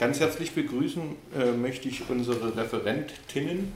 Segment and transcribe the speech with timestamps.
[0.00, 1.02] ganz herzlich begrüßen
[1.38, 3.70] äh, möchte ich unsere Referentinnen.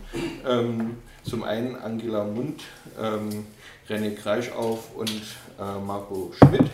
[0.48, 2.62] Ähm, zum einen Angela Mund,
[2.98, 3.46] ähm,
[3.88, 6.70] René Kreischauf und äh, Marco Schmidt.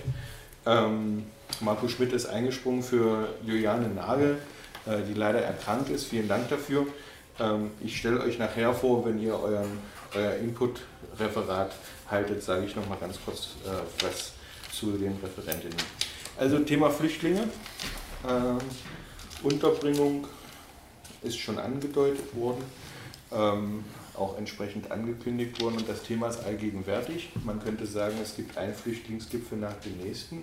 [0.64, 1.24] Ähm,
[1.60, 4.38] Marco Schmidt ist eingesprungen für Juliane Nagel,
[4.86, 6.04] äh, die leider erkrankt ist.
[6.04, 6.86] Vielen Dank dafür.
[7.40, 9.78] Ähm, ich stelle euch nachher vor, wenn ihr euren,
[10.14, 11.72] euer Input-Referat
[12.08, 14.32] haltet, sage ich noch mal ganz kurz äh, was
[14.72, 15.76] zu den Referentinnen.
[16.38, 17.48] Also Thema Flüchtlinge.
[19.42, 20.26] Unterbringung
[21.22, 22.64] ist schon angedeutet worden,
[23.32, 27.30] ähm, auch entsprechend angekündigt worden und das Thema ist allgegenwärtig.
[27.44, 30.42] Man könnte sagen, es gibt einen Flüchtlingsgipfel nach dem nächsten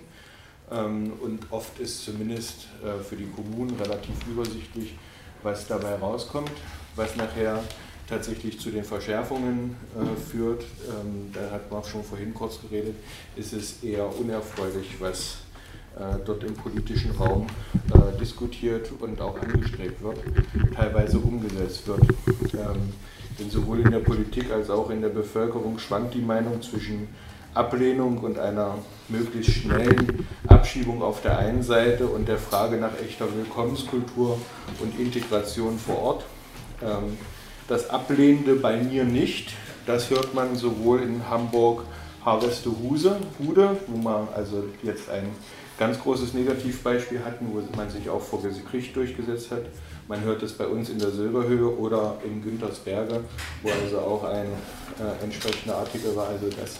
[0.70, 4.94] ähm, und oft ist zumindest äh, für die Kommunen relativ übersichtlich,
[5.42, 6.50] was dabei rauskommt,
[6.96, 7.62] was nachher
[8.08, 10.62] tatsächlich zu den Verschärfungen äh, führt.
[10.62, 12.96] Ähm, da hat man schon vorhin kurz geredet,
[13.36, 15.38] ist es eher unerfreulich, was
[16.24, 17.46] dort im politischen Raum
[17.92, 20.18] äh, diskutiert und auch angestrebt wird,
[20.74, 22.02] teilweise umgesetzt wird.
[22.54, 22.92] Ähm,
[23.38, 27.08] denn sowohl in der Politik als auch in der Bevölkerung schwankt die Meinung zwischen
[27.54, 28.74] Ablehnung und einer
[29.08, 34.38] möglichst schnellen Abschiebung auf der einen Seite und der Frage nach echter Willkommenskultur
[34.80, 36.24] und Integration vor Ort.
[36.82, 37.16] Ähm,
[37.68, 39.52] das Ablehnende bei mir nicht,
[39.86, 41.84] das hört man sowohl in Hamburg
[42.24, 43.20] Harvestehude,
[43.86, 45.28] wo man also jetzt ein
[45.78, 49.62] ganz großes Negativbeispiel hatten, wo man sich auch vor Gericht durchgesetzt hat.
[50.08, 53.20] Man hört es bei uns in der Silberhöhe oder in Güntersberge,
[53.62, 56.28] wo also auch ein äh, entsprechender Artikel war.
[56.28, 56.76] Also das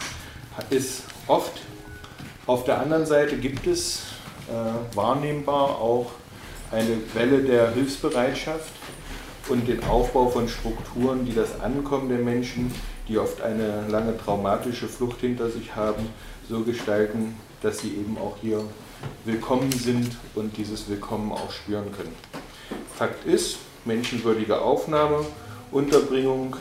[0.69, 1.61] ist oft.
[2.45, 4.03] Auf der anderen Seite gibt es
[4.49, 6.11] äh, wahrnehmbar auch
[6.71, 8.73] eine Welle der Hilfsbereitschaft
[9.47, 12.73] und den Aufbau von Strukturen, die das Ankommen der Menschen,
[13.07, 16.07] die oft eine lange traumatische Flucht hinter sich haben,
[16.47, 18.63] so gestalten, dass sie eben auch hier
[19.25, 22.15] willkommen sind und dieses Willkommen auch spüren können.
[22.95, 25.25] Fakt ist, menschenwürdige Aufnahme,
[25.71, 26.55] Unterbringung,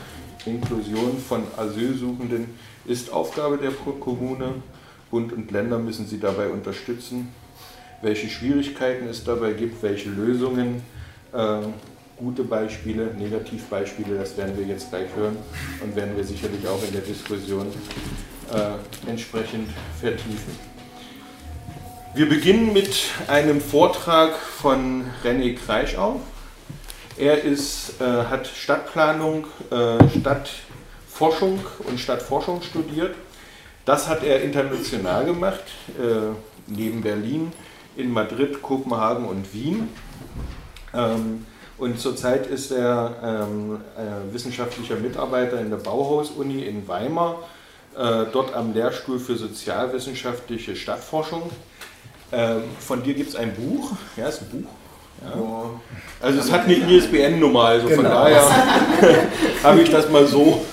[0.45, 2.47] Inklusion von Asylsuchenden
[2.85, 4.55] ist Aufgabe der Kommune.
[5.11, 7.29] Bund und Länder müssen sie dabei unterstützen.
[8.03, 10.83] Welche Schwierigkeiten es dabei gibt, welche Lösungen,
[11.33, 11.61] äh,
[12.17, 15.37] gute Beispiele, Negativbeispiele, das werden wir jetzt gleich hören
[15.83, 17.67] und werden wir sicherlich auch in der Diskussion
[18.53, 19.69] äh, entsprechend
[20.01, 20.78] vertiefen.
[22.15, 22.97] Wir beginnen mit
[23.29, 26.21] einem Vortrag von René Kreischau.
[27.19, 33.15] Er ist, äh, hat Stadtplanung, äh, Stadtforschung und Stadtforschung studiert.
[33.85, 35.63] Das hat er international gemacht,
[35.99, 36.35] äh,
[36.67, 37.53] neben Berlin,
[37.95, 39.91] in Madrid, Kopenhagen und Wien.
[40.95, 47.45] Ähm, und zurzeit ist er ähm, äh, wissenschaftlicher Mitarbeiter in der Bauhaus-Uni in Weimar,
[47.97, 51.51] äh, dort am Lehrstuhl für sozialwissenschaftliche Stadtforschung.
[52.33, 53.93] Ähm, von dir gibt es ein Buch.
[54.17, 54.71] Ja, ist ein Buch.
[55.23, 55.81] Ja.
[56.21, 58.03] Also es hat eine ISBN-Nummer, also genau.
[58.03, 58.43] von daher
[59.63, 60.65] habe ich das mal so,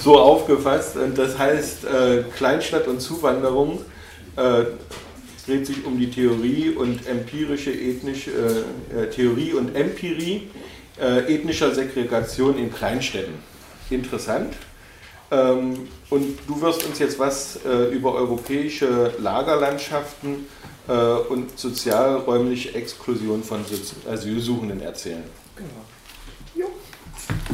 [0.00, 0.96] so aufgefasst.
[0.96, 3.80] Und das heißt äh, Kleinstadt und Zuwanderung
[4.36, 4.64] äh,
[5.46, 10.48] dreht sich um die Theorie und empirische ethnische äh, äh, Theorie und Empirie
[11.00, 13.34] äh, ethnischer Segregation in Kleinstädten.
[13.88, 14.54] Interessant.
[15.30, 20.46] Ähm, und du wirst uns jetzt was äh, über europäische Lagerlandschaften
[20.88, 23.60] äh, und sozialräumliche Exklusion von
[24.10, 25.24] Asylsuchenden erzählen.
[25.56, 25.70] Genau.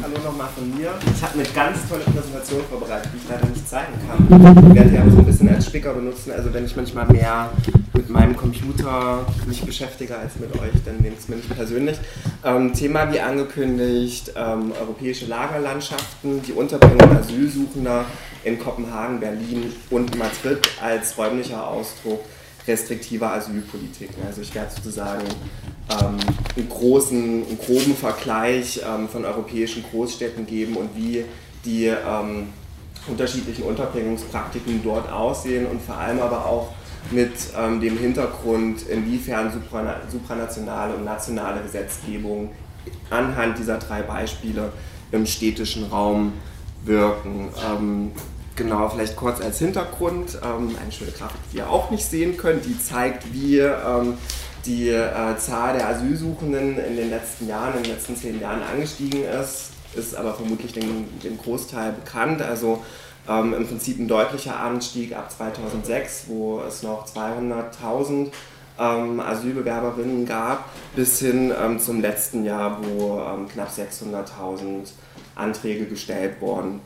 [0.03, 0.95] Hallo nochmal von mir.
[1.15, 4.69] Ich habe eine ganz tolle Präsentation vorbereitet, die ich leider nicht zeigen kann.
[4.69, 6.33] Ich werde die aber so ein bisschen als Spicker benutzen.
[6.33, 7.51] Also wenn ich manchmal mehr
[7.93, 11.99] mit meinem Computer mich beschäftige als mit euch, dann wenigstens mir nicht persönlich.
[12.45, 18.05] Ähm, Thema wie angekündigt, ähm, europäische Lagerlandschaften, die Unterbringung Asylsuchender
[18.43, 22.21] in Kopenhagen, Berlin und Madrid als räumlicher Ausdruck
[22.67, 24.11] restriktiver Asylpolitik.
[24.27, 25.25] Also ich werde sozusagen
[25.89, 31.25] einen, großen, einen groben Vergleich ähm, von europäischen Großstädten geben und wie
[31.65, 32.49] die ähm,
[33.07, 36.73] unterschiedlichen Unterbringungspraktiken dort aussehen und vor allem aber auch
[37.11, 42.51] mit ähm, dem Hintergrund, inwiefern supra supranationale und nationale Gesetzgebung
[43.11, 44.73] anhand dieser drei Beispiele
[45.13, 46.33] im städtischen Raum
[46.85, 47.49] wirken.
[47.71, 48.13] Ähm,
[48.57, 52.65] Genau, vielleicht kurz als Hintergrund, ähm, eine schöne Grafik, die ihr auch nicht sehen könnt,
[52.65, 54.15] die zeigt, wie ähm,
[54.67, 59.25] die äh, Zahl der Asylsuchenden in den letzten Jahren, in den letzten zehn Jahren angestiegen
[59.25, 62.43] ist, ist aber vermutlich dem, dem Großteil bekannt.
[62.43, 62.83] Also
[63.29, 68.31] ähm, im Prinzip ein deutlicher Anstieg ab 2006, wo es noch 200.000
[68.79, 74.91] ähm, Asylbewerberinnen gab, bis hin ähm, zum letzten Jahr, wo ähm, knapp 600.000
[75.37, 76.81] Anträge gestellt wurden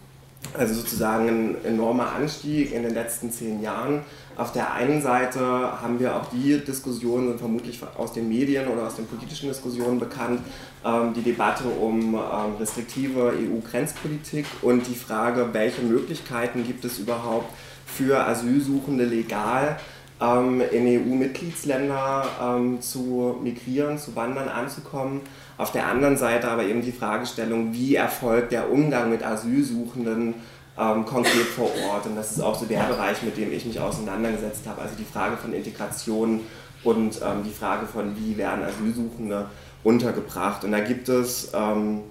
[0.57, 4.03] Also sozusagen ein enormer Anstieg in den letzten zehn Jahren.
[4.39, 8.87] Auf der einen Seite haben wir auch die Diskussionen, sind vermutlich aus den Medien oder
[8.87, 10.43] aus den politischen Diskussionen bekannt,
[10.85, 12.21] ähm, die Debatte um ähm,
[12.61, 17.53] restriktive EU-Grenzpolitik und die Frage, welche Möglichkeiten gibt es überhaupt
[17.85, 19.77] für Asylsuchende legal
[20.21, 25.23] ähm, in EU-Mitgliedsländer zu migrieren, zu wandern, anzukommen.
[25.57, 30.35] Auf der anderen Seite aber eben die Fragestellung, wie erfolgt der Umgang mit Asylsuchenden
[30.79, 32.07] ähm, konkret vor Ort.
[32.07, 34.83] Und das ist auch so der Bereich, mit dem ich mich auseinandergesetzt habe.
[34.83, 36.41] Also die Frage von Integration
[36.85, 39.47] und ähm, die Frage von, wie werden Asylsuchende
[39.83, 40.65] untergebracht.
[40.65, 42.03] Und da gibt es ähm,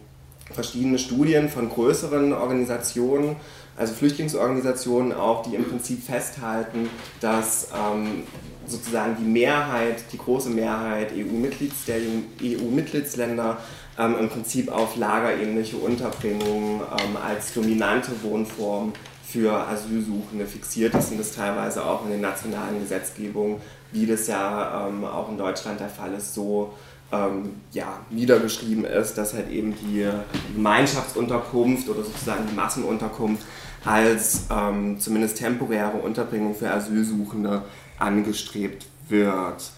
[0.51, 3.35] verschiedene Studien von größeren Organisationen,
[3.75, 6.89] also Flüchtlingsorganisationen auch, die im Prinzip festhalten,
[7.21, 8.23] dass ähm,
[8.65, 11.97] sozusagen die Mehrheit, die große Mehrheit EU-Mitglieds, der
[12.41, 13.57] EU-Mitgliedsländer
[13.97, 21.19] ähm, im Prinzip auf lagerähnliche Unterbringung ähm, als dominante Wohnform für Asylsuchende fixiert ist und
[21.19, 23.61] das teilweise auch in den nationalen Gesetzgebungen,
[23.91, 26.73] wie das ja ähm, auch in Deutschland der Fall ist, so
[27.11, 30.07] ähm, ja, niedergeschrieben ist, dass halt eben die
[30.53, 33.45] Gemeinschaftsunterkunft oder sozusagen die Massenunterkunft
[33.85, 37.63] als ähm, zumindest temporäre Unterbringung für Asylsuchende
[37.99, 39.71] angestrebt wird.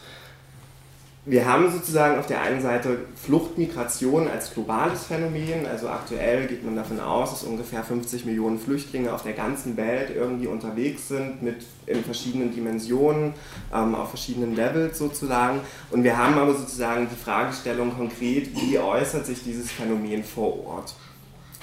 [1.30, 5.68] Wir haben sozusagen auf der einen Seite Fluchtmigration als globales Phänomen.
[5.68, 10.10] Also aktuell geht man davon aus, dass ungefähr 50 Millionen Flüchtlinge auf der ganzen Welt
[10.16, 13.34] irgendwie unterwegs sind mit in verschiedenen Dimensionen,
[13.72, 15.60] ähm, auf verschiedenen Levels sozusagen.
[15.92, 20.96] Und wir haben aber sozusagen die Fragestellung konkret, wie äußert sich dieses Phänomen vor Ort?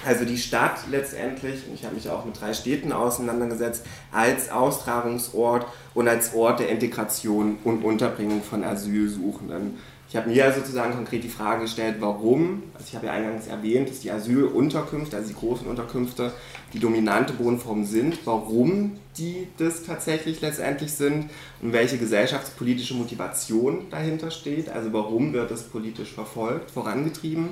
[0.04, 5.66] Also die Stadt letztendlich, und ich habe mich auch mit drei Städten auseinandergesetzt, als Austragungsort
[5.94, 9.78] und als Ort der Integration und Unterbringung von Asylsuchenden.
[10.08, 13.90] Ich habe mir sozusagen konkret die Frage gestellt, warum, also ich habe ja eingangs erwähnt,
[13.90, 16.32] dass die Asylunterkünfte, also die großen Unterkünfte,
[16.72, 21.28] die dominante Wohnform sind, warum die das tatsächlich letztendlich sind
[21.60, 27.50] und welche gesellschaftspolitische Motivation dahinter steht, also warum wird es politisch verfolgt, vorangetrieben.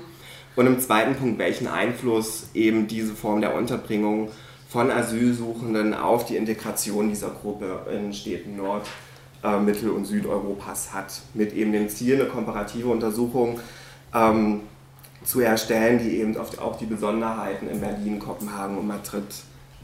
[0.56, 4.31] Und im zweiten Punkt, welchen Einfluss eben diese Form der Unterbringung
[4.69, 8.87] von Asylsuchenden auf die Integration dieser Gruppe in Städten Nord-,
[9.43, 11.21] äh, Mittel- und Südeuropas hat.
[11.35, 13.61] Mit eben dem Ziel, eine komparative Untersuchung
[14.15, 14.61] ähm,
[15.25, 19.25] zu erstellen, die eben auf die, auch die Besonderheiten in Berlin, Kopenhagen und Madrid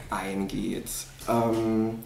[0.09, 0.89] eingeht.
[1.29, 1.99] Ähm,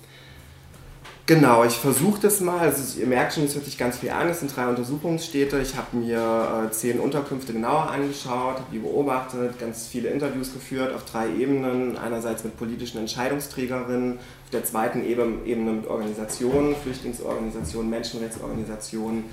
[1.27, 2.60] Genau, ich versuche das mal.
[2.60, 4.30] Also ihr merkt schon, es hört sich ganz viel an.
[4.30, 5.57] Es sind drei Untersuchungsstädte.
[5.57, 10.94] Ich habe mir äh, zehn Unterkünfte genauer angeschaut, habe die beobachtet, ganz viele Interviews geführt
[10.94, 11.98] auf drei Ebenen.
[11.98, 19.24] Einerseits mit politischen Entscheidungsträgerinnen, auf der zweiten Ebene mit Organisationen, Flüchtlingsorganisationen, Menschenrechtsorganisationen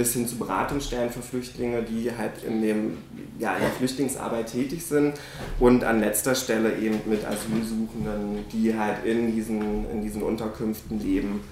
[0.00, 2.96] bis hin zu Beratungsstellen für Flüchtlinge, die halt in, dem,
[3.38, 5.12] ja, in der Flüchtlingsarbeit tätig sind
[5.58, 11.42] und an letzter Stelle eben mit Asylsuchenden, die halt in diesen, in diesen Unterkünften leben.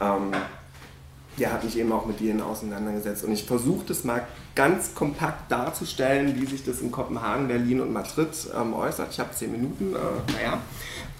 [0.00, 0.30] Ähm,
[1.38, 4.24] ja, habe ich eben auch mit denen auseinandergesetzt und ich versuche das mal
[4.54, 9.08] ganz kompakt darzustellen, wie sich das in Kopenhagen, Berlin und Madrid ähm, äußert.
[9.10, 10.60] Ich habe zehn Minuten, äh, naja.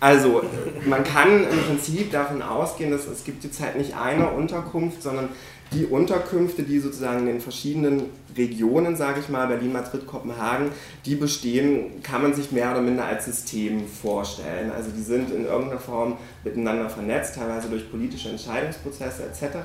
[0.01, 0.43] Also,
[0.87, 5.31] man kann im Prinzip davon ausgehen, dass es gibt jetzt halt nicht eine Unterkunft, sondern
[5.73, 8.05] die Unterkünfte, die sozusagen in den verschiedenen
[8.37, 10.71] Regionen, sage ich mal, Berlin, Madrid, Kopenhagen,
[11.05, 14.71] die bestehen, kann man sich mehr oder minder als System vorstellen.
[14.71, 19.59] Also die sind in irgendeiner Form miteinander vernetzt, teilweise durch politische Entscheidungsprozesse etc.,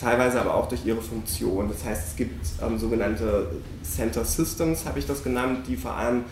[0.00, 1.68] teilweise aber auch durch ihre Funktion.
[1.68, 3.50] Das heißt, es gibt ähm, sogenannte
[3.82, 6.24] Center Systems, habe ich das genannt, die vor allem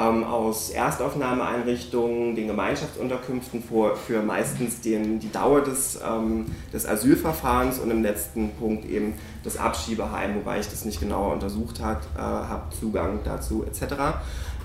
[0.00, 7.78] ähm, aus Erstaufnahmeeinrichtungen, den Gemeinschaftsunterkünften für, für meistens den, die Dauer des, ähm, des Asylverfahrens
[7.78, 9.14] und im letzten Punkt eben
[9.44, 11.84] das Abschiebeheim, wobei ich das nicht genauer untersucht äh,
[12.18, 13.94] habe, Zugang dazu etc.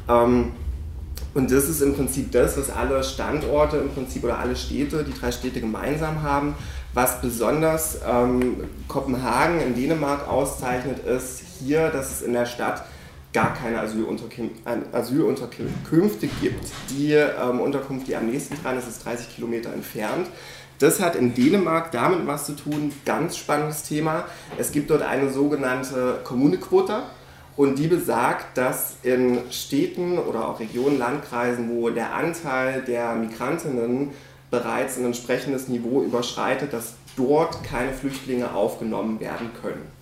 [0.08, 0.52] Ähm,
[1.34, 5.14] und das ist im Prinzip das, was alle Standorte im Prinzip oder alle Städte, die
[5.14, 6.56] drei Städte gemeinsam haben.
[6.94, 8.56] Was besonders ähm,
[8.88, 12.86] Kopenhagen in Dänemark auszeichnet, ist hier, dass es in der Stadt
[13.36, 16.72] gar keine Asylunterkünfte gibt.
[16.90, 20.28] Die ähm, Unterkunft, die am nächsten dran ist, ist 30 Kilometer entfernt.
[20.80, 24.24] Das hat in Dänemark damit was zu tun, ganz spannendes Thema.
[24.58, 27.10] Es gibt dort eine sogenannte Kommunequota
[27.58, 34.12] und die besagt, dass in Städten oder auch Regionen, Landkreisen, wo der Anteil der Migrantinnen
[34.50, 39.95] bereits ein entsprechendes Niveau überschreitet, dass dort keine Flüchtlinge aufgenommen werden können.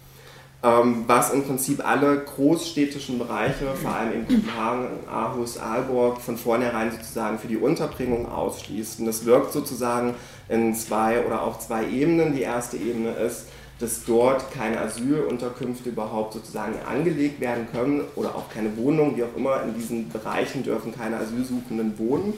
[0.66, 6.90] Ähm, was im Prinzip alle großstädtischen Bereiche, vor allem in Kopenhagen, Aarhus, Aalborg, von vornherein
[6.90, 9.02] sozusagen für die Unterbringung ausschließt.
[9.02, 10.14] Und das wirkt sozusagen
[10.48, 12.34] in zwei oder auch zwei Ebenen.
[12.34, 13.48] Die erste Ebene ist,
[13.80, 19.36] dass dort keine Asylunterkünfte überhaupt sozusagen angelegt werden können oder auch keine Wohnungen, wie auch
[19.36, 22.36] immer, in diesen Bereichen dürfen keine Asylsuchenden wohnen.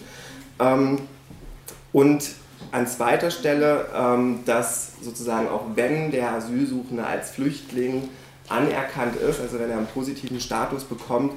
[0.60, 0.98] Ähm,
[1.94, 2.32] und
[2.72, 8.10] an zweiter Stelle, ähm, dass sozusagen auch wenn der Asylsuchende als Flüchtling
[8.50, 11.34] anerkannt ist, also wenn er einen positiven Status bekommt,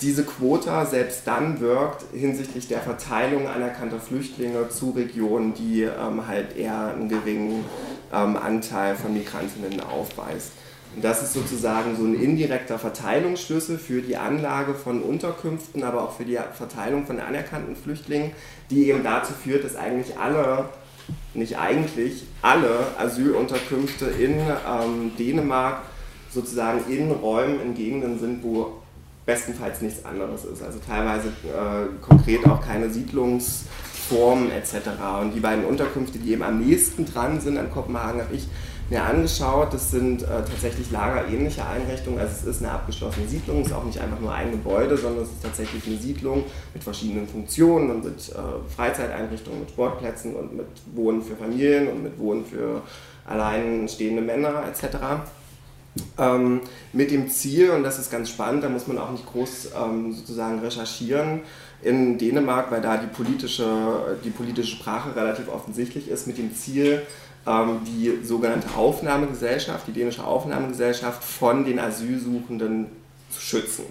[0.00, 6.56] diese Quota selbst dann wirkt hinsichtlich der Verteilung anerkannter Flüchtlinge zu Regionen, die ähm, halt
[6.56, 7.64] eher einen geringen
[8.12, 10.52] ähm, Anteil von Migrantinnen aufweist.
[10.94, 16.12] Und das ist sozusagen so ein indirekter Verteilungsschlüssel für die Anlage von Unterkünften, aber auch
[16.12, 18.32] für die Verteilung von anerkannten Flüchtlingen,
[18.70, 20.68] die eben dazu führt, dass eigentlich alle,
[21.32, 25.82] nicht eigentlich, alle Asylunterkünfte in ähm, Dänemark
[26.30, 28.82] sozusagen in Räumen, in Gegenden sind, wo
[29.24, 30.62] bestenfalls nichts anderes ist.
[30.62, 34.88] Also teilweise äh, konkret auch keine Siedlungsformen etc.
[35.20, 38.48] Und die beiden Unterkünfte, die eben am nächsten dran sind an Kopenhagen, habe ich
[38.92, 39.72] mir angeschaut.
[39.72, 42.20] Das sind äh, tatsächlich lagerähnliche Einrichtungen.
[42.20, 45.24] Also es ist eine abgeschlossene Siedlung, es ist auch nicht einfach nur ein Gebäude, sondern
[45.24, 46.44] es ist tatsächlich eine Siedlung
[46.74, 52.02] mit verschiedenen Funktionen und mit äh, Freizeiteinrichtungen, mit Sportplätzen und mit Wohnen für Familien und
[52.02, 52.82] mit Wohnen für
[53.26, 54.96] alleinstehende Männer etc.
[56.18, 56.60] Ähm,
[56.92, 60.12] mit dem Ziel, und das ist ganz spannend, da muss man auch nicht groß ähm,
[60.12, 61.40] sozusagen recherchieren,
[61.82, 67.02] in Dänemark, weil da die politische, die politische Sprache relativ offensichtlich ist, mit dem Ziel,
[67.44, 72.86] die sogenannte Aufnahmegesellschaft, die dänische Aufnahmegesellschaft von den Asylsuchenden
[73.30, 73.84] zu schützen.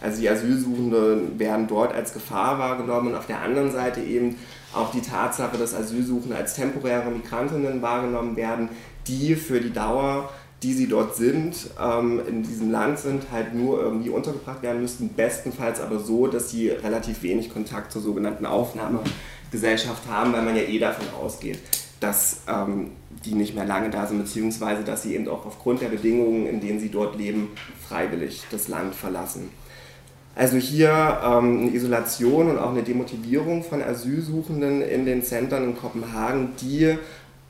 [0.00, 4.36] Also die Asylsuchenden werden dort als Gefahr wahrgenommen und auf der anderen Seite eben
[4.74, 8.70] auch die Tatsache, dass Asylsuchende als temporäre Migrantinnen wahrgenommen werden,
[9.06, 10.30] die für die Dauer
[10.62, 15.08] die sie dort sind, ähm, in diesem Land sind, halt nur irgendwie untergebracht werden müssten,
[15.14, 20.62] bestenfalls aber so, dass sie relativ wenig Kontakt zur sogenannten Aufnahmegesellschaft haben, weil man ja
[20.62, 21.58] eh davon ausgeht,
[22.02, 22.90] dass ähm,
[23.24, 26.60] die nicht mehr lange da sind, beziehungsweise dass sie eben auch aufgrund der Bedingungen, in
[26.60, 27.48] denen sie dort leben,
[27.88, 29.50] freiwillig das Land verlassen.
[30.34, 35.76] Also hier ähm, eine Isolation und auch eine Demotivierung von Asylsuchenden in den Zentren in
[35.76, 36.96] Kopenhagen, die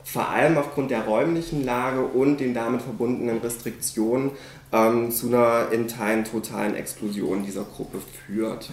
[0.03, 4.31] vor allem aufgrund der räumlichen Lage und den damit verbundenen Restriktionen
[4.73, 8.69] ähm, zu einer in Teilen totalen Exklusion dieser Gruppe führt.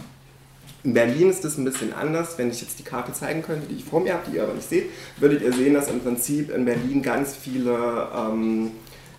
[0.83, 2.39] In Berlin ist es ein bisschen anders.
[2.39, 4.55] Wenn ich jetzt die Karte zeigen könnte, die ich vor mir habe, die ihr aber
[4.55, 8.71] nicht seht, würdet ihr sehen, dass im Prinzip in Berlin ganz viele ähm,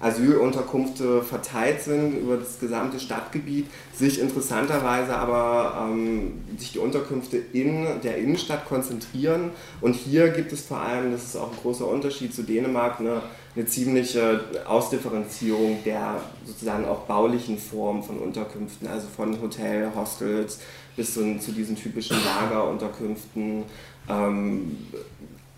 [0.02, 7.86] Asylunterkünfte verteilt sind über das gesamte Stadtgebiet, sich interessanterweise aber ähm, sich die Unterkünfte in
[8.04, 9.52] der Innenstadt konzentrieren.
[9.80, 13.22] Und hier gibt es vor allem, das ist auch ein großer Unterschied zu Dänemark, eine,
[13.56, 20.60] eine ziemliche Ausdifferenzierung der sozusagen auch baulichen Formen von Unterkünften, also von Hotel, Hostels
[20.96, 23.64] bis zu, zu diesen typischen Lagerunterkünften.
[24.10, 24.78] Ähm,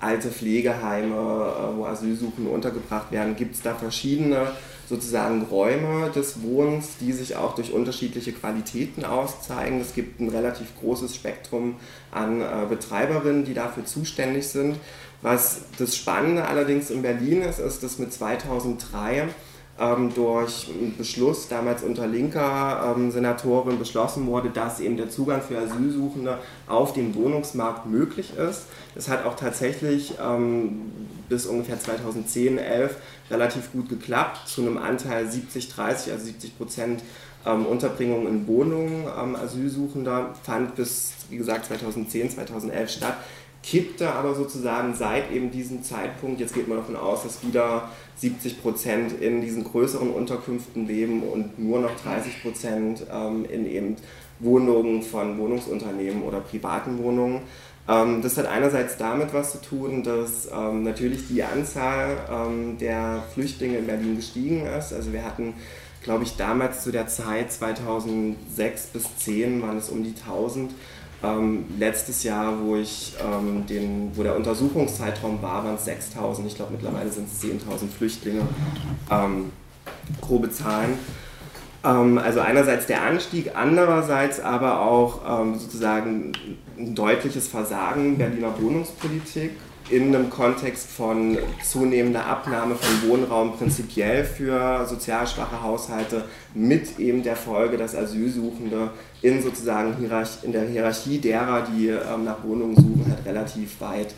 [0.03, 4.51] alte Pflegeheime, äh, wo Asylsuchende untergebracht werden, gibt es da verschiedene
[4.89, 9.79] sozusagen Räume des Wohnens, die sich auch durch unterschiedliche Qualitäten auszeigen.
[9.79, 11.77] Es gibt ein relativ großes Spektrum
[12.11, 14.75] an äh, Betreiberinnen, die dafür zuständig sind.
[15.21, 19.29] Was das Spannende allerdings in Berlin ist, ist, dass mit 2003 ähm,
[19.77, 25.57] durch einen Beschluss damals unter linker ähm, Senatorin beschlossen wurde, dass eben der Zugang für
[25.57, 26.37] Asylsuchende
[26.67, 28.65] auf dem Wohnungsmarkt möglich ist.
[28.93, 30.91] Das hat auch tatsächlich ähm,
[31.27, 32.95] bis ungefähr 2010, 11
[33.31, 37.01] relativ gut geklappt, zu einem Anteil 70, 30, also 70 Prozent
[37.45, 43.17] ähm, Unterbringung in Wohnungen ähm, Asylsuchender fand bis, wie gesagt, 2010, 2011 statt
[43.63, 48.61] kippte aber sozusagen seit eben diesem Zeitpunkt, jetzt geht man davon aus, dass wieder 70
[48.61, 53.95] Prozent in diesen größeren Unterkünften leben und nur noch 30 Prozent ähm, in eben
[54.39, 57.41] Wohnungen von Wohnungsunternehmen oder privaten Wohnungen.
[57.87, 63.23] Ähm, das hat einerseits damit was zu tun, dass ähm, natürlich die Anzahl ähm, der
[63.33, 64.93] Flüchtlinge in Berlin gestiegen ist.
[64.93, 65.53] Also wir hatten,
[66.03, 70.71] glaube ich, damals zu der Zeit 2006 bis 2010 waren es um die 1000
[71.23, 76.45] ähm, letztes Jahr, wo, ich, ähm, den, wo der Untersuchungszeitraum war, waren es 6.000.
[76.47, 78.41] Ich glaube, mittlerweile sind es 10.000 Flüchtlinge.
[79.09, 79.51] Ähm,
[80.21, 80.97] grobe Zahlen.
[81.83, 86.33] Ähm, also einerseits der Anstieg, andererseits aber auch ähm, sozusagen
[86.77, 89.51] ein deutliches Versagen Berliner Wohnungspolitik
[89.93, 97.21] in einem Kontext von zunehmender Abnahme von Wohnraum prinzipiell für sozial schwache Haushalte mit eben
[97.21, 98.89] der Folge, dass Asylsuchende
[99.21, 99.93] in sozusagen
[100.41, 104.15] in der Hierarchie derer, die ähm, nach Wohnungen suchen, halt relativ weit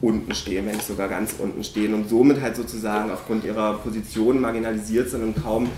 [0.00, 4.40] unten stehen, wenn nicht sogar ganz unten stehen und somit halt sozusagen aufgrund ihrer Position
[4.40, 5.68] marginalisiert sind und kaum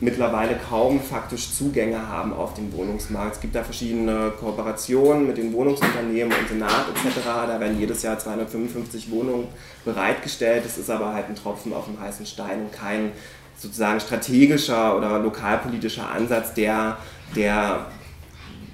[0.00, 3.36] mittlerweile kaum faktisch Zugänge haben auf den Wohnungsmarkt.
[3.36, 7.24] Es gibt da verschiedene Kooperationen mit den Wohnungsunternehmen und Senat etc.
[7.24, 9.48] Da werden jedes Jahr 255 Wohnungen
[9.84, 10.64] bereitgestellt.
[10.64, 13.12] Das ist aber halt ein Tropfen auf dem heißen Stein und kein
[13.56, 16.96] sozusagen strategischer oder lokalpolitischer Ansatz, der,
[17.36, 17.86] der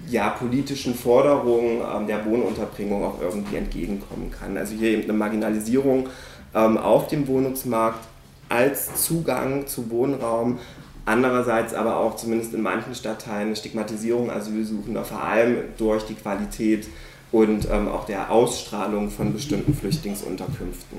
[0.08, 4.56] ja, politischen Forderungen ähm, der Wohnunterbringung auch irgendwie entgegenkommen kann.
[4.56, 6.08] Also hier eben eine Marginalisierung
[6.54, 8.06] ähm, auf dem Wohnungsmarkt
[8.48, 10.58] als Zugang zu Wohnraum,
[11.06, 16.86] andererseits aber auch zumindest in manchen Stadtteilen eine Stigmatisierung Asylsuchender, vor allem durch die Qualität
[17.32, 20.98] und ähm, auch der Ausstrahlung von bestimmten Flüchtlingsunterkünften.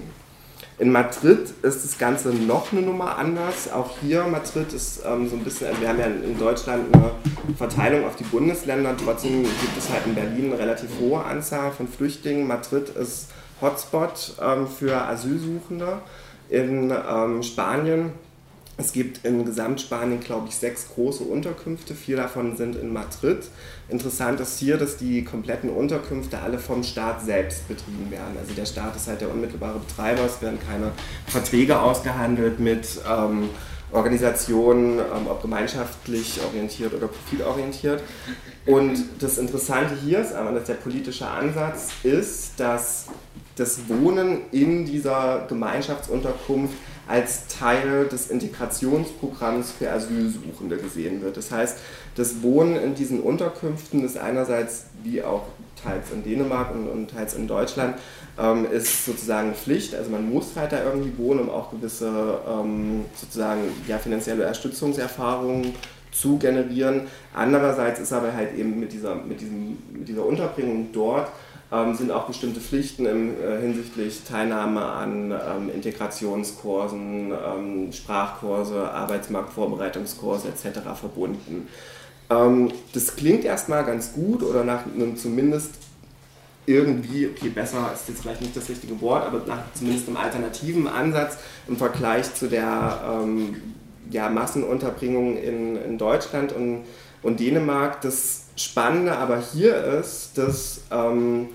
[0.79, 3.71] In Madrid ist das Ganze noch eine Nummer anders.
[3.71, 7.11] Auch hier Madrid ist ähm, so ein bisschen, wir haben ja in Deutschland eine
[7.57, 11.87] Verteilung auf die Bundesländer, trotzdem gibt es halt in Berlin eine relativ hohe Anzahl von
[11.87, 12.47] Flüchtlingen.
[12.47, 15.99] Madrid ist Hotspot ähm, für Asylsuchende.
[16.49, 18.11] In ähm, Spanien
[18.79, 21.96] es gibt in Gesamtspanien, glaube ich, sechs große Unterkünfte.
[21.96, 23.39] Vier davon sind in Madrid.
[23.89, 28.38] Interessant ist hier, dass die kompletten Unterkünfte alle vom Staat selbst betrieben werden.
[28.39, 30.25] Also der Staat ist halt der unmittelbare Betreiber.
[30.25, 30.91] Es werden keine
[31.25, 33.50] Verträge ausgehandelt mit ähm,
[33.91, 38.03] Organisationen, ähm, ob gemeinschaftlich orientiert oder profitorientiert.
[38.67, 43.05] Und das Interessante hier ist aber, dass der politische Ansatz ist, dass
[43.55, 46.75] das Wohnen in dieser Gemeinschaftsunterkunft
[47.07, 51.38] als Teil des Integrationsprogramms für Asylsuchende gesehen wird.
[51.38, 51.77] Das heißt,
[52.15, 55.45] das Wohnen in diesen Unterkünften ist einerseits, wie auch
[55.81, 57.97] teils in Dänemark und, und teils in Deutschland,
[58.38, 59.95] ähm, ist sozusagen Pflicht.
[59.95, 65.74] Also man muss halt da irgendwie wohnen, um auch gewisse ähm, sozusagen ja, finanzielle Erstützungserfahrungen
[66.19, 67.01] zu generieren.
[67.33, 71.29] Andererseits ist aber halt eben mit dieser, mit diesem, mit dieser Unterbringung dort
[71.71, 80.47] ähm, sind auch bestimmte Pflichten im, äh, hinsichtlich Teilnahme an ähm, Integrationskursen, ähm, Sprachkurse, Arbeitsmarktvorbereitungskurse
[80.47, 80.79] etc.
[81.00, 81.67] verbunden.
[82.29, 85.71] Ähm, das klingt erstmal ganz gut oder nach einem zumindest
[86.65, 90.88] irgendwie, okay, besser ist jetzt vielleicht nicht das richtige Wort, aber nach zumindest einem alternativen
[90.88, 93.55] Ansatz im Vergleich zu der ähm,
[94.11, 96.83] ja, Massenunterbringung in, in Deutschland und,
[97.21, 98.01] und Dänemark.
[98.01, 101.49] Das Spannende aber hier ist, dass ähm,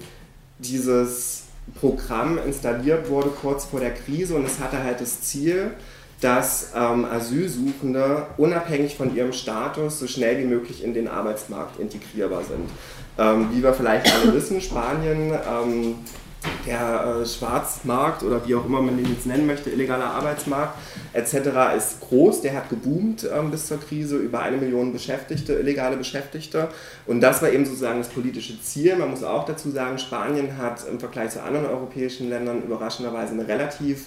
[0.59, 1.45] dieses
[1.81, 5.73] Programm installiert wurde kurz vor der Krise und es hatte halt das Ziel,
[6.21, 12.45] dass ähm, Asylsuchende unabhängig von ihrem Status so schnell wie möglich in den Arbeitsmarkt integrierbar
[12.45, 12.71] sind.
[13.19, 15.97] Ähm, wie wir vielleicht alle wissen, Spanien ähm,
[16.67, 20.79] der äh, Schwarzmarkt oder wie auch immer man den jetzt nennen möchte, illegaler Arbeitsmarkt
[21.13, 21.77] etc.
[21.77, 26.69] ist groß, der hat geboomt ähm, bis zur Krise, über eine Million Beschäftigte, illegale Beschäftigte
[27.07, 28.97] und das war eben sozusagen das politische Ziel.
[28.97, 33.47] Man muss auch dazu sagen, Spanien hat im Vergleich zu anderen europäischen Ländern überraschenderweise eine
[33.49, 34.07] relativ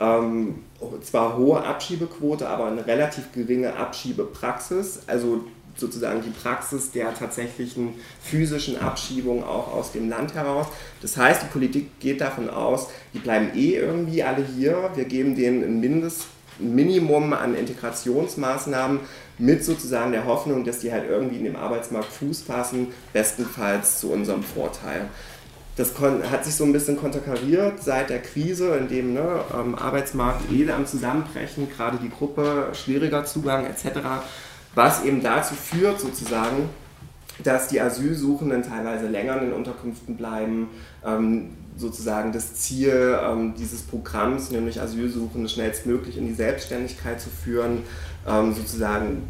[0.00, 0.64] ähm,
[1.02, 5.02] zwar hohe Abschiebequote, aber eine relativ geringe Abschiebepraxis.
[5.06, 5.44] Also
[5.76, 10.66] sozusagen die Praxis der tatsächlichen physischen Abschiebung auch aus dem Land heraus.
[11.02, 14.90] Das heißt, die Politik geht davon aus, die bleiben eh irgendwie alle hier.
[14.94, 19.00] Wir geben denen ein Mindestminimum an Integrationsmaßnahmen
[19.38, 24.12] mit sozusagen der Hoffnung, dass die halt irgendwie in dem Arbeitsmarkt Fuß fassen, bestenfalls zu
[24.12, 25.08] unserem Vorteil.
[25.76, 25.92] Das
[26.30, 30.70] hat sich so ein bisschen konterkariert seit der Krise, in dem ne, ähm, Arbeitsmarkt eh
[30.70, 34.22] am Zusammenbrechen, gerade die Gruppe, schwieriger Zugang etc
[34.74, 36.68] was eben dazu führt sozusagen,
[37.42, 40.68] dass die Asylsuchenden teilweise länger in den Unterkünften bleiben.
[41.04, 47.82] Ähm, sozusagen das Ziel ähm, dieses Programms, nämlich Asylsuchende schnellstmöglich in die Selbstständigkeit zu führen,
[48.28, 49.24] ähm, sozusagen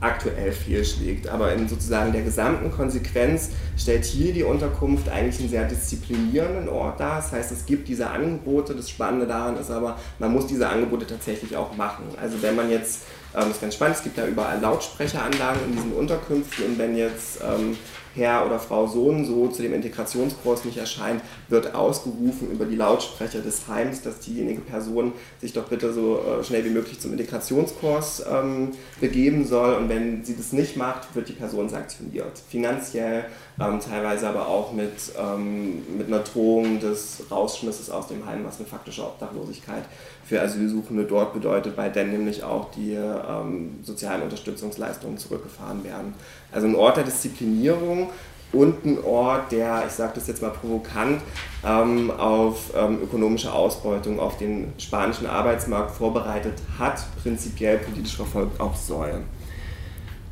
[0.00, 1.28] aktuell fehlschlägt.
[1.28, 7.00] Aber in sozusagen der gesamten Konsequenz stellt hier die Unterkunft eigentlich einen sehr disziplinierenden Ort
[7.00, 7.16] dar.
[7.16, 8.74] Das heißt, es gibt diese Angebote.
[8.74, 12.04] Das Spannende daran ist aber, man muss diese Angebote tatsächlich auch machen.
[12.20, 13.02] Also wenn man jetzt
[13.36, 13.96] ähm, ist ganz spannend.
[13.96, 17.76] Es gibt da überall Lautsprecheranlagen in diesen Unterkünften und wenn jetzt ähm,
[18.14, 23.40] Herr oder Frau Sohn so zu dem Integrationskurs nicht erscheint, wird ausgerufen über die Lautsprecher
[23.40, 28.24] des Heims, dass diejenige Person sich doch bitte so äh, schnell wie möglich zum Integrationskurs
[28.30, 29.74] ähm, begeben soll.
[29.74, 32.38] Und wenn sie das nicht macht, wird die Person sanktioniert.
[32.48, 33.24] Finanziell,
[33.60, 38.58] ähm, teilweise aber auch mit, ähm, mit einer Drohung des Rausschmisses aus dem Heim, was
[38.58, 39.84] eine faktische Obdachlosigkeit
[40.24, 46.14] für Asylsuchende dort bedeutet, weil dann nämlich auch die ähm, sozialen Unterstützungsleistungen zurückgefahren werden.
[46.52, 48.10] Also ein Ort der Disziplinierung
[48.52, 51.22] und ein Ort, der, ich sage das jetzt mal provokant,
[51.64, 58.76] ähm, auf ähm, ökonomische Ausbeutung auf den spanischen Arbeitsmarkt vorbereitet hat, prinzipiell politisch verfolgt auch
[58.76, 59.22] soll.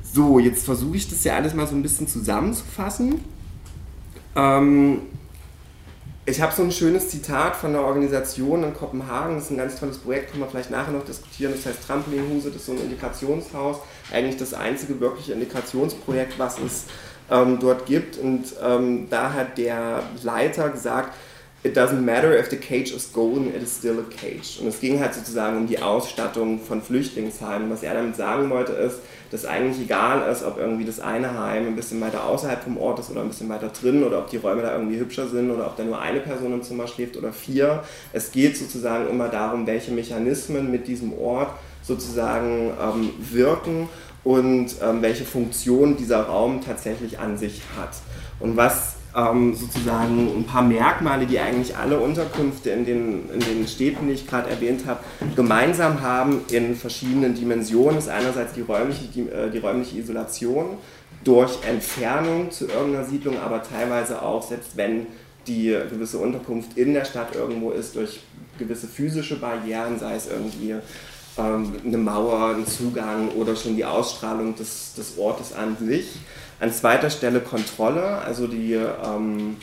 [0.03, 3.25] So, jetzt versuche ich das ja alles mal so ein bisschen zusammenzufassen.
[4.37, 5.03] Ähm,
[6.27, 9.79] ich habe so ein schönes Zitat von einer Organisation in Kopenhagen, das ist ein ganz
[9.81, 12.79] tolles Projekt, können wir vielleicht nachher noch diskutieren, das heißt Trampolinhuse, das ist so ein
[12.79, 13.79] Integrationshaus,
[14.13, 16.85] eigentlich das einzige wirkliche Integrationsprojekt, was es
[17.31, 18.19] ähm, dort gibt.
[18.19, 21.15] Und ähm, da hat der Leiter gesagt,
[21.63, 24.61] It doesn't matter if the cage is golden, it is still a cage.
[24.63, 27.69] Und es ging halt sozusagen um die Ausstattung von Flüchtlingsheimen.
[27.69, 31.67] Was er damit sagen wollte ist, dass eigentlich egal ist, ob irgendwie das eine Heim
[31.67, 34.39] ein bisschen weiter außerhalb vom Ort ist oder ein bisschen weiter drin oder ob die
[34.39, 37.31] Räume da irgendwie hübscher sind oder ob da nur eine Person im Zimmer schläft oder
[37.31, 37.85] vier.
[38.15, 41.51] Es geht sozusagen immer darum, welche Mechanismen mit diesem Ort
[41.83, 43.89] sozusagen ähm, wirken
[44.25, 47.91] und ähm, welche Funktion dieser Raum tatsächlich an sich hat.
[48.39, 53.67] Und was ähm, sozusagen ein paar Merkmale, die eigentlich alle Unterkünfte in den, in den
[53.67, 55.01] Städten, die ich gerade erwähnt habe,
[55.35, 60.77] gemeinsam haben in verschiedenen Dimensionen, ist einerseits die räumliche, die, äh, die räumliche Isolation
[61.25, 65.07] durch Entfernung zu irgendeiner Siedlung, aber teilweise auch, selbst wenn
[65.47, 68.21] die gewisse Unterkunft in der Stadt irgendwo ist, durch
[68.59, 70.77] gewisse physische Barrieren, sei es irgendwie
[71.37, 76.09] eine Mauer, ein Zugang oder schon die Ausstrahlung des, des Ortes an sich.
[76.59, 79.57] An zweiter Stelle Kontrolle, also die, ähm,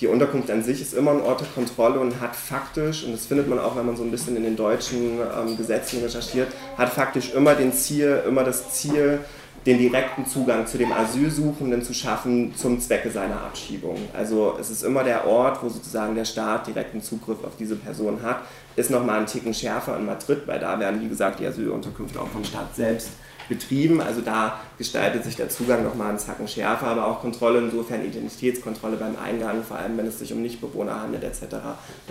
[0.00, 3.26] die Unterkunft an sich ist immer ein Ort der Kontrolle und hat faktisch, und das
[3.26, 6.92] findet man auch, wenn man so ein bisschen in den deutschen ähm, Gesetzen recherchiert, hat
[6.92, 9.20] faktisch immer, den Ziel, immer das Ziel,
[9.66, 13.96] den direkten Zugang zu dem Asylsuchenden zu schaffen zum Zwecke seiner Abschiebung.
[14.12, 18.22] Also es ist immer der Ort, wo sozusagen der Staat direkten Zugriff auf diese Person
[18.22, 18.42] hat.
[18.76, 22.28] Ist nochmal ein Ticken schärfer in Madrid, weil da werden, wie gesagt, die Asylunterkünfte auch
[22.28, 23.10] vom Staat selbst
[23.48, 24.00] betrieben.
[24.00, 28.96] Also da gestaltet sich der Zugang nochmal einen Zacken schärfer, aber auch Kontrolle insofern Identitätskontrolle
[28.96, 31.56] beim Eingang, vor allem wenn es sich um Nichtbewohner handelt etc.,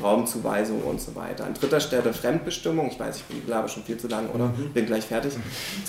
[0.01, 1.45] Raumzuweisung und so weiter.
[1.45, 4.71] An dritter Stelle Fremdbestimmung, ich weiß, ich bin glaube schon viel zu lang oder mhm.
[4.73, 5.33] bin gleich fertig.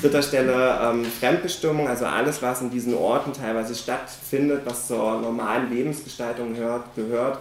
[0.00, 5.70] Dritter Stelle ähm, Fremdbestimmung, also alles, was in diesen Orten teilweise stattfindet, was zur normalen
[5.70, 7.38] Lebensgestaltung hört, gehört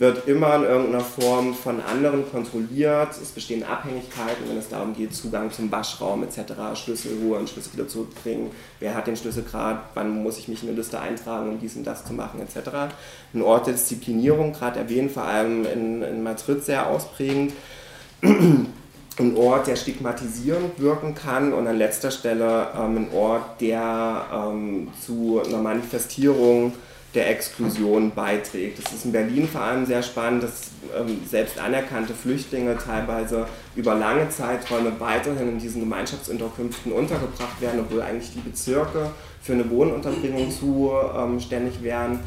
[0.00, 3.10] wird immer in irgendeiner Form von anderen kontrolliert.
[3.10, 6.40] Es bestehen Abhängigkeiten, wenn es darum geht, Zugang zum Waschraum etc.,
[6.74, 8.50] Schlüssel holen, Schlüssel wieder zurückbringen.
[8.78, 9.80] Wer hat den Schlüssel gerade?
[9.92, 12.94] Wann muss ich mich in eine Liste eintragen, um dies und das zu machen etc.
[13.34, 17.52] Ein Ort der Disziplinierung, gerade erwähnt, vor allem in, in Madrid sehr ausprägend.
[18.22, 24.88] ein Ort, der stigmatisierend wirken kann und an letzter Stelle ähm, ein Ort, der ähm,
[25.04, 26.72] zu einer Manifestierung
[27.14, 28.82] der Exklusion beiträgt.
[28.82, 33.94] Das ist in Berlin vor allem sehr spannend, dass ähm, selbst anerkannte Flüchtlinge teilweise über
[33.94, 39.10] lange Zeiträume weiterhin in diesen Gemeinschaftsunterkünften untergebracht werden, obwohl eigentlich die Bezirke
[39.42, 42.20] für eine Wohnunterbringung zuständig ähm, wären.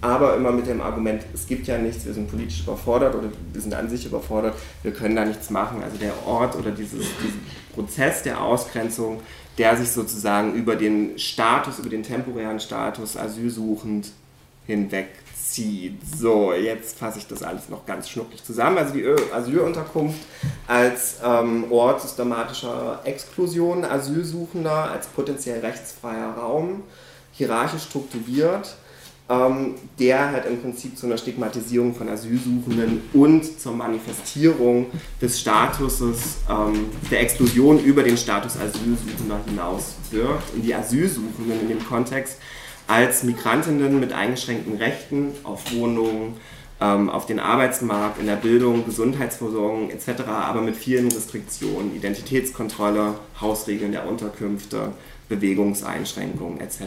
[0.00, 3.60] Aber immer mit dem Argument, es gibt ja nichts, wir sind politisch überfordert oder wir
[3.60, 4.54] sind an sich überfordert,
[4.84, 5.82] wir können da nichts machen.
[5.82, 9.20] Also der Ort oder dieses, diesen Prozess der Ausgrenzung
[9.58, 14.12] der sich sozusagen über den Status, über den temporären Status asylsuchend
[14.66, 15.98] hinwegzieht.
[16.16, 18.78] So, jetzt fasse ich das alles noch ganz schnucklig zusammen.
[18.78, 20.20] Also die Asylunterkunft
[20.68, 26.84] als ähm, Ort systematischer Exklusion Asylsuchender, als potenziell rechtsfreier Raum,
[27.32, 28.76] hierarchisch strukturiert
[29.30, 34.86] ähm, der halt im Prinzip zu einer Stigmatisierung von Asylsuchenden und zur Manifestierung
[35.20, 40.54] des Statuses, ähm, der Explosion über den Status Asylsuchender hinaus wirkt.
[40.54, 42.38] Und die Asylsuchenden in dem Kontext
[42.86, 46.36] als Migrantinnen mit eingeschränkten Rechten auf Wohnungen,
[46.80, 53.92] ähm, auf den Arbeitsmarkt, in der Bildung, Gesundheitsversorgung etc., aber mit vielen Restriktionen, Identitätskontrolle, Hausregeln
[53.92, 54.92] der Unterkünfte,
[55.28, 56.80] Bewegungseinschränkungen etc.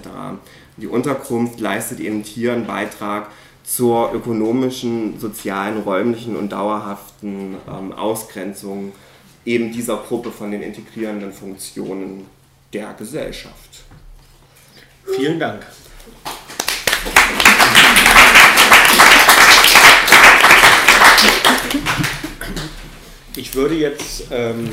[0.77, 3.29] Die Unterkunft leistet eben hier einen Beitrag
[3.63, 8.91] zur ökonomischen, sozialen, räumlichen und dauerhaften ähm, Ausgrenzung
[9.45, 12.25] eben dieser Gruppe von den integrierenden Funktionen
[12.73, 13.83] der Gesellschaft.
[15.15, 15.65] Vielen Dank.
[23.35, 24.69] Ich würde jetzt ähm,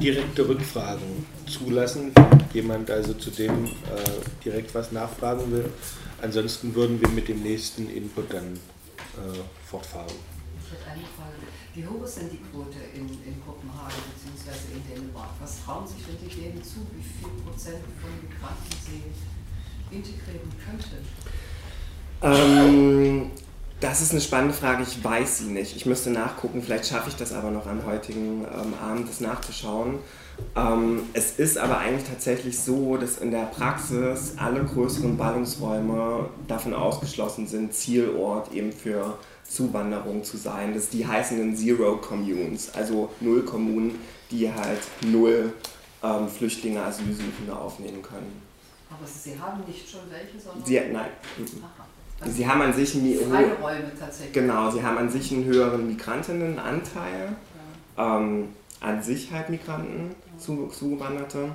[0.00, 2.12] direkte Rückfragen zulassen,
[2.52, 3.70] jemand also zu dem äh,
[4.44, 5.70] direkt was nachfragen will.
[6.20, 10.14] Ansonsten würden wir mit dem nächsten Input dann äh, fortfahren.
[10.64, 11.42] Ich hätte eine Frage.
[11.74, 14.52] Wie hoch ist denn die Quote in, in Kopenhagen bzw.
[14.74, 15.30] in Dänemark?
[15.40, 21.00] Was trauen sich denn die Dänen zu, wie viel Prozent von Migranten sie integrieren könnten?
[22.22, 23.30] Ähm,
[23.82, 25.74] das ist eine spannende Frage, ich weiß sie nicht.
[25.74, 29.98] Ich müsste nachgucken, vielleicht schaffe ich das aber noch am heutigen ähm, Abend, das nachzuschauen.
[30.54, 36.74] Ähm, es ist aber eigentlich tatsächlich so, dass in der Praxis alle größeren Ballungsräume davon
[36.74, 40.74] ausgeschlossen sind, Zielort eben für Zuwanderung zu sein.
[40.74, 43.98] Das die heißen Zero Communes, also Null Kommunen,
[44.30, 45.52] die halt null
[46.04, 48.42] ähm, Flüchtlinge, Asylsuchende aufnehmen können.
[48.90, 50.64] Aber Sie haben nicht schon welche, sondern.
[50.64, 51.10] Sie, nein.
[51.62, 51.81] Aha.
[52.22, 54.32] Also sie haben an sich einen, freie Räume tatsächlich.
[54.32, 57.36] Genau, sie haben an sich einen höheren Migrantinnenanteil.
[57.96, 58.16] Ja.
[58.18, 58.48] Ähm,
[58.80, 61.50] an sich halt Migranten, Zugewanderte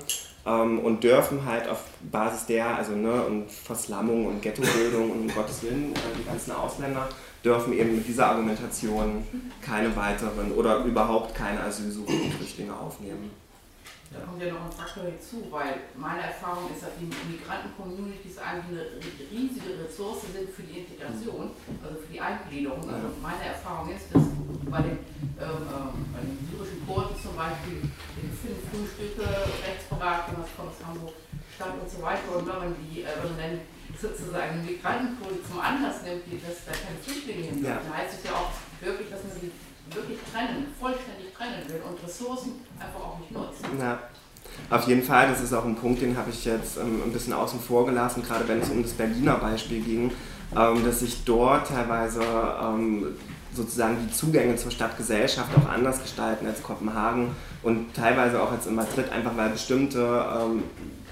[0.45, 5.27] ähm, und dürfen halt auf Basis der, also ne, und Verslammung und Ghettobildung und um
[5.27, 7.10] Gottes Willen, äh, die ganzen Ausländer
[7.43, 9.23] dürfen eben mit dieser Argumentation
[9.62, 13.30] keine weiteren oder überhaupt keine Asylsuchenden Flüchtlinge aufnehmen.
[14.17, 18.73] Da kommt ja noch ein Faktor hinzu, weil meine Erfahrung ist, dass die Migranten-Communities eigentlich
[18.73, 18.86] eine
[19.30, 21.53] riesige Ressource sind für die Integration,
[21.86, 22.82] also für die Eingliederung.
[22.89, 24.25] Also meine Erfahrung ist, dass
[24.65, 24.97] bei den,
[25.38, 29.27] ähm, ähm bei den syrischen Kurden zum Beispiel in fünf Frühstücke,
[29.62, 31.13] Rechtsberatung, was kommt aus Hamburg,
[31.53, 33.56] Stadt und so weiter, und wenn man die, äh, wenn man dann
[33.97, 37.82] sozusagen Migrantenquote zum Anlass nimmt, die, dass da keine Flüchtlinge hin ja.
[37.82, 38.51] dann heißt es ja auch
[38.82, 39.51] wirklich, dass man sie
[39.93, 43.62] wirklich trennen, vollständig trennen will und Ressourcen einfach auch nicht nutzt.
[43.80, 44.00] Ja.
[44.69, 47.34] Auf jeden Fall, das ist auch ein Punkt, den habe ich jetzt ähm, ein bisschen
[47.34, 50.12] außen vor gelassen, gerade wenn es um das Berliner Beispiel ging,
[50.56, 53.08] ähm, dass sich dort teilweise ähm,
[53.54, 58.76] sozusagen die Zugänge zur Stadtgesellschaft auch anders gestalten als Kopenhagen und teilweise auch als in
[58.76, 60.63] Madrid, einfach weil bestimmte ähm,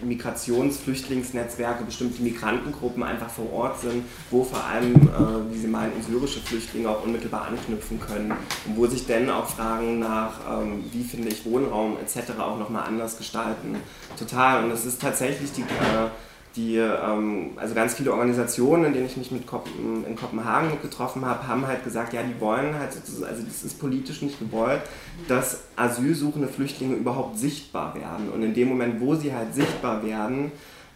[0.01, 6.39] Migrationsflüchtlingsnetzwerke, bestimmte Migrantengruppen einfach vor Ort sind, wo vor allem, äh, wie Sie meinten, syrische
[6.41, 11.29] Flüchtlinge auch unmittelbar anknüpfen können und wo sich dann auch Fragen nach, ähm, wie finde
[11.29, 12.39] ich Wohnraum etc.
[12.39, 13.77] auch nochmal anders gestalten.
[14.17, 14.63] Total.
[14.63, 16.09] Und das ist tatsächlich die, äh,
[16.55, 21.25] die, ähm, also ganz viele Organisationen, in denen ich mich mit Kopen, in Kopenhagen getroffen
[21.25, 24.81] habe, haben halt gesagt, ja, die wollen halt, also das ist politisch nicht gewollt,
[25.27, 28.29] dass asylsuchende Flüchtlinge überhaupt sichtbar werden.
[28.29, 30.51] Und in dem Moment, wo sie halt sichtbar werden,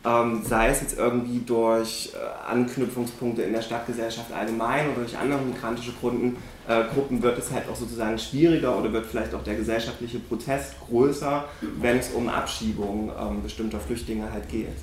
[0.05, 5.41] ähm, sei es jetzt irgendwie durch äh, Anknüpfungspunkte in der Stadtgesellschaft allgemein oder durch andere
[5.41, 6.37] migrantische Gruppen,
[6.69, 10.75] äh, Gruppen, wird es halt auch sozusagen schwieriger oder wird vielleicht auch der gesellschaftliche Protest
[10.87, 11.43] größer,
[11.81, 14.77] wenn es um Abschiebung ähm, bestimmter Flüchtlinge halt geht.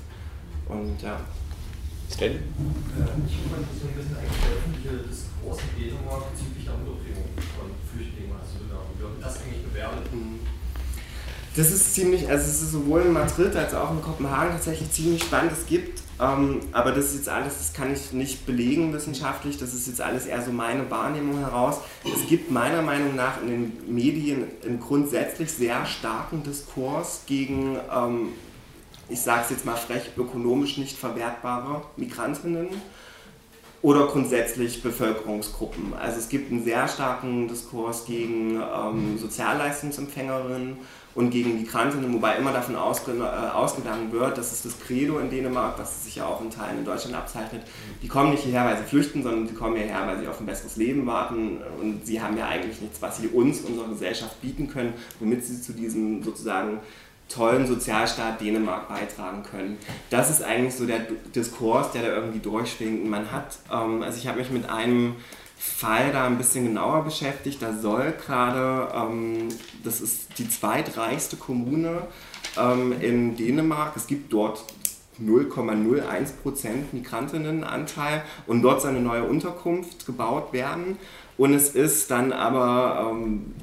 [0.69, 1.19] Und ja.
[2.13, 2.27] Stan?
[2.27, 2.35] Äh,
[3.27, 7.29] ich fand das so ein bisschen eigentlich der öffentliche Diskurs in Dänemark bezüglich der Unterbringung
[7.35, 8.35] von Flüchtlingen.
[8.39, 10.13] Also wie wird das eigentlich bewertet?
[10.13, 10.39] Mhm.
[11.57, 15.23] Das ist ziemlich, also es ist sowohl in Madrid als auch in Kopenhagen tatsächlich ziemlich
[15.23, 15.51] spannend.
[15.51, 19.73] Es gibt, ähm, aber das ist jetzt alles, das kann ich nicht belegen wissenschaftlich, das
[19.73, 21.79] ist jetzt alles eher so meine Wahrnehmung heraus.
[22.03, 28.29] Es gibt meiner Meinung nach in den Medien einen grundsätzlich sehr starken Diskurs gegen ähm,
[29.09, 32.69] ich sage es jetzt mal frech, ökonomisch nicht verwertbare Migrantinnen
[33.81, 35.93] oder grundsätzlich Bevölkerungsgruppen.
[35.93, 40.77] Also es gibt einen sehr starken Diskurs gegen ähm, Sozialleistungsempfängerinnen
[41.13, 45.29] und gegen Migrantinnen, wobei immer davon ausge äh, ausgegangen wird, dass es das Credo in
[45.29, 47.63] Dänemark, das sich ja auch in Teilen in Deutschland abzeichnet,
[48.01, 50.45] die kommen nicht hierher, weil sie flüchten, sondern sie kommen hierher, weil sie auf ein
[50.45, 54.67] besseres Leben warten und sie haben ja eigentlich nichts, was sie uns, unserer Gesellschaft bieten
[54.67, 56.79] können, womit sie zu diesem sozusagen
[57.29, 59.77] tollen Sozialstaat Dänemark beitragen können.
[60.09, 60.99] Das ist eigentlich so der
[61.35, 63.05] Diskurs, der da irgendwie durchschwingt.
[63.09, 65.15] Man hat, ähm, also ich habe mich mit einem
[65.57, 67.61] Fall da ein bisschen genauer beschäftigt.
[67.61, 69.49] Da soll gerade, ähm,
[69.83, 72.03] das ist die zweitreichste Kommune
[72.57, 73.93] ähm, in Dänemark.
[73.95, 74.63] Es gibt dort
[75.21, 80.97] 0,01% Migrantinnenanteil und dort soll eine neue Unterkunft gebaut werden.
[81.37, 83.53] Und es ist dann aber ähm,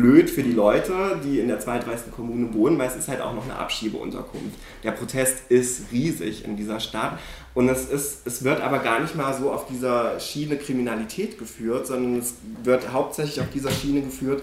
[0.00, 3.34] blöd für die Leute, die in der zweitreichsten Kommune wohnen, weil es ist halt auch
[3.34, 4.56] noch eine Abschiebeunterkunft.
[4.84, 7.18] Der Protest ist riesig in dieser Stadt
[7.54, 11.88] und es, ist, es wird aber gar nicht mal so auf dieser Schiene Kriminalität geführt,
[11.88, 14.42] sondern es wird hauptsächlich auf dieser Schiene geführt,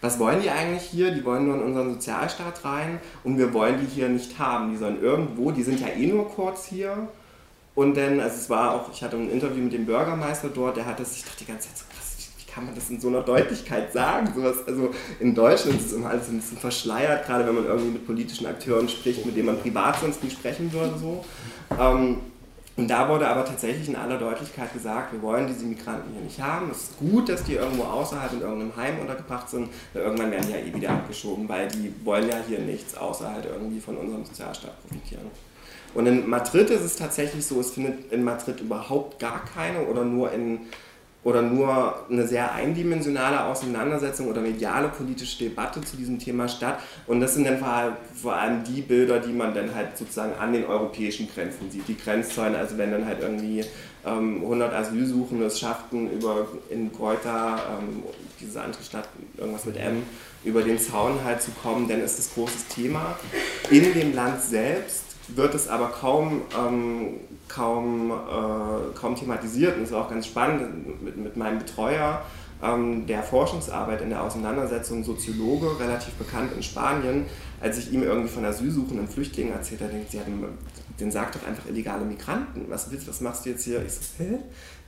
[0.00, 1.10] was wollen die eigentlich hier?
[1.10, 4.70] Die wollen nur in unseren Sozialstaat rein und wir wollen die hier nicht haben.
[4.70, 7.08] Die sollen irgendwo, die sind ja eh nur kurz hier.
[7.74, 10.86] Und dann, also es war auch, ich hatte ein Interview mit dem Bürgermeister dort, der
[10.86, 11.84] hat das, ich dachte die ganze Zeit so,
[12.56, 14.32] kann man das in so einer Deutlichkeit sagen?
[14.34, 17.90] Sowas, also in Deutschland ist es immer alles ein bisschen verschleiert, gerade wenn man irgendwie
[17.90, 20.98] mit politischen Akteuren spricht, mit denen man privat sonst nie sprechen würde.
[20.98, 21.22] So.
[21.78, 22.16] Ähm,
[22.78, 26.40] und da wurde aber tatsächlich in aller Deutlichkeit gesagt, wir wollen diese Migranten hier nicht
[26.40, 26.70] haben.
[26.70, 29.68] Es ist gut, dass die irgendwo außerhalb in irgendeinem Heim untergebracht sind.
[29.92, 33.32] Weil irgendwann werden die ja eh wieder abgeschoben, weil die wollen ja hier nichts außer
[33.32, 35.26] halt irgendwie von unserem Sozialstaat profitieren.
[35.92, 40.04] Und in Madrid ist es tatsächlich so, es findet in Madrid überhaupt gar keine oder
[40.04, 40.60] nur in
[41.26, 46.78] oder nur eine sehr eindimensionale Auseinandersetzung oder mediale politische Debatte zu diesem Thema statt.
[47.08, 47.58] Und das sind dann
[48.14, 51.88] vor allem die Bilder, die man dann halt sozusagen an den europäischen Grenzen sieht.
[51.88, 53.64] Die Grenzzäune, also wenn dann halt irgendwie
[54.06, 58.04] ähm, 100 Asylsuchende es schafften, über in Kreuter, ähm,
[58.40, 60.04] diese andere Stadt, irgendwas mit M,
[60.44, 63.18] über den Zaun halt zu kommen, dann ist das großes Thema.
[63.68, 67.14] In dem Land selbst wird es aber kaum ähm,
[67.56, 69.76] kaum, äh, kaum thematisiert.
[69.76, 72.22] Und es war auch ganz spannend mit, mit meinem Betreuer
[72.62, 77.26] ähm, der Forschungsarbeit in der Auseinandersetzung, Soziologe, relativ bekannt in Spanien,
[77.60, 80.20] als ich ihm irgendwie von asylsuchenden Flüchtlingen erzählt habe, denkt sie,
[81.00, 82.66] den sagt doch einfach illegale Migranten.
[82.68, 83.84] Was willst was machst du jetzt hier?
[83.84, 84.38] Ich so, hä?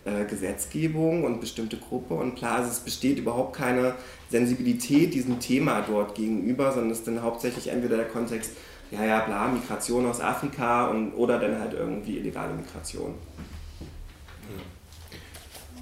[0.09, 3.95] äh, Gesetzgebung und bestimmte Gruppe und klar, also es besteht überhaupt keine
[4.31, 8.53] Sensibilität diesem Thema dort gegenüber, sondern es ist dann hauptsächlich entweder der Kontext,
[8.91, 13.15] ja, ja, bla, Migration aus Afrika und, oder dann halt irgendwie illegale Migration.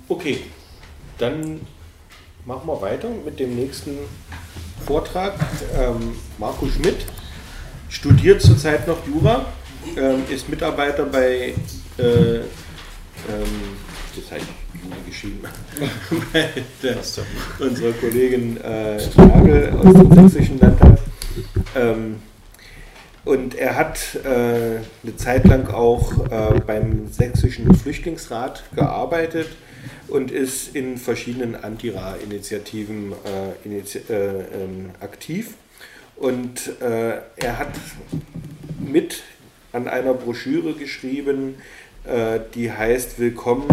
[0.08, 0.38] Okay,
[1.18, 1.60] dann
[2.44, 3.98] machen wir weiter mit dem nächsten
[4.86, 5.34] Vortrag.
[5.76, 7.06] Ähm, Marco Schmidt
[7.88, 9.46] studiert zurzeit noch Jura,
[9.96, 11.54] ähm, ist Mitarbeiter bei,
[11.98, 12.44] äh, ähm,
[14.14, 15.40] das heißt Jura geschrieben,
[16.32, 16.50] bei
[16.82, 16.96] der,
[17.58, 20.98] unserer Kollegin äh, Nagel aus dem Sächsischen Landtag.
[23.26, 29.48] Und er hat äh, eine Zeit lang auch äh, beim Sächsischen Flüchtlingsrat gearbeitet
[30.06, 35.54] und ist in verschiedenen Antira-Initiativen äh, inizi äh, ähm, aktiv.
[36.14, 37.74] Und äh, er hat
[38.78, 39.24] mit
[39.72, 41.56] an einer Broschüre geschrieben,
[42.04, 43.66] äh, die heißt Willkommen,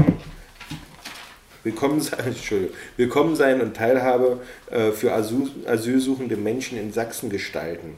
[1.63, 2.35] Willkommen sein,
[2.97, 7.97] Willkommen sein und Teilhabe äh, für Asyl, asylsuchende Menschen in Sachsen gestalten.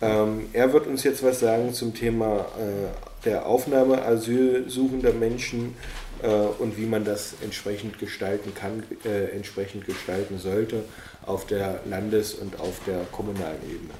[0.00, 5.74] Ähm, er wird uns jetzt was sagen zum Thema äh, der Aufnahme asylsuchender Menschen
[6.22, 10.84] äh, und wie man das entsprechend gestalten kann, äh, entsprechend gestalten sollte
[11.26, 13.94] auf der Landes- und auf der kommunalen Ebene.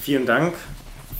[0.00, 0.54] Vielen Dank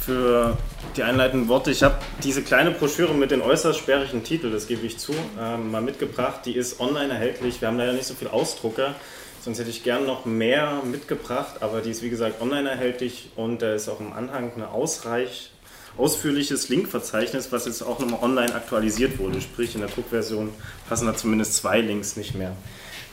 [0.01, 0.57] für
[0.97, 1.71] die einleitenden Worte.
[1.71, 5.71] Ich habe diese kleine Broschüre mit den äußerst sperrigen Titeln, das gebe ich zu, ähm,
[5.71, 6.41] mal mitgebracht.
[6.45, 7.61] Die ist online erhältlich.
[7.61, 8.95] Wir haben leider nicht so viele Ausdrucke,
[9.41, 13.63] sonst hätte ich gern noch mehr mitgebracht, aber die ist wie gesagt online erhältlich und
[13.63, 15.51] da ist auch im Anhang eine ausreich,
[15.97, 19.41] ausführliches Linkverzeichnis, was jetzt auch nochmal online aktualisiert wurde.
[19.41, 20.51] Sprich, in der Druckversion
[20.89, 22.53] passen da zumindest zwei Links nicht mehr,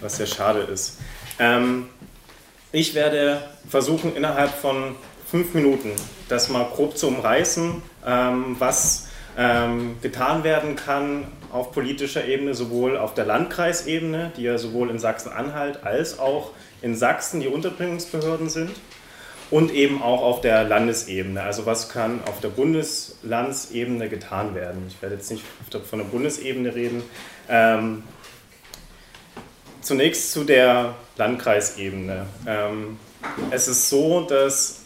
[0.01, 0.97] was sehr schade ist.
[1.39, 1.87] Ähm,
[2.71, 4.95] ich werde versuchen, innerhalb von
[5.29, 5.91] fünf Minuten
[6.29, 9.07] das mal grob zu umreißen, ähm, was
[9.37, 14.99] ähm, getan werden kann auf politischer Ebene, sowohl auf der Landkreisebene, die ja sowohl in
[14.99, 18.71] Sachsen-Anhalt als auch in Sachsen die Unterbringungsbehörden sind,
[19.51, 21.41] und eben auch auf der Landesebene.
[21.41, 24.85] Also was kann auf der Bundeslandsebene getan werden?
[24.87, 27.03] Ich werde jetzt nicht von der Bundesebene reden.
[27.47, 28.03] Ähm,
[29.81, 32.25] zunächst zu der Landkreisebene.
[32.47, 32.97] Ähm,
[33.51, 34.81] es ist so, dass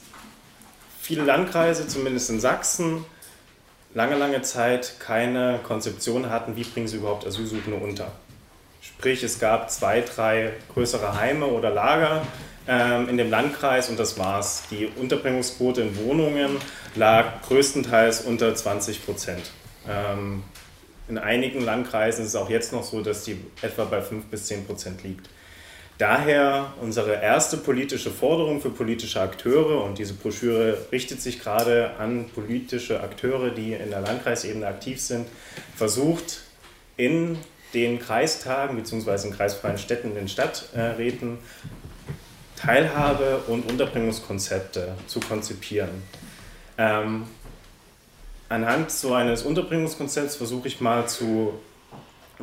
[1.01, 3.05] viele Landkreise, zumindest in Sachsen,
[3.93, 8.11] lange, lange Zeit keine Konzeption hatten, wie bringen sie überhaupt Asylsuchende unter.
[8.81, 12.21] Sprich, es gab zwei, drei größere Heime oder Lager
[12.67, 14.63] ähm, in dem Landkreis und das war's.
[14.71, 16.57] Die Unterbringungsquote in Wohnungen
[16.95, 19.51] lag größtenteils unter 20 Prozent.
[19.87, 20.43] Ähm,
[21.07, 24.45] in einigen Landkreisen ist es auch jetzt noch so, dass die etwa bei 5 bis
[24.45, 25.29] 10 Prozent liegt.
[25.99, 32.29] Daher unsere erste politische Forderung für politische Akteure und diese Broschüre richtet sich gerade an
[32.33, 35.27] politische Akteure, die in der Landkreisebene aktiv sind,
[35.75, 36.39] versucht
[36.95, 37.37] in
[37.73, 39.27] den Kreistagen bzw.
[39.27, 41.37] in kreisfreien Städten, in den Stadträten
[42.55, 46.01] Teilhabe- und Unterbringungskonzepte zu konzipieren.
[46.77, 47.23] Ähm,
[48.47, 51.59] anhand so eines Unterbringungskonzepts versuche ich mal zu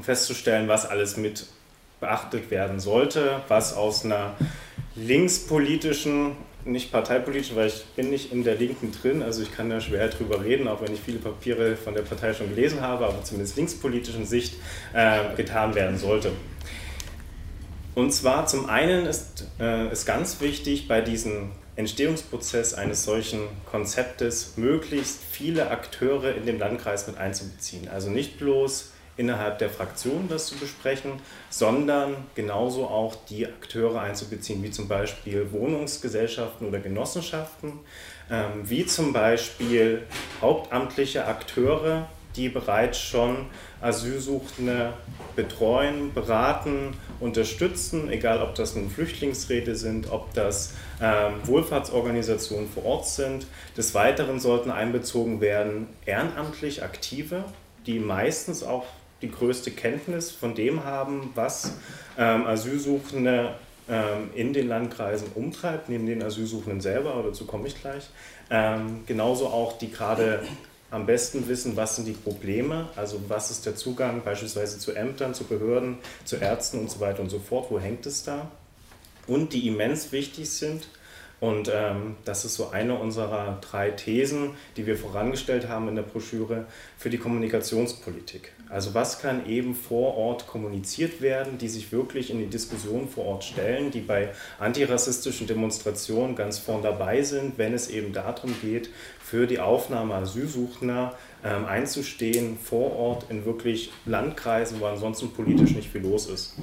[0.02, 1.46] festzustellen, was alles mit
[2.06, 4.36] beachtet werden sollte, was aus einer
[4.94, 9.80] linkspolitischen, nicht parteipolitischen, weil ich bin nicht in der Linken drin, also ich kann da
[9.80, 13.22] schwer drüber reden, auch wenn ich viele Papiere von der Partei schon gelesen habe, aber
[13.24, 14.54] zumindest linkspolitischen Sicht
[14.92, 16.30] äh, getan werden sollte.
[17.94, 23.40] Und zwar zum einen ist äh, ist ganz wichtig bei diesem Entstehungsprozess eines solchen
[23.70, 27.88] Konzeptes möglichst viele Akteure in dem Landkreis mit einzubeziehen.
[27.88, 31.12] Also nicht bloß innerhalb der Fraktion das zu besprechen,
[31.48, 37.72] sondern genauso auch die Akteure einzubeziehen, wie zum Beispiel Wohnungsgesellschaften oder Genossenschaften,
[38.30, 40.02] ähm, wie zum Beispiel
[40.40, 43.46] hauptamtliche Akteure, die bereits schon
[43.80, 44.92] Asylsuchende
[45.34, 53.08] betreuen, beraten, unterstützen, egal ob das nun Flüchtlingsräte sind, ob das ähm, Wohlfahrtsorganisationen vor Ort
[53.08, 53.46] sind.
[53.76, 57.44] Des Weiteren sollten einbezogen werden ehrenamtlich Aktive,
[57.86, 58.84] die meistens auch
[59.22, 61.74] die größte Kenntnis von dem haben, was
[62.18, 63.54] ähm, Asylsuchende
[63.88, 68.08] ähm, in den Landkreisen umtreibt, neben den Asylsuchenden selber, oder dazu komme ich gleich.
[68.50, 70.42] Ähm, genauso auch die gerade
[70.90, 75.34] am besten wissen, was sind die Probleme, also was ist der Zugang beispielsweise zu Ämtern,
[75.34, 78.50] zu Behörden, zu Ärzten und so weiter und so fort, wo hängt es da.
[79.26, 80.88] Und die immens wichtig sind,
[81.38, 86.02] Und ähm, das ist so eine unserer drei Thesen, die wir vorangestellt haben in der
[86.02, 86.64] Broschüre
[86.96, 88.52] für die Kommunikationspolitik.
[88.70, 93.26] Also was kann eben vor Ort kommuniziert werden, die sich wirklich in die Diskussion vor
[93.26, 98.88] Ort stellen, die bei antirassistischen Demonstrationen ganz vorn dabei sind, wenn es eben darum geht,
[99.22, 105.90] für die Aufnahme Asylsuchender ähm, einzustehen, vor Ort in wirklich Landkreisen, wo ansonsten politisch nicht
[105.90, 106.54] viel los ist.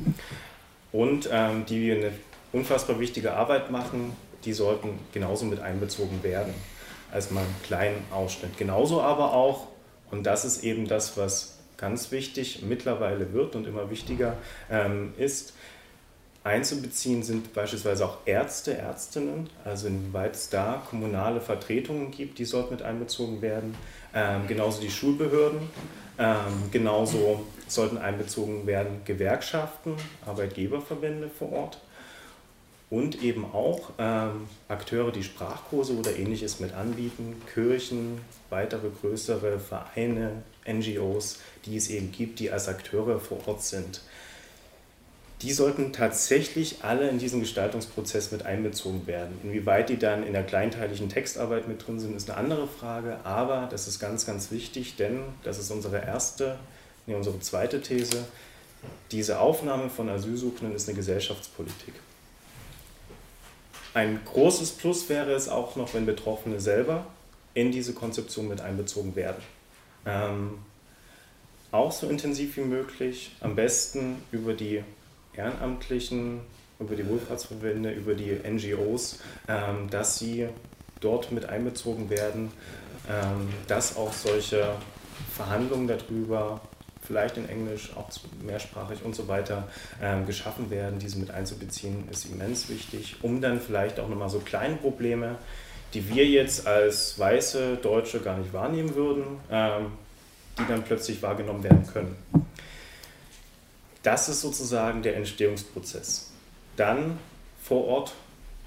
[0.91, 2.11] Und ähm, die eine
[2.51, 4.13] unfassbar wichtige Arbeit machen,
[4.45, 6.53] die sollten genauso mit einbezogen werden,
[7.11, 8.57] als mal einen kleinen Ausschnitt.
[8.57, 9.67] Genauso aber auch,
[10.11, 14.37] und das ist eben das, was ganz wichtig mittlerweile wird und immer wichtiger
[14.69, 15.53] ähm, ist,
[16.43, 22.75] einzubeziehen sind beispielsweise auch Ärzte, Ärztinnen, also inwieweit es da kommunale Vertretungen gibt, die sollten
[22.75, 23.75] mit einbezogen werden,
[24.13, 25.59] ähm, genauso die Schulbehörden,
[26.19, 31.79] ähm, genauso sollten einbezogen werden Gewerkschaften, Arbeitgeberverbände vor Ort
[32.93, 38.21] und eben auch ähm, Akteure, die Sprachkurse oder ähnliches mit anbieten, Kirchen,
[38.51, 44.01] weitere größere Vereine, NGOs, die es eben gibt, die als Akteure vor Ort sind.
[45.41, 49.39] Die sollten tatsächlich alle in diesen Gestaltungsprozess mit einbezogen werden.
[49.43, 53.67] Inwieweit die dann in der kleinteiligen Textarbeit mit drin sind, ist eine andere Frage, aber
[53.71, 56.59] das ist ganz, ganz wichtig, denn das ist unsere erste,
[57.07, 58.23] nee, unsere zweite These.
[59.11, 61.95] Diese Aufnahme von Asylsuchenden ist eine Gesellschaftspolitik.
[63.93, 67.05] Ein großes Plus wäre es auch noch, wenn Betroffene selber
[67.53, 69.43] in diese Konzeption mit einbezogen werden.
[70.05, 70.59] Ähm,
[71.71, 74.83] auch so intensiv wie möglich, am besten über die
[75.35, 76.41] Ehrenamtlichen,
[76.79, 80.47] über die Wohlfahrtsverbände, über die NGOs, ähm, dass sie
[80.99, 82.51] dort mit einbezogen werden,
[83.09, 84.75] ähm, dass auch solche
[85.35, 86.61] Verhandlungen darüber
[87.05, 88.09] vielleicht in Englisch, auch
[88.41, 89.67] mehrsprachig und so weiter
[90.01, 90.99] ähm, geschaffen werden.
[90.99, 95.35] Diese mit einzubeziehen ist immens wichtig, um dann vielleicht auch nochmal so kleine Probleme,
[95.93, 99.91] die wir jetzt als weiße Deutsche gar nicht wahrnehmen würden, ähm,
[100.57, 102.15] die dann plötzlich wahrgenommen werden können.
[104.01, 106.31] Das ist sozusagen der Entstehungsprozess.
[106.75, 107.17] Dann
[107.61, 108.13] vor Ort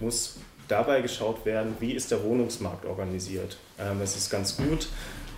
[0.00, 3.56] muss dabei geschaut werden, wie ist der Wohnungsmarkt organisiert.
[3.78, 4.88] Ähm, es ist ganz gut,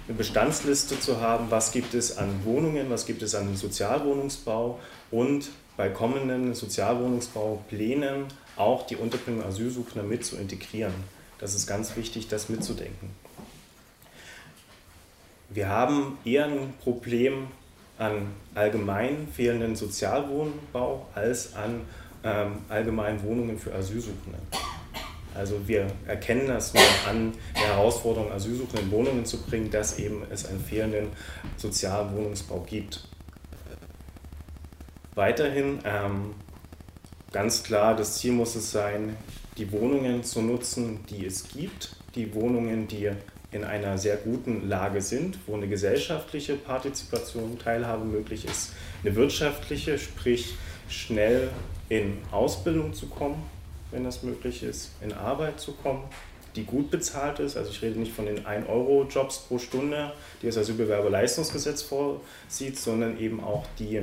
[0.08, 4.80] eine Bestandsliste zu haben, was gibt es an Wohnungen, was gibt es an Sozialwohnungsbau
[5.10, 8.24] und bei kommenden Sozialwohnungsbauplänen
[8.56, 10.94] auch die Unterbringung Asylsuchender mit zu integrieren.
[11.38, 13.10] Das ist ganz wichtig, das mitzudenken.
[15.50, 17.48] Wir haben eher ein Problem
[17.98, 21.82] an allgemein fehlenden Sozialwohnbau als an
[22.24, 24.38] ähm, allgemeinen Wohnungen für Asylsuchende.
[25.34, 30.22] Also wir erkennen das nur an der Herausforderung, Asylsuchende in Wohnungen zu bringen, dass eben
[30.30, 31.08] es einen fehlenden
[31.56, 33.08] sozialen Wohnungsbau gibt.
[35.14, 36.34] Weiterhin ähm,
[37.32, 39.16] ganz klar, das Ziel muss es sein,
[39.56, 43.10] die Wohnungen zu nutzen, die es gibt, die Wohnungen, die
[43.50, 48.72] in einer sehr guten Lage sind, wo eine gesellschaftliche Partizipation, Teilhabe möglich ist,
[49.02, 50.54] eine wirtschaftliche, sprich
[50.88, 51.50] schnell
[51.88, 53.42] in Ausbildung zu kommen,
[53.90, 56.04] wenn das möglich ist, in Arbeit zu kommen,
[56.56, 57.56] die gut bezahlt ist.
[57.56, 60.12] Also ich rede nicht von den 1-Euro-Jobs pro Stunde,
[60.42, 64.02] die das Asylbewerberleistungsgesetz vorsieht, sondern eben auch die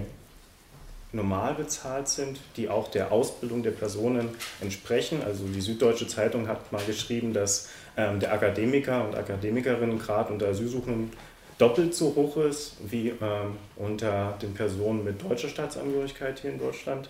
[1.12, 4.30] normal bezahlt sind, die auch der Ausbildung der Personen
[4.62, 5.24] entsprechen.
[5.24, 11.12] Also die Süddeutsche Zeitung hat mal geschrieben, dass ähm, der Akademiker und Akademikerinnengrad unter Asylsuchenden
[11.58, 17.10] doppelt so hoch ist wie ähm, unter den Personen mit deutscher Staatsangehörigkeit hier in Deutschland.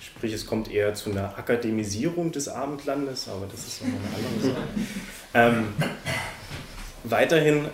[0.00, 4.54] Sprich, es kommt eher zu einer Akademisierung des Abendlandes, aber das ist nochmal eine andere
[4.54, 4.68] Sache.
[5.34, 5.74] Ähm,
[7.04, 7.66] weiterhin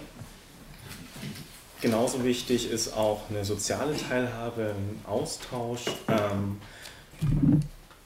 [1.80, 6.60] genauso wichtig ist auch eine soziale Teilhabe, ein Austausch, ähm,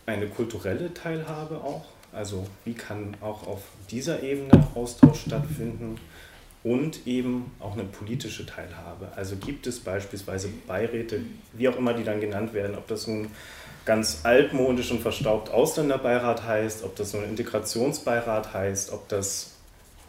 [0.06, 1.84] eine kulturelle Teilhabe auch.
[2.12, 5.98] Also wie kann auch auf dieser Ebene Austausch stattfinden
[6.64, 9.08] und eben auch eine politische Teilhabe.
[9.14, 11.20] Also gibt es beispielsweise Beiräte,
[11.52, 13.28] wie auch immer die dann genannt werden, ob das nun
[13.86, 19.52] ganz altmodisch und verstaubt Ausländerbeirat heißt, ob das ein Integrationsbeirat heißt, ob das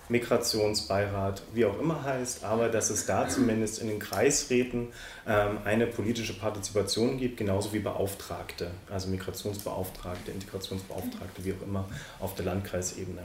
[0.09, 4.87] Migrationsbeirat, wie auch immer heißt, aber dass es da zumindest in den Kreisräten
[5.27, 11.85] ähm, eine politische Partizipation gibt, genauso wie Beauftragte, also Migrationsbeauftragte, Integrationsbeauftragte, wie auch immer,
[12.19, 13.21] auf der Landkreisebene.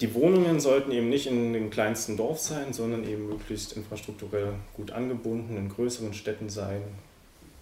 [0.00, 4.92] Die Wohnungen sollten eben nicht in dem kleinsten Dorf sein, sondern eben möglichst infrastrukturell gut
[4.92, 6.82] angebunden, in größeren Städten sein,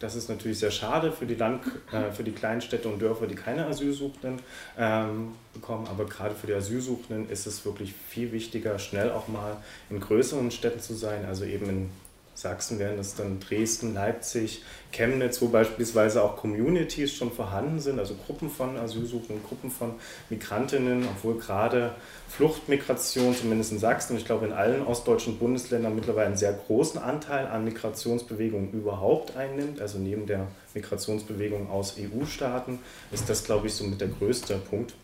[0.03, 3.29] das ist natürlich sehr schade für die, Land, äh, für die kleinen Städte und Dörfer,
[3.29, 4.41] die keine Asylsuchenden
[4.77, 5.87] ähm, bekommen.
[5.87, 9.59] Aber gerade für die Asylsuchenden ist es wirklich viel wichtiger, schnell auch mal
[9.91, 11.91] in größeren Städten zu sein, also eben in
[12.35, 18.15] Sachsen wären das dann Dresden, Leipzig, Chemnitz, wo beispielsweise auch Communities schon vorhanden sind, also
[18.15, 19.95] Gruppen von Asylsuchenden, Gruppen von
[20.31, 21.95] Migrantinnen, obwohl gerade
[22.29, 27.47] Fluchtmigration, zumindest in Sachsen, ich glaube in allen ostdeutschen Bundesländern mittlerweile einen sehr großen Anteil
[27.47, 29.81] an Migrationsbewegungen überhaupt einnimmt.
[29.81, 32.79] Also neben der Migrationsbewegung aus EU-Staaten
[33.11, 34.95] ist das, glaube ich, somit der größte Punkt.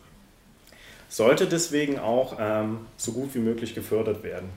[1.10, 4.50] Sollte deswegen auch ähm, so gut wie möglich gefördert werden.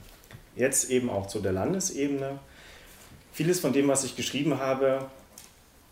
[0.56, 2.40] Jetzt eben auch zu der Landesebene.
[3.34, 5.06] Vieles von dem, was ich geschrieben habe,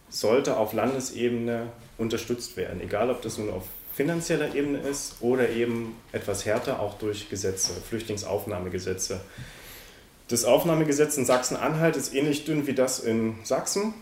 [0.10, 1.68] sollte auf Landesebene
[1.98, 3.64] unterstützt werden, egal ob das nun auf
[3.94, 9.20] finanzieller Ebene ist oder eben etwas härter auch durch Gesetze, Flüchtlingsaufnahmegesetze.
[10.30, 13.94] Das Aufnahmegesetz in Sachsen-Anhalt ist ähnlich dünn wie das in Sachsen.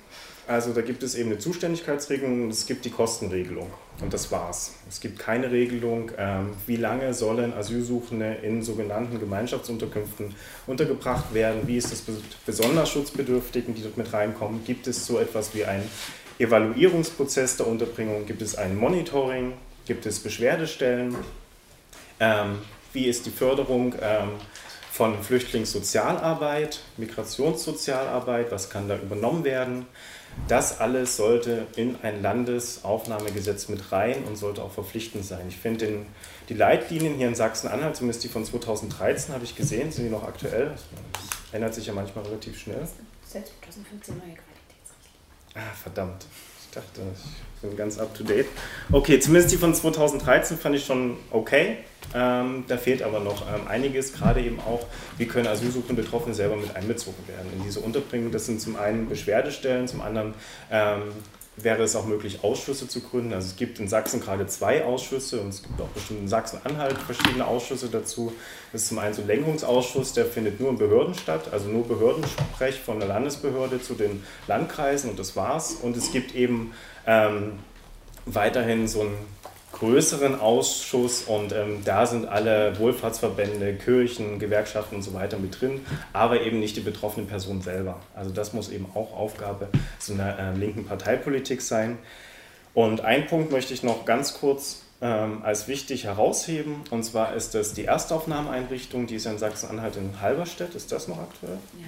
[0.45, 3.71] Also da gibt es eben eine Zuständigkeitsregelung und es gibt die Kostenregelung.
[3.99, 4.73] Und das war's.
[4.87, 10.35] Es gibt keine Regelung, ähm, wie lange sollen Asylsuchende in sogenannten Gemeinschaftsunterkünften
[10.67, 12.03] untergebracht werden, wie ist das
[12.45, 14.63] besonders Schutzbedürftigen, die dort mit reinkommen.
[14.65, 15.89] Gibt es so etwas wie einen
[16.37, 18.27] Evaluierungsprozess der Unterbringung?
[18.27, 19.53] Gibt es ein Monitoring?
[19.87, 21.15] Gibt es Beschwerdestellen?
[22.19, 22.59] Ähm,
[22.93, 24.29] wie ist die Förderung ähm,
[24.91, 28.51] von Flüchtlingssozialarbeit, Migrationssozialarbeit?
[28.51, 29.87] Was kann da übernommen werden?
[30.47, 35.45] Das alles sollte in ein Landesaufnahmegesetz mit rein und sollte auch verpflichtend sein.
[35.49, 36.05] Ich finde
[36.47, 40.23] die Leitlinien hier in Sachsen-Anhalt, zumindest die von 2013 habe ich gesehen, sind die noch
[40.23, 40.71] aktuell?
[41.13, 42.87] Das ändert sich ja manchmal relativ schnell.
[43.25, 45.55] Seit 2015 neue Qualitätsrichtlinie.
[45.55, 46.25] Ah, verdammt.
[46.61, 48.47] Ich dachte, ich bin ganz up to date.
[48.91, 51.77] Okay, zumindest die von 2013 fand ich schon okay.
[52.13, 54.85] Ähm, da fehlt aber noch ähm, einiges, gerade eben auch,
[55.17, 58.31] wie können Asylsuchende Betroffene selber mit einbezogen werden in diese Unterbringung.
[58.31, 60.33] Das sind zum einen Beschwerdestellen, zum anderen
[60.71, 61.11] ähm,
[61.57, 63.33] wäre es auch möglich, Ausschüsse zu gründen.
[63.33, 66.97] Also es gibt in Sachsen gerade zwei Ausschüsse und es gibt auch bestimmt in Sachsen-Anhalt
[66.99, 68.31] verschiedene Ausschüsse dazu.
[68.71, 71.87] Das ist zum einen so ein Lenkungsausschuss, der findet nur in Behörden statt, also nur
[71.87, 75.73] Behördensprech von der Landesbehörde zu den Landkreisen und das war's.
[75.81, 76.73] Und es gibt eben
[77.07, 77.53] ähm,
[78.25, 79.17] weiterhin so einen
[79.71, 85.85] größeren Ausschuss und ähm, da sind alle Wohlfahrtsverbände, Kirchen, Gewerkschaften und so weiter mit drin,
[86.13, 87.99] aber eben nicht die betroffene Person selber.
[88.15, 89.67] Also das muss eben auch Aufgabe
[89.99, 91.97] so einer äh, linken Parteipolitik sein.
[92.73, 97.53] Und ein Punkt möchte ich noch ganz kurz ähm, als wichtig herausheben, und zwar ist
[97.53, 100.73] das die Erstaufnahmeeinrichtung, die ist in Sachsen-Anhalt in Halberstedt.
[100.73, 101.59] Ist das noch aktuell?
[101.79, 101.87] Ja.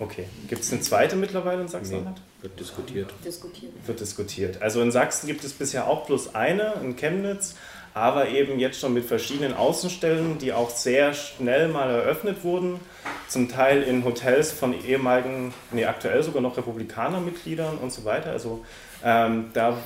[0.00, 0.24] Okay.
[0.48, 2.16] Gibt es eine zweite mittlerweile in Sachsen-Anhalt?
[2.16, 3.12] Nee, wird diskutiert.
[3.24, 3.72] Diskutiert.
[3.86, 4.62] Wird diskutiert.
[4.62, 7.54] Also in Sachsen gibt es bisher auch bloß eine, in Chemnitz,
[7.94, 12.80] aber eben jetzt schon mit verschiedenen Außenstellen, die auch sehr schnell mal eröffnet wurden.
[13.28, 18.30] Zum Teil in Hotels von ehemaligen, nee, aktuell sogar noch Republikanermitgliedern und so weiter.
[18.30, 18.64] Also
[19.04, 19.78] ähm, da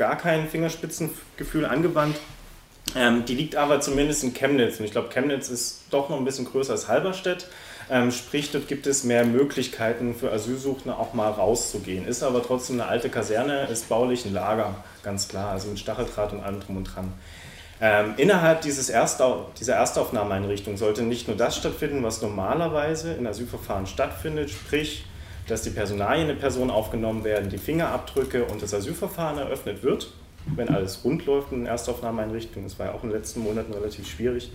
[0.00, 2.16] gar kein Fingerspitzengefühl angewandt.
[2.96, 4.80] Ähm, die liegt aber zumindest in Chemnitz.
[4.80, 7.46] Und ich glaube, Chemnitz ist doch noch ein bisschen größer als Halberstedt.
[7.90, 12.06] Ähm, sprich, dort gibt es mehr Möglichkeiten für Asylsuchende auch mal rauszugehen.
[12.06, 16.32] Ist aber trotzdem eine alte Kaserne, ist baulich ein Lager, ganz klar, also mit Stacheldraht
[16.32, 17.12] und allem drum und dran.
[17.82, 23.86] Ähm, innerhalb dieses Ersta dieser Erstaufnahmeeinrichtung sollte nicht nur das stattfinden, was normalerweise in Asylverfahren
[23.86, 25.04] stattfindet, sprich,
[25.50, 30.12] dass die Personalien der Person aufgenommen werden, die Fingerabdrücke und das Asylverfahren eröffnet wird,
[30.54, 32.68] wenn alles rund läuft in Erstaufnahmeeinrichtungen.
[32.68, 34.50] Das war ja auch in den letzten Monaten relativ schwierig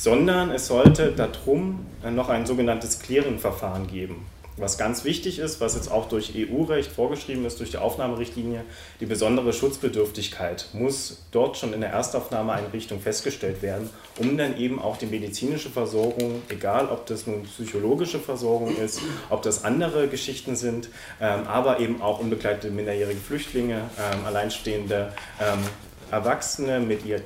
[0.00, 4.24] sondern es sollte darum noch ein sogenanntes Clearing-Verfahren geben.
[4.60, 8.64] Was ganz wichtig ist, was jetzt auch durch EU-Recht vorgeschrieben ist, durch die Aufnahmerichtlinie,
[9.00, 13.88] die besondere Schutzbedürftigkeit muss dort schon in der Erstaufnahmeeinrichtung festgestellt werden,
[14.18, 19.00] um dann eben auch die medizinische Versorgung, egal ob das nun psychologische Versorgung ist,
[19.30, 20.90] ob das andere Geschichten sind,
[21.22, 25.60] ähm, aber eben auch unbegleitete minderjährige Flüchtlinge, ähm, alleinstehende ähm,
[26.10, 27.22] Erwachsene mit ihr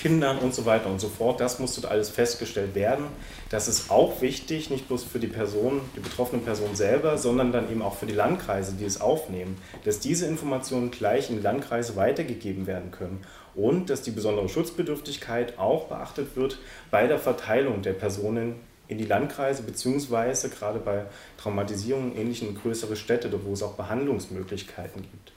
[0.00, 1.40] Kindern und so weiter und so fort.
[1.40, 3.06] Das muss dort alles festgestellt werden.
[3.50, 7.70] Das ist auch wichtig, nicht bloß für die Person, die betroffene Person selber, sondern dann
[7.70, 11.96] eben auch für die Landkreise, die es aufnehmen, dass diese Informationen gleich in die Landkreise
[11.96, 13.20] weitergegeben werden können
[13.54, 16.58] und dass die besondere Schutzbedürftigkeit auch beachtet wird
[16.90, 18.54] bei der Verteilung der Personen
[18.88, 21.04] in die Landkreise, beziehungsweise gerade bei
[21.36, 25.32] Traumatisierungen ähnlichen größere Städte, wo es auch Behandlungsmöglichkeiten gibt.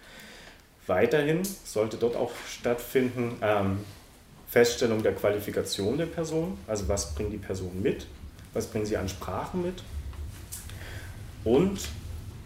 [0.88, 3.80] Weiterhin sollte dort auch stattfinden, ähm,
[4.54, 8.06] Feststellung der Qualifikation der Person, also was bringt die Person mit,
[8.54, 9.82] was bringen sie an Sprachen mit?
[11.43, 11.89] Und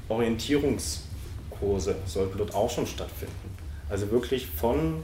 [0.07, 3.57] Orientierungskurse sollten dort auch schon stattfinden.
[3.89, 5.03] Also wirklich von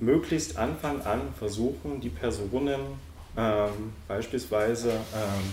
[0.00, 2.80] möglichst Anfang an versuchen, die Personen
[3.34, 5.52] ähm, beispielsweise ähm,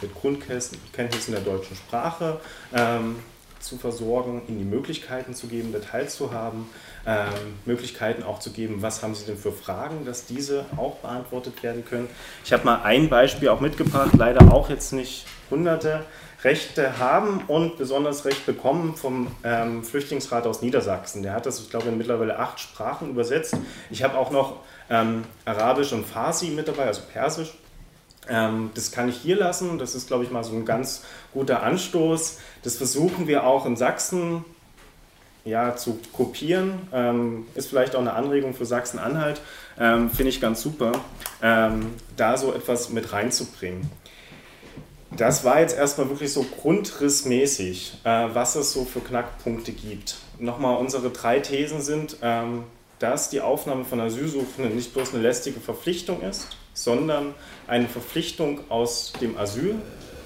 [0.00, 2.40] mit Grundkenntnissen der deutschen Sprache
[2.72, 3.16] ähm,
[3.60, 6.66] zu versorgen, ihnen die Möglichkeiten zu geben, Details zu haben,
[7.06, 7.28] ähm,
[7.64, 11.84] Möglichkeiten auch zu geben, was haben sie denn für Fragen, dass diese auch beantwortet werden
[11.84, 12.08] können.
[12.44, 16.04] Ich habe mal ein Beispiel auch mitgebracht, leider auch jetzt nicht hunderte.
[16.44, 21.22] Rechte haben und besonders Recht bekommen vom ähm, Flüchtlingsrat aus Niedersachsen.
[21.22, 23.56] Der hat das, ich glaube, in mittlerweile acht Sprachen übersetzt.
[23.90, 24.56] Ich habe auch noch
[24.90, 27.54] ähm, Arabisch und Farsi mit dabei, also Persisch.
[28.28, 29.78] Ähm, das kann ich hier lassen.
[29.78, 32.38] Das ist, glaube ich, mal so ein ganz guter Anstoß.
[32.62, 34.44] Das versuchen wir auch in Sachsen
[35.44, 36.88] ja, zu kopieren.
[36.92, 39.40] Ähm, ist vielleicht auch eine Anregung für Sachsen-Anhalt.
[39.78, 40.92] Ähm, Finde ich ganz super,
[41.42, 43.90] ähm, da so etwas mit reinzubringen.
[45.16, 50.16] Das war jetzt erstmal wirklich so grundrissmäßig, äh, was es so für Knackpunkte gibt.
[50.38, 52.64] Nochmal, unsere drei Thesen sind, ähm,
[52.98, 57.34] dass die Aufnahme von Asylsuchenden nicht bloß eine lästige Verpflichtung ist, sondern
[57.68, 59.36] eine Verpflichtung aus dem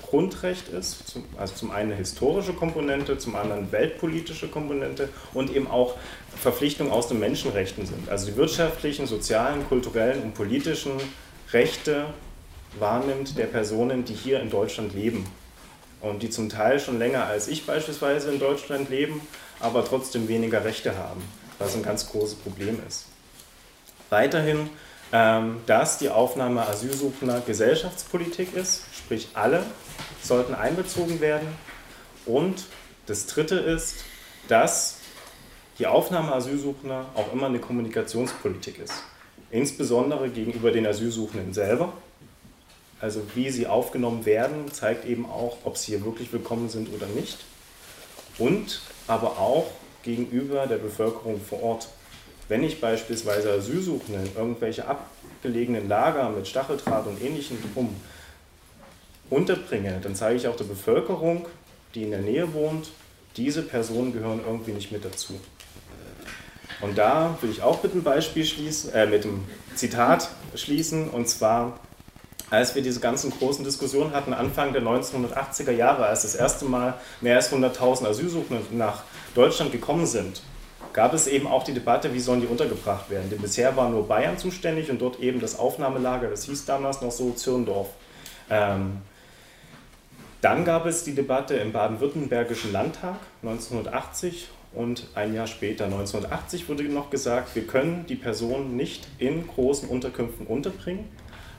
[0.09, 1.19] Asylgrundrecht ist.
[1.37, 5.97] Also zum einen eine historische Komponente, zum anderen weltpolitische Komponente und eben auch
[6.37, 8.09] Verpflichtungen aus den Menschenrechten sind.
[8.09, 10.93] Also die wirtschaftlichen, sozialen, kulturellen und politischen
[11.53, 12.07] Rechte
[12.79, 15.27] wahrnimmt der Personen, die hier in Deutschland leben.
[16.01, 19.21] Und die zum Teil schon länger als ich beispielsweise in Deutschland leben,
[19.59, 21.23] aber trotzdem weniger Rechte haben,
[21.59, 23.07] was ein ganz großes Problem ist.
[24.11, 24.71] Weiterhin,
[25.13, 29.65] ähm, dass die Aufnahme Asylsuchender Gesellschaftspolitik ist, sprich alle
[30.23, 31.49] sollten einbezogen werden.
[32.27, 32.67] Und
[33.07, 33.97] das Dritte ist,
[34.49, 34.99] dass
[35.79, 38.95] die Aufnahme Asylsuchender auch immer eine Kommunikationspolitik ist.
[39.51, 41.93] Insbesondere gegenüber den Asylsuchenden selber,
[43.01, 47.07] also wie sie aufgenommen werden, zeigt eben auch, ob sie hier wirklich willkommen sind oder
[47.07, 47.39] nicht.
[48.39, 49.71] Und aber auch
[50.03, 51.89] gegenüber der Bevölkerung vor Ort.
[52.49, 57.95] Wenn ich beispielsweise Asylsuchende in irgendwelche abgelegenen Lager mit Stacheldraht und ähnlichem drum
[59.31, 61.47] unterbringe, dann zeige ich auch der Bevölkerung,
[61.95, 62.91] die in der Nähe wohnt,
[63.37, 65.41] diese Personen gehören irgendwie nicht mit dazu.
[66.81, 71.29] Und da will ich auch mit einem Beispiel schließen, äh, mit einem Zitat schließen, und
[71.29, 71.79] zwar
[72.51, 76.95] als wir diese ganzen großen Diskussionen hatten, Anfang der 1980er Jahre, als das erste Mal
[77.21, 79.03] mehr als 100.000 Asylsuchende nach
[79.35, 80.43] Deutschland gekommen sind,
[80.95, 83.29] gab es eben auch die Debatte, wie sollen die untergebracht werden.
[83.29, 87.13] Denn bisher war nur Bayern zuständig und dort eben das Aufnahmelager, das hieß damals noch
[87.13, 87.89] so Zürndorf.
[88.49, 89.03] Ähm,
[90.41, 96.85] dann gab es die Debatte im baden-württembergischen Landtag 1980 und ein Jahr später, 1980, wurde
[96.85, 101.07] noch gesagt, wir können die Personen nicht in großen Unterkünften unterbringen,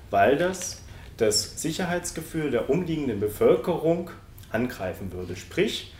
[0.09, 0.83] weil das
[1.17, 4.09] das Sicherheitsgefühl der umliegenden Bevölkerung
[4.51, 5.35] angreifen würde.
[5.35, 5.93] Sprich,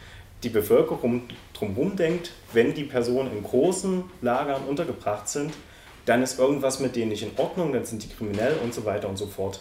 [0.44, 1.24] die Bevölkerung
[1.54, 5.54] drumherum denkt, wenn die Personen in großen Lagern untergebracht sind,
[6.06, 9.10] dann ist irgendwas mit denen nicht in Ordnung, dann sind die kriminell und so weiter
[9.10, 9.60] und so fort.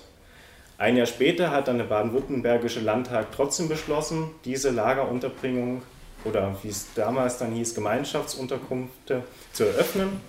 [0.79, 5.83] Ein Jahr später hat dann der baden-württembergische Landtag trotzdem beschlossen, diese Lagerunterbringung
[6.25, 9.23] oder wie es damals dann hieß, Gemeinschaftsunterkünfte
[9.53, 10.21] zu eröffnen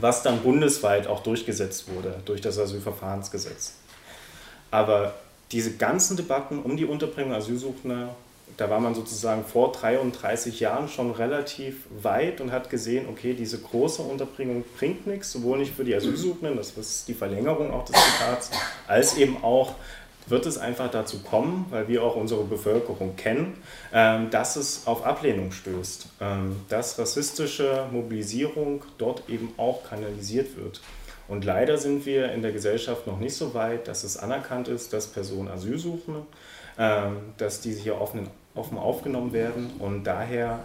[0.00, 3.74] was dann bundesweit auch durchgesetzt wurde durch das Asylverfahrensgesetz.
[4.70, 5.14] Aber
[5.52, 8.14] diese ganzen Debatten um die Unterbringung Asylsuchender,
[8.56, 13.58] da war man sozusagen vor 33 Jahren schon relativ weit und hat gesehen, okay, diese
[13.58, 17.96] große Unterbringung bringt nichts, sowohl nicht für die Asylsuchenden, das ist die Verlängerung auch des
[17.96, 18.50] Zitats,
[18.86, 19.74] als eben auch
[20.28, 23.56] wird es einfach dazu kommen, weil wir auch unsere Bevölkerung kennen,
[23.92, 30.80] ähm, dass es auf Ablehnung stößt, ähm, dass rassistische Mobilisierung dort eben auch kanalisiert wird.
[31.28, 34.92] Und leider sind wir in der Gesellschaft noch nicht so weit, dass es anerkannt ist,
[34.92, 36.26] dass Personen Asyl suchen,
[36.78, 40.60] ähm, dass die hier offen, offen aufgenommen werden und daher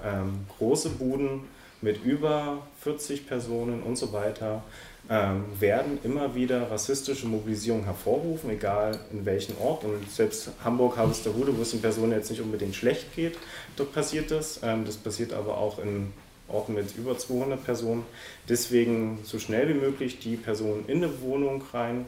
[0.58, 1.42] große Buden
[1.82, 4.64] mit über 40 Personen und so weiter
[5.10, 9.84] ähm, werden immer wieder rassistische Mobilisierungen hervorrufen, egal in welchem Ort.
[9.84, 13.38] Und selbst Hamburg, Harvesterude, wo es den Personen jetzt nicht unbedingt schlecht geht,
[13.76, 14.60] dort passiert das.
[14.64, 16.14] Ähm, das passiert aber auch in
[16.48, 18.06] Orten mit über 200 Personen.
[18.48, 22.06] Deswegen so schnell wie möglich die Personen in eine Wohnung rein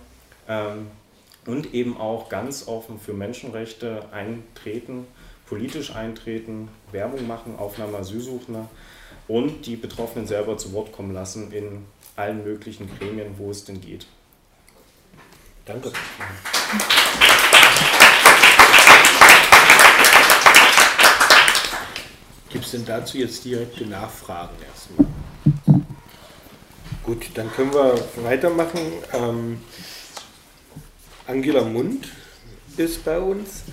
[0.48, 0.88] ähm,
[1.46, 5.08] und eben auch ganz offen für Menschenrechte eintreten,
[5.54, 8.68] politisch eintreten, Werbung machen, Aufnahme Asylsuchender
[9.28, 11.86] und die Betroffenen selber zu Wort kommen lassen in
[12.16, 14.08] allen möglichen Gremien, wo es denn geht.
[15.68, 15.92] Danke.
[22.50, 25.08] Gibt es denn dazu jetzt direkte Nachfragen erstmal?
[27.04, 27.94] Gut, dann können wir
[28.24, 28.80] weitermachen.
[29.14, 29.62] Ähm,
[31.28, 32.08] Angela Mund
[32.78, 33.64] ist bei uns.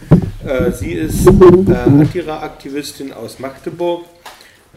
[0.44, 4.04] Äh, sie ist äh, Antira-Aktivistin aus Magdeburg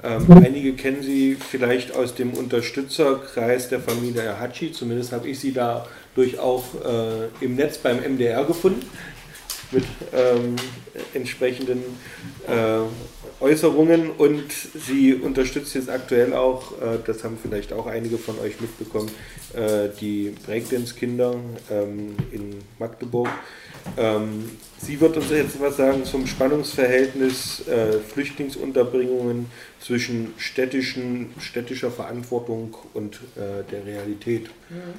[0.03, 5.53] ähm, einige kennen sie vielleicht aus dem Unterstützerkreis der Familie Hatschi, zumindest habe ich sie
[5.53, 8.85] da durch auch äh, im Netz beim MDR gefunden.
[9.71, 10.55] mit ähm,
[11.15, 11.79] entsprechenden
[12.47, 18.37] äh, Äußerungen und sie unterstützt jetzt aktuell auch, äh, das haben vielleicht auch einige von
[18.39, 19.09] euch mitbekommen,
[19.53, 21.35] äh, die Breakdance-Kinder
[21.71, 23.29] ähm, in Magdeburg.
[23.97, 29.47] Ähm, sie wird uns jetzt was sagen zum Spannungsverhältnis äh, Flüchtlingsunterbringungen
[29.79, 34.49] zwischen städtischen, städtischer Verantwortung und äh, der Realität.
[34.69, 34.93] Mhm.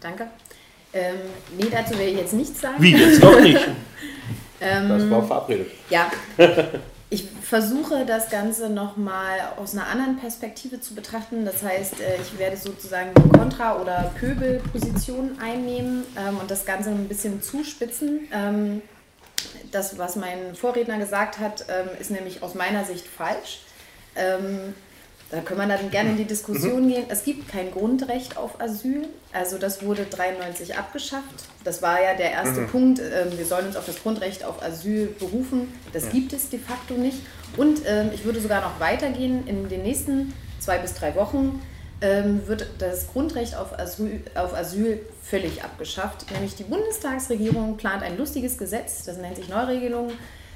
[0.00, 0.28] Danke.
[0.92, 1.16] Ähm,
[1.58, 2.82] nee, dazu will ich jetzt nichts sagen.
[2.82, 3.60] Wie, jetzt doch nicht?
[4.60, 5.70] ähm, das war verabredet.
[5.88, 6.10] Ja.
[7.12, 11.44] Ich versuche das Ganze nochmal aus einer anderen Perspektive zu betrachten.
[11.44, 17.08] Das heißt, äh, ich werde sozusagen Kontra- oder Pöbelpositionen einnehmen ähm, und das Ganze ein
[17.08, 18.28] bisschen zuspitzen.
[18.32, 18.80] Ähm,
[19.72, 23.60] das, was mein Vorredner gesagt hat, ähm, ist nämlich aus meiner Sicht falsch.
[24.16, 24.72] Ähm,
[25.32, 26.88] da können wir dann gerne in die Diskussion mhm.
[26.88, 27.04] gehen.
[27.08, 29.08] Es gibt kein Grundrecht auf Asyl.
[29.32, 31.46] Also das wurde 93 abgeschafft.
[31.64, 32.68] Das war ja der erste mhm.
[32.68, 32.98] Punkt.
[33.00, 35.72] Ähm, wir sollen uns auf das Grundrecht auf Asyl berufen.
[35.94, 36.10] Das ja.
[36.10, 37.16] gibt es de facto nicht.
[37.56, 39.46] Und ähm, ich würde sogar noch weitergehen.
[39.46, 41.62] In den nächsten zwei bis drei Wochen
[42.02, 46.30] ähm, wird das Grundrecht auf Asyl, auf Asyl völlig abgeschafft.
[46.30, 50.12] Nämlich die Bundestagsregierung plant ein lustiges Gesetz, das nennt sich Neuregelung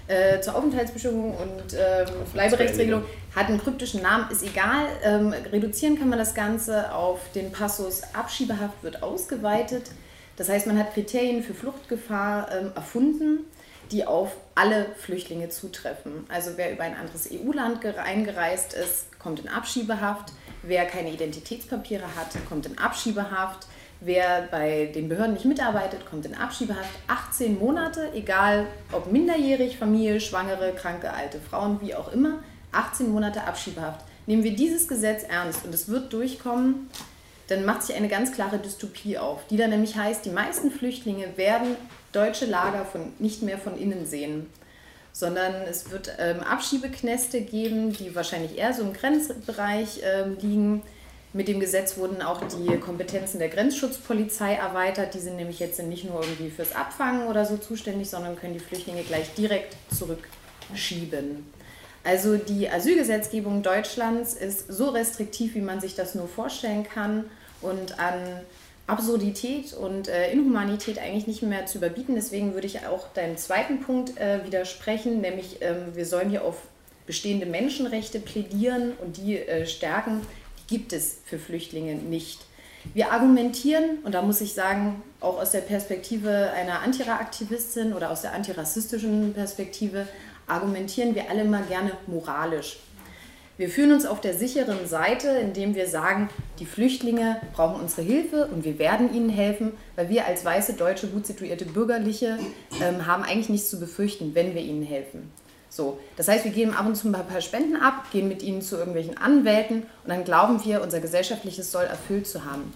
[0.08, 3.04] äh, zur Aufenthaltsbestimmung und ähm, Bleiberechtsregelung
[3.34, 4.86] hat einen kryptischen Namen, ist egal.
[5.02, 9.90] Ähm, reduzieren kann man das Ganze auf den Passus Abschiebehaft wird ausgeweitet.
[10.36, 13.46] Das heißt, man hat Kriterien für Fluchtgefahr ähm, erfunden,
[13.90, 16.24] die auf alle Flüchtlinge zutreffen.
[16.28, 20.32] Also wer über ein anderes EU-Land eingereist ist, kommt in Abschiebehaft.
[20.62, 23.66] Wer keine Identitätspapiere hat, kommt in Abschiebehaft.
[24.00, 30.20] Wer bei den Behörden nicht mitarbeitet, kommt in Abschiebehaft 18 Monate, egal ob minderjährig, Familie,
[30.20, 32.40] Schwangere, kranke, alte Frauen, wie auch immer.
[32.72, 34.04] 18 Monate Abschiebehaft.
[34.26, 36.90] Nehmen wir dieses Gesetz ernst und es wird durchkommen,
[37.48, 41.36] dann macht sich eine ganz klare Dystopie auf, die dann nämlich heißt, die meisten Flüchtlinge
[41.36, 41.76] werden
[42.12, 44.46] deutsche Lager von, nicht mehr von innen sehen,
[45.12, 50.82] sondern es wird ähm, Abschiebeknäste geben, die wahrscheinlich eher so im Grenzbereich ähm, liegen
[51.36, 55.12] mit dem Gesetz wurden auch die Kompetenzen der Grenzschutzpolizei erweitert.
[55.12, 58.60] Die sind nämlich jetzt nicht nur irgendwie fürs Abfangen oder so zuständig, sondern können die
[58.60, 61.44] Flüchtlinge gleich direkt zurückschieben.
[62.04, 67.24] Also die Asylgesetzgebung Deutschlands ist so restriktiv, wie man sich das nur vorstellen kann
[67.60, 68.40] und an
[68.86, 72.14] Absurdität und äh, Inhumanität eigentlich nicht mehr zu überbieten.
[72.14, 76.62] Deswegen würde ich auch deinen zweiten Punkt äh, widersprechen, nämlich ähm, wir sollen hier auf
[77.06, 80.22] bestehende Menschenrechte plädieren und die äh, stärken
[80.66, 82.40] gibt es für Flüchtlinge nicht.
[82.94, 88.22] Wir argumentieren, und da muss ich sagen, auch aus der Perspektive einer Antira-Aktivistin oder aus
[88.22, 90.06] der antirassistischen Perspektive,
[90.46, 92.78] argumentieren wir alle mal gerne moralisch.
[93.58, 98.48] Wir fühlen uns auf der sicheren Seite, indem wir sagen, die Flüchtlinge brauchen unsere Hilfe
[98.52, 102.38] und wir werden ihnen helfen, weil wir als weiße, deutsche, gut situierte Bürgerliche
[102.82, 105.32] ähm, haben eigentlich nichts zu befürchten, wenn wir ihnen helfen.
[105.76, 108.62] So, das heißt, wir geben ab und zu ein paar Spenden ab, gehen mit ihnen
[108.62, 112.72] zu irgendwelchen Anwälten und dann glauben wir, unser gesellschaftliches Soll erfüllt zu haben.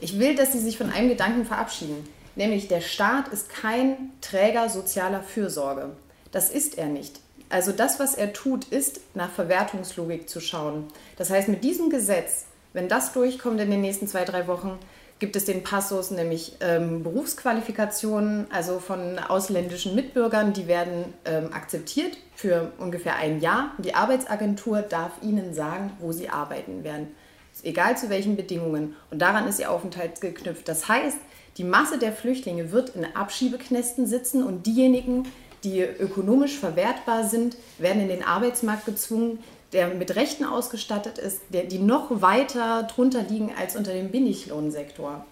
[0.00, 4.68] Ich will, dass sie sich von einem Gedanken verabschieden, nämlich der Staat ist kein Träger
[4.68, 5.90] sozialer Fürsorge.
[6.32, 7.20] Das ist er nicht.
[7.48, 10.88] Also das, was er tut, ist nach Verwertungslogik zu schauen.
[11.18, 14.78] Das heißt, mit diesem Gesetz, wenn das durchkommt in den nächsten zwei, drei Wochen,
[15.22, 22.16] gibt es den Passus, nämlich ähm, Berufsqualifikationen, also von ausländischen Mitbürgern, die werden ähm, akzeptiert
[22.34, 23.70] für ungefähr ein Jahr.
[23.78, 27.14] Die Arbeitsagentur darf ihnen sagen, wo sie arbeiten werden,
[27.62, 28.96] egal zu welchen Bedingungen.
[29.12, 30.66] Und daran ist ihr Aufenthalt geknüpft.
[30.66, 31.18] Das heißt,
[31.56, 35.28] die Masse der Flüchtlinge wird in Abschiebeknästen sitzen und diejenigen,
[35.62, 39.38] die ökonomisch verwertbar sind, werden in den Arbeitsmarkt gezwungen,
[39.72, 45.24] der mit Rechten ausgestattet ist, der, die noch weiter drunter liegen als unter dem Billiglohnsektor.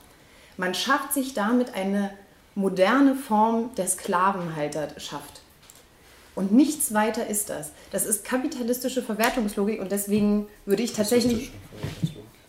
[0.56, 2.10] Man schafft sich damit eine
[2.54, 5.40] moderne Form der Sklavenhalterschaft.
[6.34, 7.72] Und nichts weiter ist das.
[7.90, 11.52] Das ist kapitalistische Verwertungslogik und deswegen würde ich tatsächlich.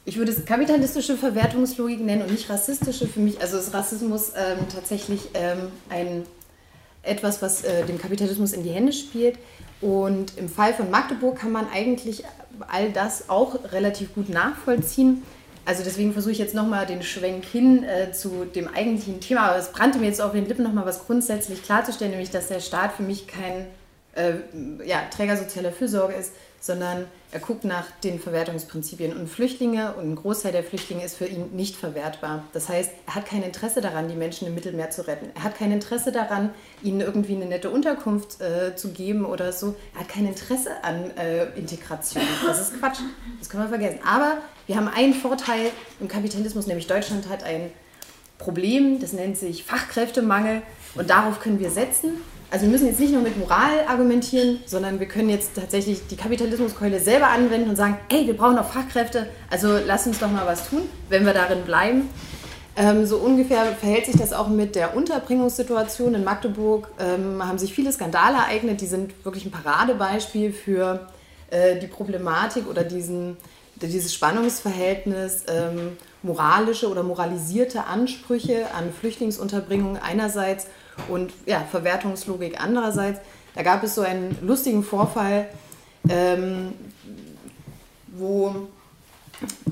[0.04, 3.40] Ich würde es kapitalistische Verwertungslogik nennen und nicht rassistische für mich.
[3.40, 6.24] Also ist Rassismus ähm, tatsächlich ähm, ein,
[7.04, 9.38] etwas, was äh, dem Kapitalismus in die Hände spielt.
[9.82, 12.24] Und im Fall von Magdeburg kann man eigentlich
[12.68, 15.24] all das auch relativ gut nachvollziehen.
[15.66, 19.50] Also deswegen versuche ich jetzt nochmal den Schwenk hin äh, zu dem eigentlichen Thema.
[19.50, 22.60] Aber es brannte mir jetzt auf den Lippen nochmal was grundsätzlich klarzustellen, nämlich dass der
[22.60, 23.68] Staat für mich kein
[24.16, 24.34] äh,
[24.86, 29.18] ja, Träger sozialer Fürsorge ist, sondern er guckt nach den Verwertungsprinzipien.
[29.18, 32.44] Und Flüchtlinge und ein Großteil der Flüchtlinge ist für ihn nicht verwertbar.
[32.54, 35.32] Das heißt, er hat kein Interesse daran, die Menschen im Mittelmeer zu retten.
[35.36, 36.52] Er hat kein Interesse daran,
[36.84, 39.76] ihnen irgendwie eine nette Unterkunft äh, zu geben oder so.
[39.96, 42.24] Er hat kein Interesse an äh, Integration.
[42.46, 43.00] Das ist Quatsch.
[43.40, 44.00] Das können wir vergessen.
[44.06, 44.38] Aber
[44.68, 47.72] wir haben einen Vorteil im Kapitalismus, nämlich Deutschland hat ein
[48.38, 50.62] Problem, das nennt sich Fachkräftemangel.
[50.96, 52.22] Und darauf können wir setzen.
[52.52, 56.18] Also wir müssen jetzt nicht nur mit Moral argumentieren, sondern wir können jetzt tatsächlich die
[56.18, 60.46] Kapitalismuskeule selber anwenden und sagen, ey, wir brauchen auch Fachkräfte, also lass uns doch mal
[60.46, 62.10] was tun, wenn wir darin bleiben.
[62.76, 66.90] Ähm, so ungefähr verhält sich das auch mit der Unterbringungssituation in Magdeburg.
[67.00, 71.08] Ähm, haben sich viele Skandale ereignet, die sind wirklich ein Paradebeispiel für
[71.52, 73.38] äh, die Problematik oder diesen,
[73.76, 80.68] dieses Spannungsverhältnis ähm, moralische oder moralisierte Ansprüche an Flüchtlingsunterbringung einerseits
[81.08, 83.20] und ja, Verwertungslogik andererseits.
[83.56, 85.48] Da gab es so einen lustigen Vorfall,
[86.10, 86.74] ähm,
[88.08, 88.68] wo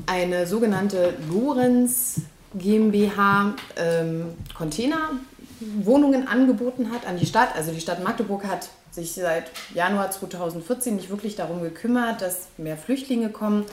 [0.05, 2.21] eine sogenannte Lorenz
[2.55, 7.55] GmbH ähm, Containerwohnungen angeboten hat an die Stadt.
[7.55, 12.77] Also die Stadt Magdeburg hat sich seit Januar 2014 nicht wirklich darum gekümmert, dass mehr
[12.77, 13.65] Flüchtlinge kommen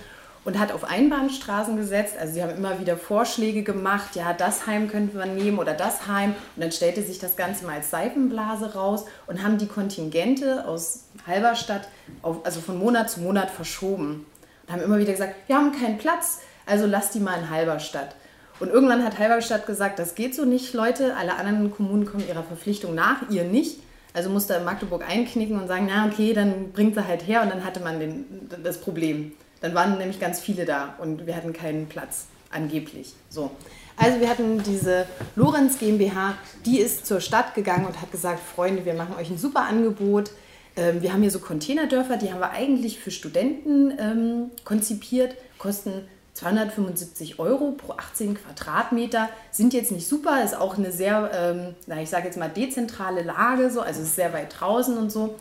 [0.46, 2.14] und hat auf Einbahnstraßen gesetzt.
[2.18, 6.06] Also sie haben immer wieder Vorschläge gemacht, ja, das Heim könnte man nehmen oder das
[6.06, 6.36] Heim.
[6.54, 11.06] Und dann stellte sich das Ganze mal als Seifenblase raus und haben die Kontingente aus
[11.26, 11.88] Halberstadt
[12.22, 14.24] auf, also von Monat zu Monat verschoben.
[14.66, 18.14] Und haben immer wieder gesagt, wir haben keinen Platz, also lasst die mal in Halberstadt.
[18.60, 21.16] Und irgendwann hat Halberstadt gesagt, das geht so nicht, Leute.
[21.16, 23.80] Alle anderen Kommunen kommen ihrer Verpflichtung nach, ihr nicht.
[24.14, 27.64] Also musste Magdeburg einknicken und sagen, na okay, dann bringt sie halt her und dann
[27.64, 29.32] hatte man den, das Problem.
[29.60, 33.14] Dann waren nämlich ganz viele da und wir hatten keinen Platz, angeblich.
[33.28, 33.50] So.
[33.96, 36.34] Also wir hatten diese Lorenz GmbH,
[36.66, 40.30] die ist zur Stadt gegangen und hat gesagt, Freunde, wir machen euch ein super Angebot.
[40.76, 46.06] Ähm, wir haben hier so Containerdörfer, die haben wir eigentlich für Studenten ähm, konzipiert, kosten
[46.34, 52.02] 275 Euro pro 18 Quadratmeter sind jetzt nicht super, ist auch eine sehr, ähm, na,
[52.02, 55.36] ich sage jetzt mal dezentrale Lage, so, also ist sehr weit draußen und so.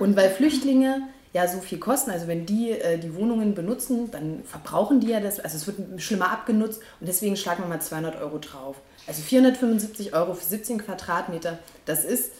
[0.00, 1.02] Und weil Flüchtlinge
[1.32, 5.20] ja so viel kosten, also wenn die äh, die Wohnungen benutzen, dann verbrauchen die ja
[5.20, 8.76] das, also es wird schlimmer abgenutzt und deswegen schlagen wir mal 200 Euro drauf.
[9.06, 12.32] Also 475 Euro für 17 Quadratmeter, das ist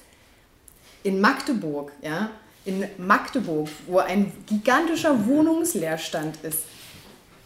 [1.03, 2.31] in Magdeburg, ja,
[2.65, 6.61] in Magdeburg, wo ein gigantischer Wohnungsleerstand ist,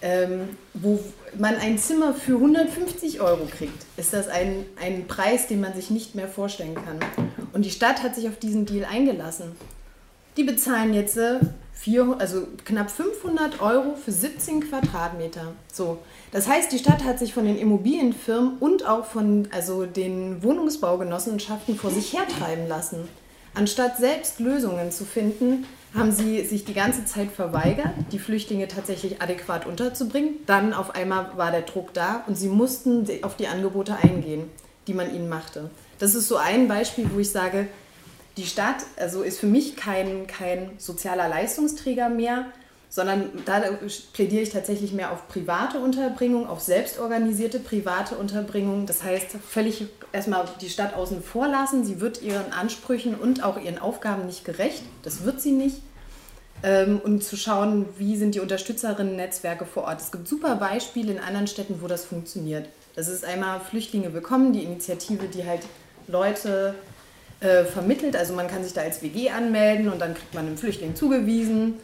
[0.03, 1.03] ähm, wo
[1.39, 5.91] man ein Zimmer für 150 Euro kriegt, ist das ein, ein Preis, den man sich
[5.91, 6.99] nicht mehr vorstellen kann.
[7.55, 9.53] Und die Stadt hat sich auf diesen Deal eingelassen.
[10.37, 11.41] Die bezahlen jetzt äh,
[11.73, 15.53] vier, also knapp 500 Euro für 17 Quadratmeter.
[15.73, 15.99] So.
[16.33, 21.77] Das heißt, die Stadt hat sich von den Immobilienfirmen und auch von also den Wohnungsbaugenossenschaften
[21.77, 23.09] vor sich hertreiben lassen.
[23.55, 25.65] Anstatt selbst Lösungen zu finden,
[25.95, 30.35] haben sie sich die ganze Zeit verweigert, die Flüchtlinge tatsächlich adäquat unterzubringen.
[30.45, 34.51] Dann auf einmal war der Druck da und sie mussten auf die Angebote eingehen,
[34.87, 35.71] die man ihnen machte.
[35.99, 37.69] Das ist so ein Beispiel, wo ich sage,
[38.37, 42.47] die Stadt also ist für mich kein, kein sozialer Leistungsträger mehr,
[42.89, 43.63] sondern da
[44.13, 48.87] plädiere ich tatsächlich mehr auf private Unterbringung, auf selbstorganisierte private Unterbringung.
[48.87, 51.85] Das heißt, völlig erstmal die Stadt außen vor lassen.
[51.85, 54.83] Sie wird ihren Ansprüchen und auch ihren Aufgaben nicht gerecht.
[55.03, 55.83] Das wird sie nicht.
[56.63, 60.01] Ähm, und zu schauen, wie sind die Unterstützerinnen-Netzwerke vor Ort.
[60.01, 62.69] Es gibt super Beispiele in anderen Städten, wo das funktioniert.
[62.95, 65.61] Das ist einmal Flüchtlinge willkommen, die Initiative, die halt
[66.09, 66.75] Leute
[67.41, 68.17] äh, vermittelt.
[68.17, 71.75] Also man kann sich da als WG anmelden und dann kriegt man einen Flüchtling zugewiesen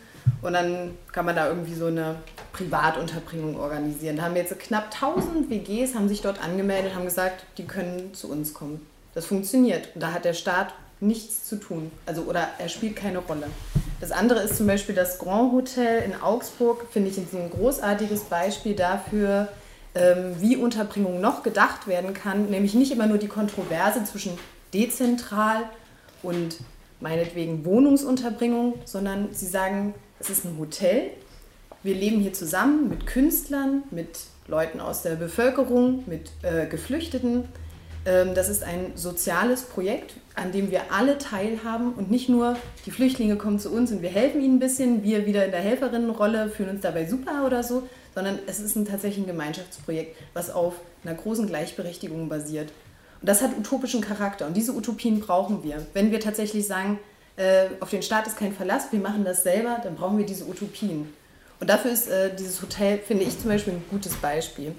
[0.40, 2.16] und dann kann man da irgendwie so eine
[2.52, 4.16] Privatunterbringung organisieren.
[4.16, 8.14] Da haben wir jetzt knapp 1000 WGs, haben sich dort angemeldet, haben gesagt, die können
[8.14, 8.86] zu uns kommen.
[9.14, 9.88] Das funktioniert.
[9.94, 11.90] Und da hat der Staat nichts zu tun.
[12.06, 13.48] Also, oder er spielt keine Rolle.
[14.00, 18.74] Das andere ist zum Beispiel das Grand Hotel in Augsburg, finde ich ein großartiges Beispiel
[18.74, 19.48] dafür,
[19.94, 22.46] ähm, wie Unterbringung noch gedacht werden kann.
[22.46, 24.38] Nämlich nicht immer nur die Kontroverse zwischen
[24.72, 25.64] dezentral
[26.22, 26.56] und
[27.00, 31.10] meinetwegen Wohnungsunterbringung, sondern sie sagen, es ist ein Hotel.
[31.82, 37.48] Wir leben hier zusammen mit Künstlern, mit Leuten aus der Bevölkerung, mit äh, Geflüchteten.
[38.04, 42.56] Ähm, das ist ein soziales Projekt, an dem wir alle teilhaben und nicht nur
[42.86, 45.60] die Flüchtlinge kommen zu uns und wir helfen ihnen ein bisschen, wir wieder in der
[45.60, 50.50] Helferinnenrolle fühlen uns dabei super oder so, sondern es ist ein tatsächlich ein Gemeinschaftsprojekt, was
[50.50, 52.72] auf einer großen Gleichberechtigung basiert.
[53.22, 55.86] Das hat utopischen Charakter und diese Utopien brauchen wir.
[55.94, 56.98] Wenn wir tatsächlich sagen,
[57.36, 60.44] äh, auf den Staat ist kein Verlass, wir machen das selber, dann brauchen wir diese
[60.44, 61.12] Utopien.
[61.60, 64.74] Und dafür ist äh, dieses Hotel, finde ich zum Beispiel, ein gutes Beispiel.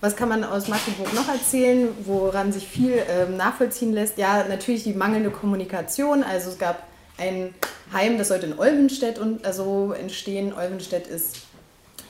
[0.00, 4.16] Was kann man aus Magdeburg noch erzählen, woran sich viel ähm, nachvollziehen lässt?
[4.16, 6.22] Ja, natürlich die mangelnde Kommunikation.
[6.22, 6.84] Also es gab
[7.18, 7.52] ein
[7.92, 10.52] Heim, das sollte in Olvenstedt und, also entstehen.
[10.54, 11.47] Olvenstedt ist,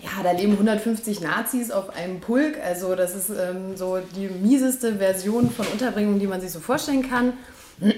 [0.02, 2.58] ja, da leben 150 Nazis auf einem Pulk.
[2.64, 7.08] Also das ist ähm, so die mieseste Version von Unterbringung, die man sich so vorstellen
[7.08, 7.32] kann.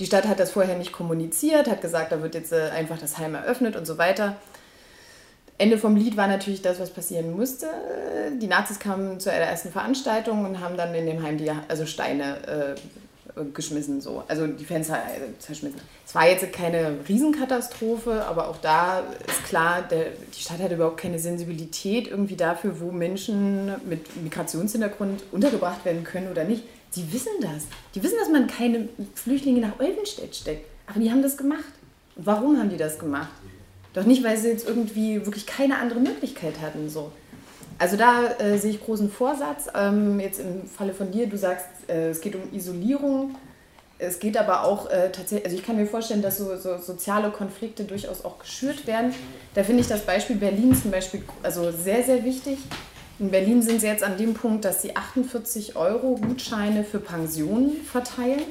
[0.00, 3.16] Die Stadt hat das vorher nicht kommuniziert, hat gesagt, da wird jetzt äh, einfach das
[3.18, 4.34] Heim eröffnet und so weiter.
[5.56, 7.68] Ende vom Lied war natürlich das, was passieren musste.
[8.40, 12.74] Die Nazis kamen zur ersten Veranstaltung und haben dann in dem Heim die also Steine
[12.74, 12.74] äh,
[13.52, 14.22] geschmissen, so.
[14.28, 15.80] Also die Fenster äh, zerschmissen.
[16.06, 20.06] Es war jetzt keine Riesenkatastrophe, aber auch da ist klar, der,
[20.36, 26.30] die Stadt hat überhaupt keine Sensibilität irgendwie dafür, wo Menschen mit Migrationshintergrund untergebracht werden können
[26.30, 26.62] oder nicht.
[26.94, 27.64] Die wissen das.
[27.94, 30.66] Die wissen, dass man keine Flüchtlinge nach Olvenstedt steckt.
[30.86, 31.64] Aber die haben das gemacht.
[32.14, 33.32] Warum haben die das gemacht?
[33.94, 36.88] Doch nicht, weil sie jetzt irgendwie wirklich keine andere Möglichkeit hatten.
[36.88, 37.10] So.
[37.78, 39.68] Also da äh, sehe ich großen Vorsatz.
[39.74, 43.34] Ähm, jetzt im Falle von dir, du sagst, äh, es geht um Isolierung.
[43.98, 47.30] Es geht aber auch äh, tatsächlich, also ich kann mir vorstellen, dass so, so, soziale
[47.30, 49.14] Konflikte durchaus auch geschürt werden.
[49.54, 52.58] Da finde ich das Beispiel Berlin zum Beispiel also sehr, sehr wichtig.
[53.20, 57.82] In Berlin sind sie jetzt an dem Punkt, dass sie 48 Euro Gutscheine für Pensionen
[57.84, 58.42] verteilen.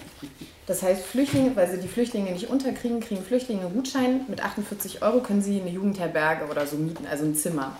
[0.66, 4.22] Das heißt, Flüchtlinge, weil sie die Flüchtlinge nicht unterkriegen, kriegen Flüchtlinge einen Gutschein.
[4.30, 7.78] Mit 48 Euro können sie eine Jugendherberge oder so mieten, also ein Zimmer.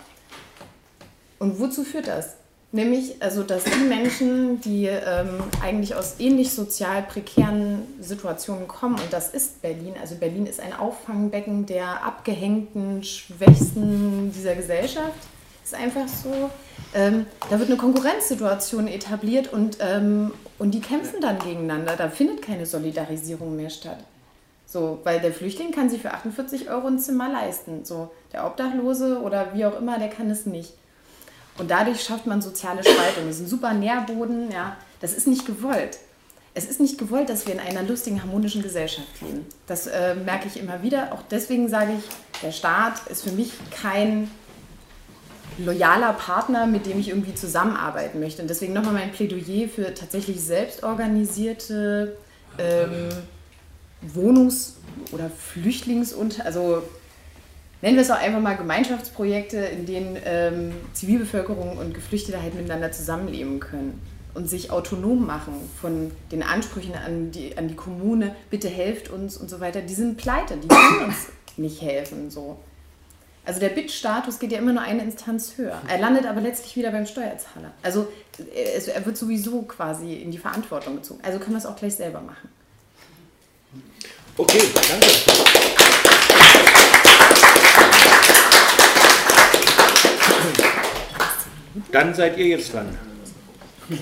[1.44, 2.36] Und wozu führt das?
[2.72, 9.12] Nämlich, also, dass die Menschen, die ähm, eigentlich aus ähnlich sozial prekären Situationen kommen, und
[9.12, 15.12] das ist Berlin, also Berlin ist ein Auffangbecken der abgehängten, schwächsten dieser Gesellschaft,
[15.62, 16.48] ist einfach so.
[16.94, 21.94] Ähm, da wird eine Konkurrenzsituation etabliert und, ähm, und die kämpfen dann gegeneinander.
[21.96, 23.98] Da findet keine Solidarisierung mehr statt.
[24.66, 27.84] So, weil der Flüchtling kann sich für 48 Euro ein Zimmer leisten.
[27.84, 30.72] So, der Obdachlose oder wie auch immer, der kann es nicht.
[31.58, 33.26] Und dadurch schafft man soziale Spaltung.
[33.26, 34.50] Das ist ein super Nährboden.
[34.50, 34.76] Ja.
[35.00, 35.98] Das ist nicht gewollt.
[36.54, 39.44] Es ist nicht gewollt, dass wir in einer lustigen, harmonischen Gesellschaft leben.
[39.66, 41.12] Das äh, merke ich immer wieder.
[41.12, 42.04] Auch deswegen sage ich,
[42.42, 44.30] der Staat ist für mich kein
[45.58, 48.42] loyaler Partner, mit dem ich irgendwie zusammenarbeiten möchte.
[48.42, 52.16] Und deswegen nochmal mein Plädoyer für tatsächlich selbstorganisierte
[52.58, 53.08] ähm,
[54.14, 54.74] Wohnungs-
[55.12, 56.82] oder Flüchtlings- und also
[57.84, 62.90] nennen wir es auch einfach mal Gemeinschaftsprojekte, in denen ähm, Zivilbevölkerung und Geflüchtete halt miteinander
[62.92, 64.00] zusammenleben können
[64.32, 69.36] und sich autonom machen von den Ansprüchen an die, an die Kommune, bitte helft uns
[69.36, 69.82] und so weiter.
[69.82, 71.26] Die sind pleite, die können uns
[71.58, 72.30] nicht helfen.
[72.30, 72.56] So.
[73.44, 75.78] Also der Bittstatus geht ja immer nur eine Instanz höher.
[75.86, 77.70] Er landet aber letztlich wieder beim Steuerzahler.
[77.82, 78.08] Also
[78.54, 81.20] er wird sowieso quasi in die Verantwortung gezogen.
[81.22, 82.48] Also können wir es auch gleich selber machen.
[84.38, 85.83] Okay, danke.
[91.90, 92.98] Dann seid ihr jetzt dran.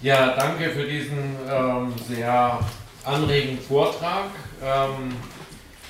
[0.00, 2.58] Ja, danke für diesen ähm, sehr
[3.04, 4.30] anregenden Vortrag.
[4.60, 5.12] Ähm,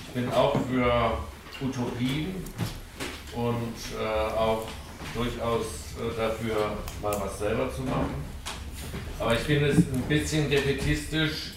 [0.07, 1.19] ich bin auch für
[1.63, 2.35] Utopien
[3.35, 4.67] und äh, auch
[5.15, 5.65] durchaus
[5.99, 8.15] äh, dafür, mal was selber zu machen.
[9.19, 11.55] Aber ich finde es ein bisschen defetistisch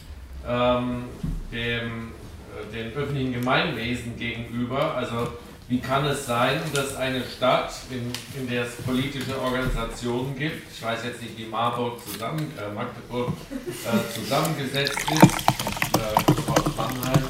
[0.48, 1.06] ähm,
[1.52, 2.14] dem,
[2.54, 4.96] äh, dem öffentlichen Gemeinwesen gegenüber.
[4.96, 5.28] Also
[5.68, 10.84] wie kann es sein, dass eine Stadt, in, in der es politische Organisationen gibt, ich
[10.84, 17.24] weiß jetzt nicht, wie Marburg zusammen, äh, Magdeburg äh, zusammengesetzt ist, äh, Mannheim,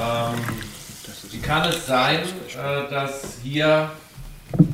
[0.00, 0.40] ähm,
[1.30, 3.90] wie kann es sein, äh, dass hier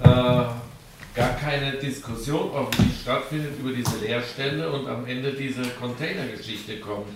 [0.02, 7.08] äh, gar keine Diskussion offensichtlich stattfindet über diese Leerstände und am Ende diese Containergeschichte kommt?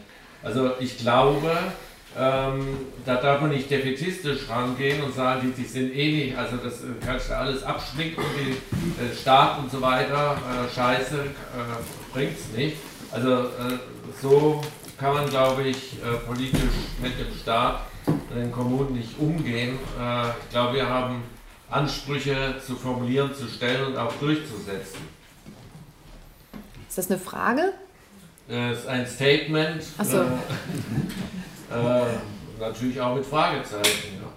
[0.42, 1.52] Also ich glaube,
[2.18, 2.66] ähm,
[3.06, 6.82] da darf man nicht defetistisch rangehen und sagen, die, die sind eh nicht, also das
[6.82, 12.36] äh, kannst du alles abschminken, die äh, Staat und so weiter, äh, Scheiße äh, bringt
[12.36, 12.76] es nicht.
[13.12, 13.78] Also äh,
[14.20, 14.60] so
[14.98, 16.60] kann man, glaube ich, äh, politisch
[17.00, 19.78] mit dem Staat und den Kommunen nicht umgehen.
[20.44, 21.22] ich glaube, wir haben
[21.70, 25.00] Ansprüche zu formulieren, zu stellen und auch durchzusetzen.
[26.88, 27.72] Ist das eine Frage?
[28.48, 29.82] Das ist ein Statement.
[29.98, 30.24] Ach so.
[31.70, 34.20] Äh, natürlich auch mit Fragezeichen.
[34.20, 34.28] Ja.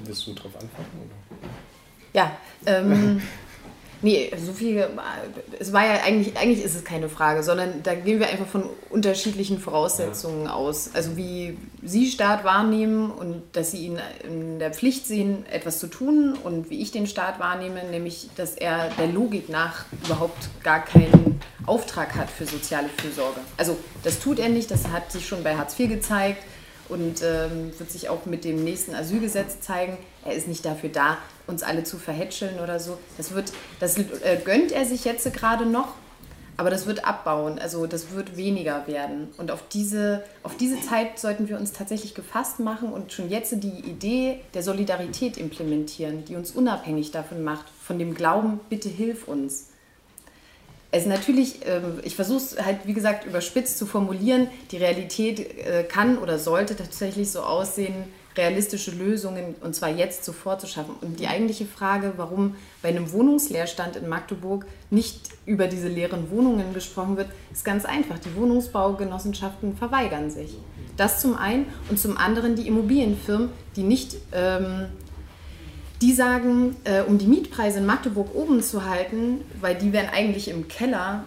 [0.00, 0.98] Willst du darauf antworten?
[1.06, 1.48] Oder?
[2.12, 2.36] Ja,
[2.66, 3.22] ähm,
[4.02, 4.88] nee, so viel,
[5.58, 8.64] es war ja eigentlich, eigentlich ist es keine Frage, sondern da gehen wir einfach von
[8.90, 10.52] unterschiedlichen Voraussetzungen ja.
[10.52, 10.90] aus.
[10.94, 15.86] Also wie Sie Staat wahrnehmen und dass Sie ihn in der Pflicht sehen, etwas zu
[15.86, 20.84] tun und wie ich den Staat wahrnehme, nämlich, dass er der Logik nach überhaupt gar
[20.84, 23.40] keinen Auftrag hat für soziale Fürsorge.
[23.56, 26.42] Also das tut er nicht, das hat sich schon bei Hartz IV gezeigt
[26.88, 29.98] und ähm, wird sich auch mit dem nächsten Asylgesetz zeigen.
[30.24, 32.98] Er ist nicht dafür da, uns alle zu verhätscheln oder so.
[33.16, 35.94] Das, wird, das äh, gönnt er sich jetzt gerade noch,
[36.56, 39.28] aber das wird abbauen, also das wird weniger werden.
[39.36, 43.54] Und auf diese, auf diese Zeit sollten wir uns tatsächlich gefasst machen und schon jetzt
[43.62, 49.28] die Idee der Solidarität implementieren, die uns unabhängig davon macht, von dem Glauben, bitte hilf
[49.28, 49.68] uns
[50.90, 55.84] es natürlich, ähm, ich versuche es halt, wie gesagt, überspitzt zu formulieren, die Realität äh,
[55.84, 57.94] kann oder sollte tatsächlich so aussehen,
[58.36, 60.94] realistische Lösungen und zwar jetzt sofort zu schaffen.
[61.00, 66.72] Und die eigentliche Frage, warum bei einem Wohnungsleerstand in Magdeburg nicht über diese leeren Wohnungen
[66.72, 68.18] gesprochen wird, ist ganz einfach.
[68.20, 70.56] Die Wohnungsbaugenossenschaften verweigern sich.
[70.96, 74.86] Das zum einen und zum anderen die Immobilienfirmen, die nicht, ähm,
[76.00, 80.48] die sagen, äh, um die Mietpreise in Magdeburg oben zu halten, weil die wären eigentlich
[80.48, 81.24] im Keller,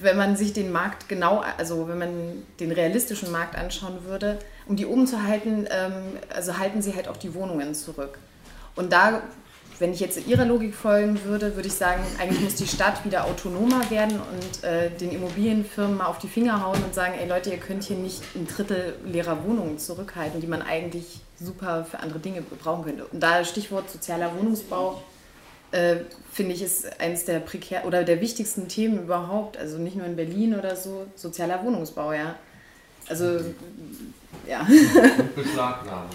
[0.00, 4.76] wenn man sich den Markt genau, also wenn man den realistischen Markt anschauen würde, um
[4.76, 5.92] die oben zu halten, ähm,
[6.34, 8.18] also halten sie halt auch die Wohnungen zurück.
[8.76, 9.22] Und da,
[9.78, 13.24] wenn ich jetzt Ihrer Logik folgen würde, würde ich sagen, eigentlich muss die Stadt wieder
[13.24, 17.50] autonomer werden und äh, den Immobilienfirmen mal auf die Finger hauen und sagen, ey Leute,
[17.50, 22.18] ihr könnt hier nicht ein Drittel leerer Wohnungen zurückhalten, die man eigentlich super für andere
[22.18, 23.04] Dinge brauchen könnte.
[23.06, 25.00] Und da Stichwort sozialer Wohnungsbau,
[25.70, 25.96] äh,
[26.32, 29.56] finde ich, ist eines der prekär oder der wichtigsten Themen überhaupt.
[29.56, 32.34] Also nicht nur in Berlin oder so, sozialer Wohnungsbau, ja.
[33.08, 33.40] Also,
[34.46, 34.66] ja.
[35.34, 36.08] Beschlagnahme.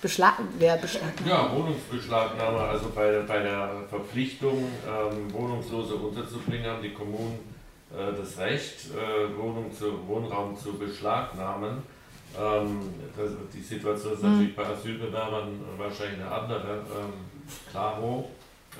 [0.00, 0.78] Beschlag, wer?
[1.26, 7.38] Ja, Wohnungsbeschlagnahme, also bei, bei der Verpflichtung, ähm, Wohnungslose unterzubringen, haben die Kommunen
[7.92, 11.82] äh, das Recht, äh, Wohnung zu, Wohnraum zu beschlagnahmen.
[12.38, 17.12] Ähm, das, die Situation ist natürlich bei Asylbewerbern wahrscheinlich eine andere, ähm,
[17.70, 18.30] klaro.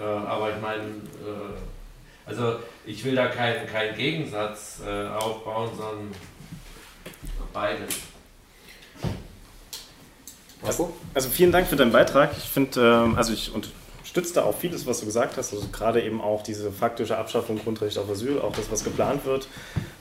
[0.01, 6.14] Äh, aber ich meine, äh, also ich will da keinen keinen Gegensatz äh, aufbauen, sondern
[7.53, 8.09] beides.
[10.66, 12.30] Also, also vielen Dank für deinen Beitrag.
[12.36, 15.52] Ich finde, ähm, also ich unterstütze da auch vieles, was du gesagt hast.
[15.54, 19.48] Also gerade eben auch diese faktische Abschaffung Grundrecht auf Asyl, auch das, was geplant wird.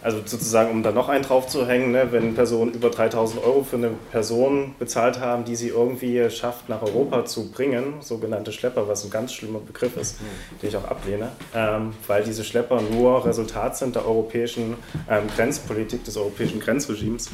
[0.01, 3.63] Also sozusagen, um da noch einen drauf zu hängen, ne, wenn Personen über 3000 Euro
[3.63, 8.87] für eine Person bezahlt haben, die sie irgendwie schafft, nach Europa zu bringen, sogenannte Schlepper,
[8.87, 10.17] was ein ganz schlimmer Begriff ist,
[10.61, 14.75] den ich auch ablehne, ähm, weil diese Schlepper nur Resultat sind der europäischen
[15.09, 17.29] ähm, Grenzpolitik, des europäischen Grenzregimes.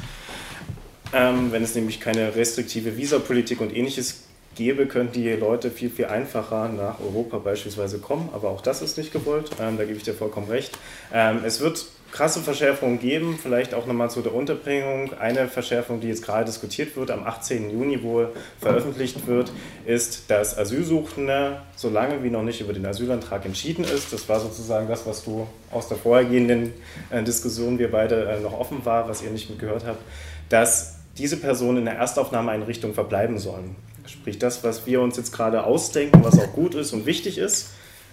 [1.16, 6.06] Ähm, wenn es nämlich keine restriktive Visapolitik und ähnliches gäbe, könnten die Leute viel, viel
[6.06, 8.30] einfacher nach Europa beispielsweise kommen.
[8.34, 9.50] Aber auch das ist nicht gewollt.
[9.62, 10.78] Ähm, da gebe ich dir vollkommen recht.
[11.14, 15.14] Ähm, es wird krasse Verschärfungen geben, vielleicht auch nochmal zu der Unterbringung.
[15.20, 17.70] Eine Verschärfung, die jetzt gerade diskutiert wird, am 18.
[17.70, 19.52] Juni wohl veröffentlicht wird,
[19.86, 24.88] ist, dass Asylsuchende, solange wie noch nicht über den Asylantrag entschieden ist, das war sozusagen
[24.90, 26.74] das, was du aus der vorhergehenden
[27.10, 30.00] äh, Diskussion wir beide äh, noch offen war, was ihr nicht mitgehört habt,
[30.48, 33.76] dass diese Personen in der Erstaufnahmeeinrichtung verbleiben sollen.
[34.08, 37.70] Sprich, das, was wir uns jetzt gerade ausdenken, was auch gut ist und wichtig ist,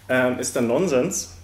[0.09, 1.37] ähm, ist dann Nonsens,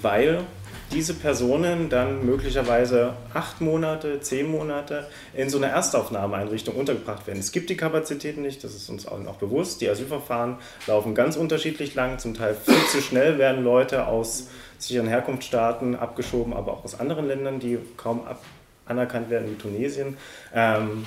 [0.00, 0.44] weil
[0.92, 7.40] diese Personen dann möglicherweise acht Monate, zehn Monate in so einer Erstaufnahmeeinrichtung untergebracht werden.
[7.40, 9.80] Es gibt die Kapazitäten nicht, das ist uns auch bewusst.
[9.80, 10.56] Die Asylverfahren
[10.86, 16.52] laufen ganz unterschiedlich lang, zum Teil viel zu schnell werden Leute aus sicheren Herkunftsstaaten abgeschoben,
[16.52, 18.20] aber auch aus anderen Ländern, die kaum
[18.86, 20.16] anerkannt werden, wie Tunesien.
[20.54, 21.06] Ähm,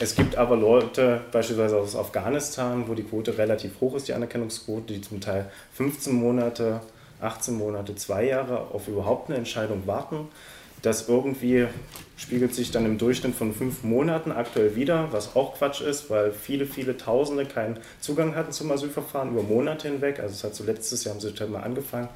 [0.00, 4.92] es gibt aber Leute, beispielsweise aus Afghanistan, wo die Quote relativ hoch ist, die Anerkennungsquote,
[4.92, 6.80] die zum Teil 15 Monate,
[7.20, 10.28] 18 Monate, zwei Jahre auf überhaupt eine Entscheidung warten.
[10.82, 11.66] Das irgendwie
[12.16, 16.30] spiegelt sich dann im Durchschnitt von fünf Monaten aktuell wieder, was auch Quatsch ist, weil
[16.30, 20.20] viele, viele Tausende keinen Zugang hatten zum Asylverfahren über Monate hinweg.
[20.20, 22.08] Also es hat so letztes Jahr im September angefangen.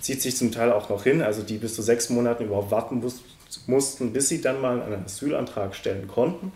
[0.00, 3.00] Zieht sich zum Teil auch noch hin, also die bis zu sechs Monaten überhaupt warten
[3.00, 3.22] muss,
[3.66, 6.52] mussten, bis sie dann mal einen Asylantrag stellen konnten.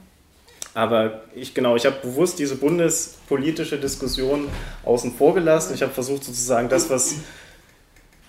[0.75, 4.49] Aber ich genau, ich habe bewusst diese bundespolitische Diskussion
[4.85, 5.75] außen vor gelassen.
[5.75, 7.15] Ich habe versucht sozusagen das, was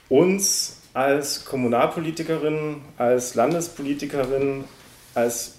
[0.08, 4.64] uns als Kommunalpolitikerin, als Landespolitikerin,
[5.14, 5.56] als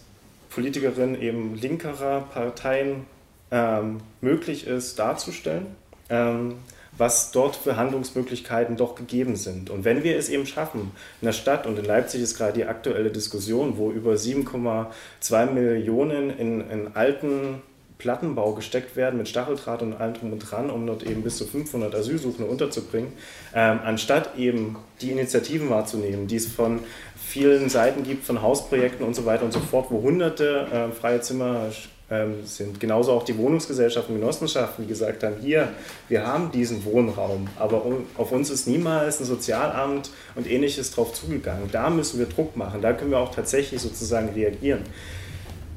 [0.50, 3.06] Politikerin eben linkerer Parteien
[3.50, 5.66] ähm, möglich ist, darzustellen.
[6.08, 6.54] Ähm,
[6.98, 9.70] was dort für Handlungsmöglichkeiten doch gegeben sind.
[9.70, 10.90] Und wenn wir es eben schaffen,
[11.20, 16.36] in der Stadt, und in Leipzig ist gerade die aktuelle Diskussion, wo über 7,2 Millionen
[16.36, 17.62] in, in alten
[17.98, 21.46] Plattenbau gesteckt werden mit Stacheldraht und allem drum und dran, um dort eben bis zu
[21.46, 23.12] 500 Asylsuchende unterzubringen,
[23.54, 26.80] ähm, anstatt eben die Initiativen wahrzunehmen, die es von
[27.16, 31.20] vielen Seiten gibt, von Hausprojekten und so weiter und so fort, wo hunderte äh, freie
[31.20, 31.72] Zimmer
[32.10, 32.80] ähm, sind.
[32.80, 35.68] Genauso auch die Wohnungsgesellschaften, Genossenschaften, die gesagt haben, hier,
[36.08, 37.84] wir haben diesen Wohnraum, aber
[38.16, 41.68] auf uns ist niemals ein Sozialamt und ähnliches drauf zugegangen.
[41.70, 44.80] Da müssen wir Druck machen, da können wir auch tatsächlich sozusagen reagieren.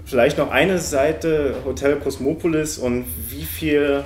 [0.06, 4.04] Vielleicht noch eine Seite, Hotel Cosmopolis und wie viel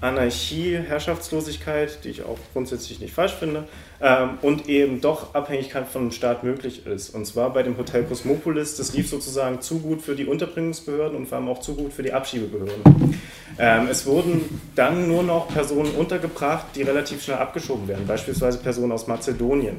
[0.00, 3.64] Anarchie, Herrschaftslosigkeit, die ich auch grundsätzlich nicht falsch finde,
[4.00, 7.10] ähm, und eben doch Abhängigkeit von dem Staat möglich ist.
[7.10, 11.26] Und zwar bei dem Hotel Cosmopolis, das lief sozusagen zu gut für die Unterbringungsbehörden und
[11.26, 13.20] vor allem auch zu gut für die Abschiebebehörden.
[13.58, 18.92] Ähm, es wurden dann nur noch Personen untergebracht, die relativ schnell abgeschoben werden, beispielsweise Personen
[18.92, 19.76] aus Mazedonien.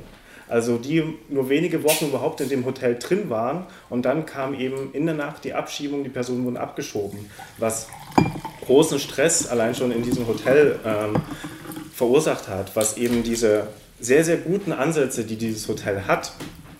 [0.47, 4.91] Also die nur wenige Wochen überhaupt in dem Hotel drin waren und dann kam eben
[4.91, 7.87] in der Nacht die Abschiebung, die Personen wurden abgeschoben, was
[8.71, 11.17] großen Stress allein schon in diesem Hotel ähm,
[11.93, 13.67] verursacht hat, was eben diese
[13.99, 16.31] sehr, sehr guten Ansätze, die dieses Hotel hat,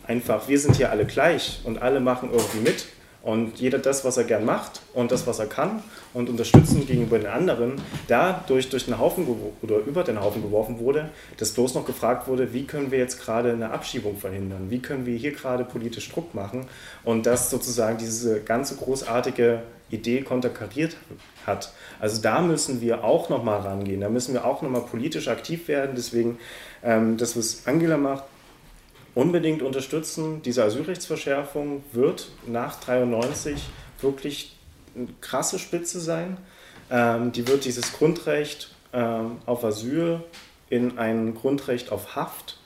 [0.08, 2.86] einfach, wir sind hier alle gleich und alle machen irgendwie mit
[3.24, 7.20] und jeder das, was er gern macht und das, was er kann und unterstützen gegenüber
[7.20, 7.74] den anderen,
[8.08, 9.28] dadurch durch den Haufen
[9.62, 13.22] oder über den Haufen geworfen wurde, dass bloß noch gefragt wurde, wie können wir jetzt
[13.22, 16.68] gerade eine Abschiebung verhindern, wie können wir hier gerade politisch Druck machen?
[17.04, 19.62] Und dass sozusagen diese ganze großartige
[19.92, 20.96] Idee konterkariert
[21.46, 21.74] hat.
[22.00, 25.92] Also da müssen wir auch nochmal rangehen, da müssen wir auch nochmal politisch aktiv werden.
[25.96, 26.38] Deswegen
[26.84, 28.24] ähm, das, was Angela macht,
[29.16, 30.42] unbedingt unterstützen.
[30.44, 33.70] Diese Asylrechtsverschärfung wird nach 93
[34.02, 34.56] wirklich
[34.96, 36.38] eine krasse Spitze sein.
[36.90, 40.22] Ähm, die wird dieses Grundrecht ähm, auf Asyl
[40.70, 42.58] in ein Grundrecht auf Haft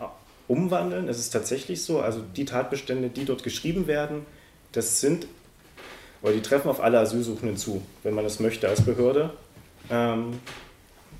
[0.00, 0.04] äh,
[0.48, 1.08] umwandeln.
[1.08, 4.26] Es ist tatsächlich so, also die Tatbestände, die dort geschrieben werden,
[4.72, 5.26] das sind,
[6.22, 9.30] weil die treffen auf alle Asylsuchenden zu, wenn man es möchte als Behörde.
[9.90, 10.38] Ähm,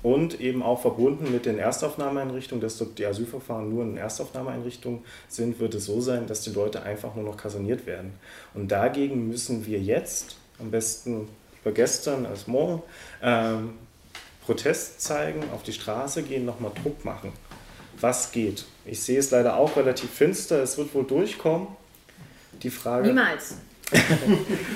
[0.01, 4.99] und eben auch verbunden mit den Erstaufnahmeeinrichtungen, dass die Asylverfahren nur in Erstaufnahmeeinrichtungen
[5.29, 8.11] sind, wird es so sein, dass die Leute einfach nur noch kaserniert werden.
[8.53, 11.29] Und dagegen müssen wir jetzt, am besten
[11.61, 12.83] über gestern als morgen,
[13.21, 13.75] ähm,
[14.45, 17.31] Protest zeigen, auf die Straße gehen, nochmal Druck machen.
[18.01, 18.65] Was geht?
[18.85, 21.69] Ich sehe es leider auch relativ finster, es wird wohl durchkommen.
[22.61, 23.07] Die Frage.
[23.07, 23.55] Niemals.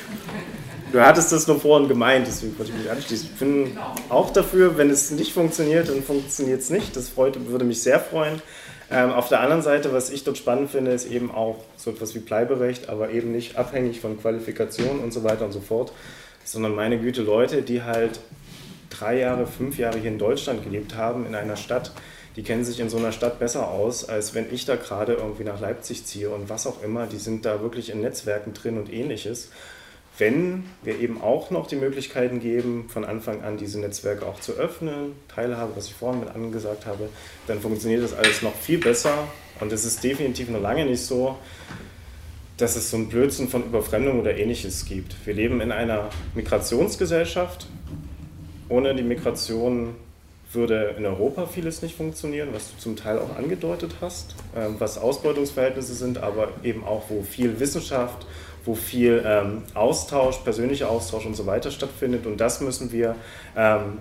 [0.92, 3.30] Du hattest das nur vorhin gemeint, deswegen wollte ich mich anschließen.
[3.34, 3.78] Ich bin
[4.08, 6.96] auch dafür, wenn es nicht funktioniert, dann funktioniert es nicht.
[6.96, 8.42] Das freut, würde mich sehr freuen.
[8.90, 12.16] Ähm, auf der anderen Seite, was ich dort spannend finde, ist eben auch so etwas
[12.16, 15.92] wie Bleiberecht, aber eben nicht abhängig von Qualifikation und so weiter und so fort,
[16.46, 18.22] sondern meine Güte, Leute, die halt
[18.90, 21.92] drei Jahre, fünf Jahre hier in Deutschland gelebt haben, in einer Stadt,
[22.38, 25.44] die kennen sich in so einer Stadt besser aus, als wenn ich da gerade irgendwie
[25.44, 27.06] nach Leipzig ziehe und was auch immer.
[27.08, 29.50] Die sind da wirklich in Netzwerken drin und ähnliches
[30.18, 34.54] wenn wir eben auch noch die Möglichkeiten geben, von Anfang an diese Netzwerke auch zu
[34.54, 37.10] öffnen, Teilhabe, was ich vorhin mit angesagt habe,
[37.46, 39.28] dann funktioniert das alles noch viel besser.
[39.60, 41.38] Und es ist definitiv noch lange nicht so,
[42.58, 45.16] dass es so einen Blödsinn von Überfremdung oder ähnliches gibt.
[45.26, 47.68] Wir leben in einer Migrationsgesellschaft.
[48.70, 49.96] Ohne die Migration
[50.58, 54.98] würde in Europa vieles nicht funktionieren, was du zum Teil auch angedeutet hast, ähm, was
[54.98, 58.28] Ausbeutungsverhältnisse sind, aber eben auch, wo viel Wissenschaft
[58.68, 62.26] wo viel ähm, Austausch, persönlicher Austausch und so weiter stattfindet.
[62.26, 63.16] Und das müssen wir
[63.56, 64.00] ähm,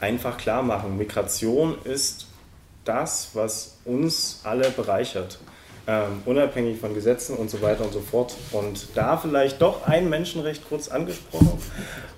[0.00, 0.96] einfach klar machen.
[0.96, 2.26] Migration ist
[2.84, 5.38] das, was uns alle bereichert.
[5.86, 8.36] Ähm, unabhängig von Gesetzen und so weiter und so fort.
[8.52, 11.58] Und da vielleicht doch ein Menschenrecht kurz angesprochen,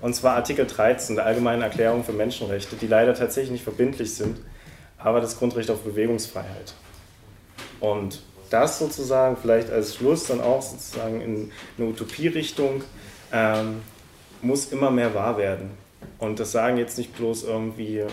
[0.01, 4.37] und zwar Artikel 13 der Allgemeinen Erklärung für Menschenrechte, die leider tatsächlich nicht verbindlich sind,
[4.97, 6.73] aber das Grundrecht auf Bewegungsfreiheit.
[7.79, 12.83] Und das sozusagen vielleicht als Schluss dann auch sozusagen in eine Utopie-Richtung
[13.31, 13.81] ähm,
[14.41, 15.71] muss immer mehr wahr werden.
[16.19, 18.03] Und das sagen jetzt nicht bloß irgendwie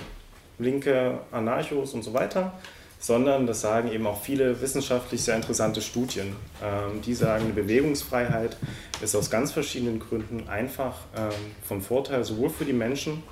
[0.59, 2.53] linke Anarchos und so weiter,
[3.01, 6.37] sondern das sagen eben auch viele wissenschaftlich sehr interessante Studien.
[6.63, 8.57] Ähm, die sagen, eine Bewegungsfreiheit
[9.03, 11.33] ist aus ganz verschiedenen Gründen einfach ähm,
[11.67, 13.25] von Vorteil, sowohl für die Menschen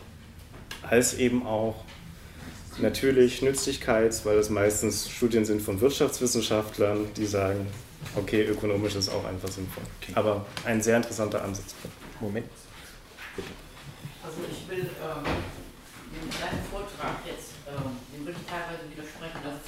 [0.82, 1.76] als eben auch
[2.80, 7.66] Natürlich Nützlichkeits, weil es meistens Studien sind von Wirtschaftswissenschaftlern, die sagen,
[8.14, 9.82] okay, ökonomisch ist auch einfach sinnvoll.
[10.00, 10.12] Okay.
[10.14, 11.96] Aber ein sehr interessanter Ansatzpunkt.
[12.20, 12.46] Moment.
[13.34, 13.48] Bitte.
[14.22, 15.24] Also ich will ähm,
[16.14, 18.86] den kleinen Vortrag jetzt, ähm, den will ich teilweise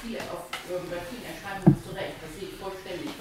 [0.01, 3.13] viele auf, ähm, bei vielen Entscheidungen zu Recht, das sehe ich vollständig.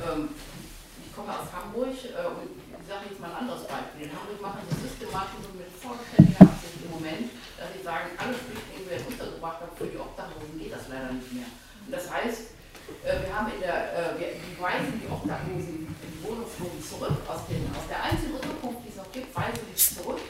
[0.00, 2.48] Ähm, ich komme aus Hamburg äh, und
[2.88, 4.08] sage jetzt mal ein anderes Beispiel.
[4.08, 8.36] In Hamburg machen sie systematisch und mit vollständiger Absicht im Moment, dass sie sagen, alle
[8.36, 11.48] Flüchtlinge werden untergebracht, aber für die Obdachlosen geht das leider nicht mehr.
[11.84, 12.56] Und das heißt,
[13.04, 14.28] äh, wir haben in der, äh, wir
[14.60, 19.10] weisen die Obdachlosen, die Wohnungslosen zurück, aus, den, aus der einzigen Unterkunft, die es noch
[19.12, 20.20] gibt, weisen die zurück.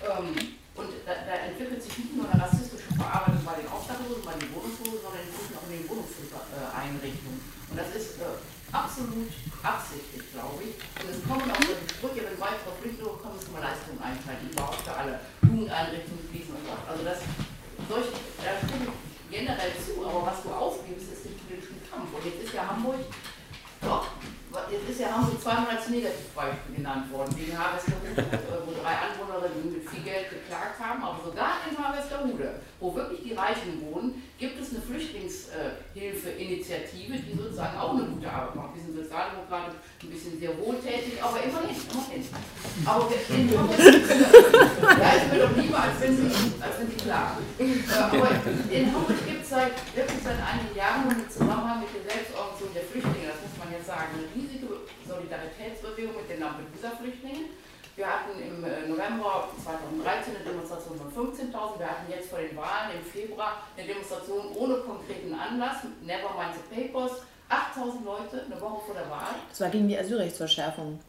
[0.00, 4.34] Ähm, und da, da, entwickelt sich nicht nur eine rassistische Verarbeitung bei den Obdachlosen, bei
[4.40, 7.38] den Wohnungslosen, sondern inzwischen auch in den Wohnungshilfeeinrichtungen.
[7.38, 8.38] Und das ist äh,
[8.72, 9.30] absolut
[9.62, 10.74] absichtlich, glaube ich.
[10.98, 14.82] Und es kommen auch solche Sprüche, wenn weitere Flüchtlinge kommen, müssen wir Leistungen einteilen, überhaupt
[14.82, 16.74] für alle Jugendeinrichtungen fließen und so.
[16.86, 17.18] Also das,
[17.86, 18.96] solche, da stimme ich
[19.30, 22.10] generell zu, aber was du aufgibst, ist den politischen Kampf.
[22.10, 23.06] Und jetzt ist ja Hamburg,
[23.80, 24.06] doch,
[24.70, 28.14] jetzt ist ja Hamburg zweimal als Negativbeispiel genannt worden, wegen Harvesterhude,
[28.66, 33.32] wo drei Anwohnerinnen mit viel Geld geklagt haben, aber sogar in Harvesterhude, wo wirklich die
[33.34, 38.74] Reichen wohnen, gibt es eine Flüchtlingshilfeinitiative, die sozusagen auch eine gute Arbeit macht.
[38.74, 42.24] Wir sind sozialdemokratisch ein bisschen sehr wohltätig, aber immerhin, immerhin.
[42.86, 43.08] Aber
[43.58, 46.30] Hamburg, ja, ist mir doch lieber, als wenn sie,
[46.62, 47.44] als wenn sie klagen.
[47.90, 48.30] Aber
[48.70, 52.84] in Hamburg gibt es seit, wirklich seit einigen Jahren im Zusammenhang mit die Selbstorganisation der
[52.84, 54.49] Flüchtlinge, das muss man jetzt sagen, eine riesige
[55.30, 57.54] Solidaritätsbewegung mit den Lampedusa-Flüchtlingen.
[57.94, 61.78] Wir hatten im äh, November 2013 eine Demonstration von 15.000.
[61.78, 66.54] Wir hatten jetzt vor den Wahlen im Februar eine Demonstration ohne konkreten Anlass, Never Mind
[66.58, 67.22] the Papers.
[67.50, 69.34] 8.000 Leute, eine Woche vor der Wahl.
[69.48, 71.00] Das war gegen die Asylrechtsverschärfung.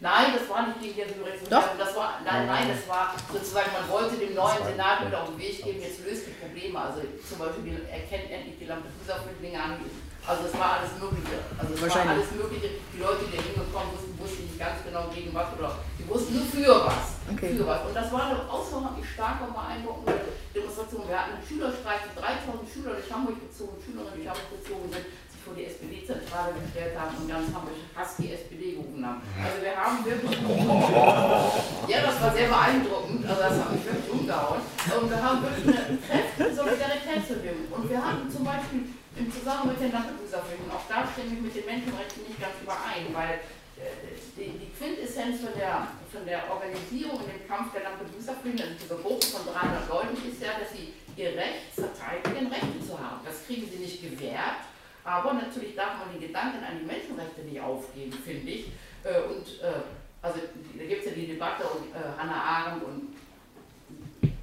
[0.00, 1.78] Nein, das war nicht gegen die Asylrechtsverschärfung.
[1.78, 5.38] Das war, nein, nein, das war sozusagen, man wollte dem neuen Senat wieder auf den
[5.38, 6.78] Weg geben, jetzt löst die Probleme.
[6.78, 9.78] Also zum Beispiel erkennt endlich die Lampedusa-Flüchtlinge an,
[10.26, 11.36] also es war alles Mögliche.
[11.60, 12.80] Also es war alles Mögliche.
[12.92, 16.40] Die Leute, die da hingekommen wussten, wussten nicht ganz genau gegen was oder die wussten
[16.40, 17.20] nur für was.
[17.28, 17.52] Okay.
[17.60, 17.80] Für was.
[17.84, 21.04] Und das war eine außerordentlich starke und beeindruckende Demonstration.
[21.08, 25.40] Wir hatten einen Schülerstreik, 3000 Schüler durch Hamburg gezogen, Schülerinnen durch Hamburg gezogen sind, sich
[25.44, 29.20] vor die SPD-Zentrale gestellt haben und ganz Hamburg Hass die SPD gerufen haben.
[29.36, 30.40] Also wir haben wirklich.
[31.92, 33.28] ja, das war sehr beeindruckend.
[33.28, 34.64] Also das hat mich wirklich umgehauen.
[34.64, 37.68] Und wir haben wirklich eine kräftige Solidaritätsbewegung.
[37.76, 41.54] Und wir hatten zum Beispiel im Zusammenhang mit den Lampedusa-Flüchtlingen, auch da stimme ich mit
[41.54, 43.46] den Menschenrechten nicht ganz überein, weil
[43.78, 48.74] äh, die, die, Quintessenz von der, von der Organisierung in dem Kampf der Lampedusa-Flüchtlinge, also
[48.74, 53.22] dieser Gruppe von 300 Leuten, ist ja, dass sie ihr Recht verteidigen, Rechte zu haben.
[53.22, 54.66] Das kriegen sie nicht gewährt,
[55.04, 58.66] aber natürlich darf man den Gedanken an die Menschenrechte nicht aufgeben, finde ich.
[59.06, 59.86] Äh, und äh,
[60.22, 63.14] also da gibt es ja die Debatte um Hannah Arendt und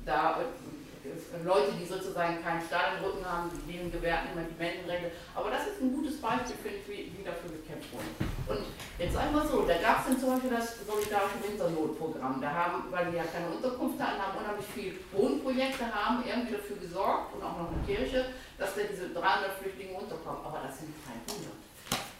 [0.05, 0.39] da
[1.43, 5.11] Leute, die sozusagen keinen im Rücken haben, denen gewährten immer die Menschenrechte.
[5.33, 8.11] Aber das ist ein gutes Beispiel, finde ich, wie, wie dafür gekämpft wurde.
[8.51, 8.67] Und
[8.99, 12.43] jetzt einmal so, da gab es zum Beispiel das solidarische Winternotprogramm.
[12.43, 16.77] Da haben, weil wir ja keine Unterkunft hatten, haben unheimlich viele Wohnprojekte, haben irgendwie dafür
[16.77, 20.43] gesorgt und auch noch eine Kirche, dass da diese 300 Flüchtlinge unterkommen.
[20.43, 20.91] Aber das sind
[21.31, 21.47] 300.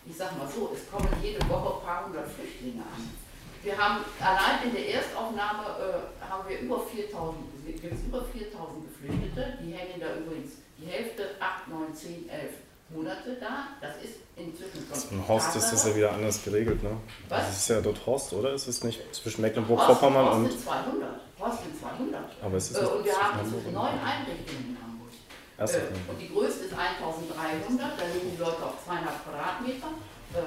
[0.08, 3.31] Ich sage mal so, es kommen jede Woche ein paar hundert Flüchtlinge an.
[3.64, 8.88] Wir haben allein in der Erstaufnahme äh, haben wir über 4000, gibt es über 4000
[8.90, 12.52] Geflüchtete, die hängen da übrigens die Hälfte, 8, 9, 10, 11
[12.90, 13.68] Monate da.
[13.80, 15.20] Das ist inzwischen schon.
[15.20, 16.98] Im Horst ist das ja wieder anders geregelt, ne?
[17.30, 17.48] Was?
[17.48, 18.54] Das ist ja dort Horst, oder?
[18.54, 20.44] Ist es nicht zwischen Mecklenburg-Vorpommern und.
[20.46, 21.10] Horst sind 200.
[21.40, 22.22] Horst sind 200.
[22.42, 25.14] Aber es ist äh, und wir haben inzwischen neun Einrichtungen in Hamburg.
[25.58, 29.94] Äh, und die größte ist 1300, da liegen die Leute auf zweieinhalb Quadratmeter,
[30.34, 30.40] äh,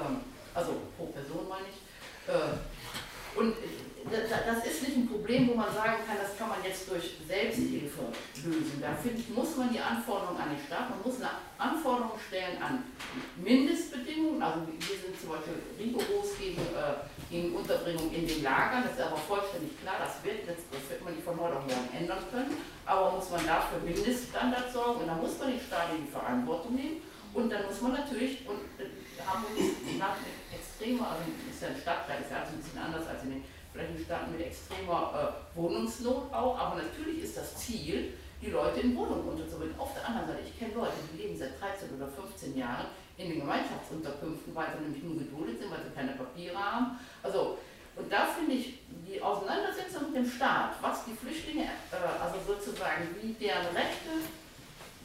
[0.53, 1.79] also pro Person meine ich.
[2.27, 2.59] Äh,
[3.37, 3.55] und
[4.11, 8.13] das ist nicht ein Problem, wo man sagen kann, das kann man jetzt durch Selbsthilfe
[8.45, 8.79] lösen.
[8.81, 12.61] Da finde ich, muss man die Anforderungen an den Staat, man muss eine Anforderung stellen
[12.61, 12.85] an
[13.37, 14.43] Mindestbedingungen.
[14.43, 17.01] Also wir sind zum Beispiel rigoros gegen, äh,
[17.31, 21.15] gegen Unterbringung in den Lagern, das ist aber vollständig klar, das wird, das, wird man
[21.15, 22.61] nicht von heute auf morgen ändern können.
[22.85, 26.77] Aber muss man dafür Mindeststandards sorgen und dann muss man den Staat in die Verantwortung
[26.77, 27.01] nehmen.
[27.33, 28.87] Und dann muss man natürlich, und äh,
[29.27, 30.15] Hamburg ist nach
[30.85, 33.45] extremer, also ist ja ein Stadtteil, ist ja also ein bisschen anders als in den
[33.73, 38.81] vielleicht in Staaten mit extremer äh, Wohnungsnot auch, aber natürlich ist das Ziel, die Leute
[38.81, 39.75] in Wohnungen unterzubringen.
[39.79, 42.87] Auf der anderen Seite, ich kenne Leute, die leben seit 13 oder 15 Jahren
[43.17, 47.01] in den Gemeinschaftsunterkünften, weil sie nämlich nur geduldet sind, weil sie keine Papiere haben.
[47.23, 47.59] Also,
[47.97, 48.79] und da finde ich
[49.11, 54.23] die Auseinandersetzung mit dem Staat, was die Flüchtlinge, äh, also sozusagen, wie deren Rechte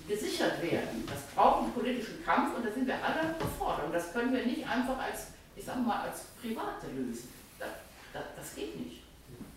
[0.07, 3.88] gesichert werden, das braucht einen politischen Kampf und da sind wir alle gefordert.
[3.88, 7.27] Und das können wir nicht einfach als, ich sage mal, als Private lösen.
[7.60, 7.69] Das,
[8.14, 9.03] das geht nicht.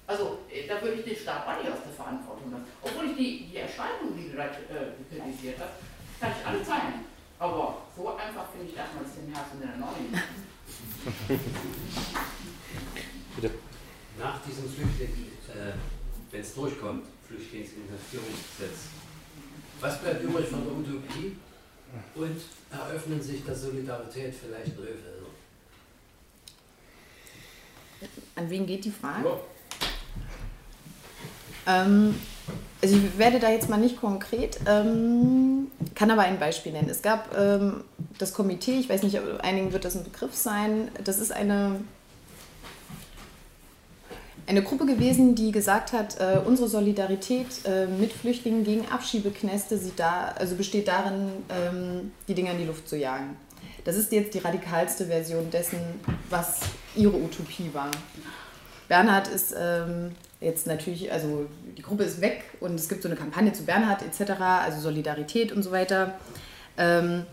[0.06, 2.66] Also äh, da würde ich den Staat auch nicht aus der Verantwortung lassen.
[2.82, 5.78] Obwohl ich die, die Erscheinungen, die du da äh, kritisiert hast,
[6.20, 7.06] kann ich alle teilen.
[7.38, 10.12] Aber so einfach finde ich, dass man es dem Herzen der Neuen
[13.36, 13.50] Bitte.
[14.18, 15.72] Nach diesem Flüchtlings, äh,
[16.30, 18.90] wenn es durchkommt, Flüchtlingsinvestierungsgesetz,
[19.80, 21.36] was bleibt übrig von der Utopie
[22.14, 25.21] und eröffnen sich der Solidarität vielleicht Felder?
[28.34, 29.28] An wen geht die Frage?
[31.66, 31.84] Ja.
[31.84, 32.14] Ähm,
[32.82, 36.88] also ich werde da jetzt mal nicht konkret, ähm, kann aber ein Beispiel nennen.
[36.90, 37.84] Es gab ähm,
[38.18, 41.80] das Komitee, ich weiß nicht, einigen wird das ein Begriff sein, das ist eine,
[44.48, 50.34] eine Gruppe gewesen, die gesagt hat, äh, unsere Solidarität äh, mit Flüchtlingen gegen Abschiebeknäste da,
[50.36, 53.36] also besteht darin, ähm, die Dinge in die Luft zu jagen.
[53.84, 55.78] Das ist jetzt die radikalste Version dessen,
[56.30, 56.60] was
[56.94, 57.90] ihre Utopie war.
[58.88, 61.46] Bernhard ist ähm, jetzt natürlich, also
[61.76, 65.52] die Gruppe ist weg und es gibt so eine Kampagne zu Bernhard etc., also Solidarität
[65.52, 66.14] und so weiter.
[66.76, 67.24] Ähm,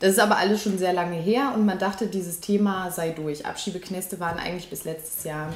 [0.00, 3.46] das ist aber alles schon sehr lange her und man dachte, dieses Thema sei durch.
[3.46, 5.52] Abschiebeknäste waren eigentlich bis letztes Jahr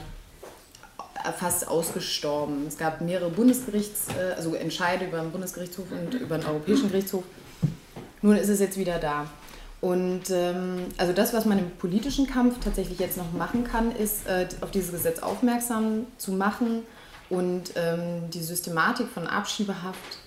[1.39, 2.67] fast ausgestorben.
[2.67, 7.25] Es gab mehrere Bundesgerichts, äh, also Entscheide über den Bundesgerichtshof und über den Europäischen Gerichtshof.
[8.23, 9.27] Nun ist es jetzt wieder da.
[9.83, 14.29] Und ähm, also das, was man im politischen Kampf tatsächlich jetzt noch machen kann, ist
[14.29, 16.85] äh, auf dieses Gesetz aufmerksam zu machen
[17.29, 20.19] und ähm, die Systematik von Abschiebehaft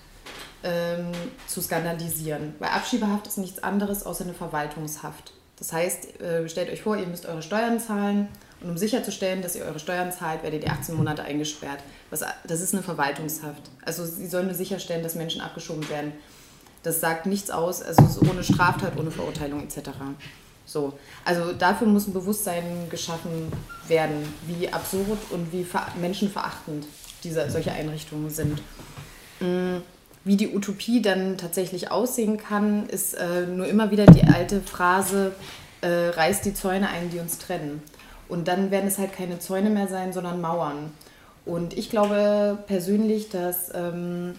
[0.62, 1.10] ähm,
[1.46, 2.54] zu skandalisieren.
[2.58, 5.32] Weil Abschiebehaft ist nichts anderes außer eine Verwaltungshaft.
[5.58, 8.28] Das heißt, äh, stellt euch vor, ihr müsst eure Steuern zahlen
[8.60, 11.78] und um sicherzustellen, dass ihr eure Steuern zahlt, werdet ihr 18 Monate eingesperrt.
[12.10, 13.62] Was, das ist eine Verwaltungshaft.
[13.86, 16.12] Also sie sollen nur sicherstellen, dass Menschen abgeschoben werden.
[16.86, 19.90] Das sagt nichts aus, also ohne Straftat, ohne Verurteilung etc.
[20.66, 20.92] So.
[21.24, 23.50] Also dafür muss ein Bewusstsein geschaffen
[23.88, 25.66] werden, wie absurd und wie
[26.00, 26.86] menschenverachtend
[27.24, 28.62] diese, solche Einrichtungen sind.
[29.40, 29.78] Mm,
[30.22, 35.32] wie die Utopie dann tatsächlich aussehen kann, ist äh, nur immer wieder die alte Phrase,
[35.80, 37.82] äh, reißt die Zäune ein, die uns trennen.
[38.28, 40.92] Und dann werden es halt keine Zäune mehr sein, sondern Mauern.
[41.44, 44.34] Und ich glaube persönlich, dass, ähm,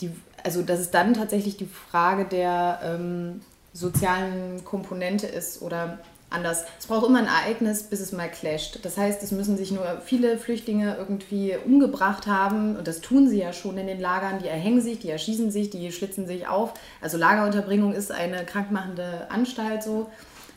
[0.00, 0.10] die,
[0.44, 3.40] also dass es dann tatsächlich die Frage der ähm,
[3.72, 5.98] sozialen Komponente ist oder
[6.30, 6.64] anders.
[6.78, 8.78] Es braucht immer ein Ereignis, bis es mal clasht.
[8.82, 13.38] Das heißt, es müssen sich nur viele Flüchtlinge irgendwie umgebracht haben und das tun sie
[13.38, 14.38] ja schon in den Lagern.
[14.40, 16.74] Die erhängen sich, die erschießen sich, die schlitzen sich auf.
[17.00, 20.08] Also Lagerunterbringung ist eine krankmachende Anstalt so.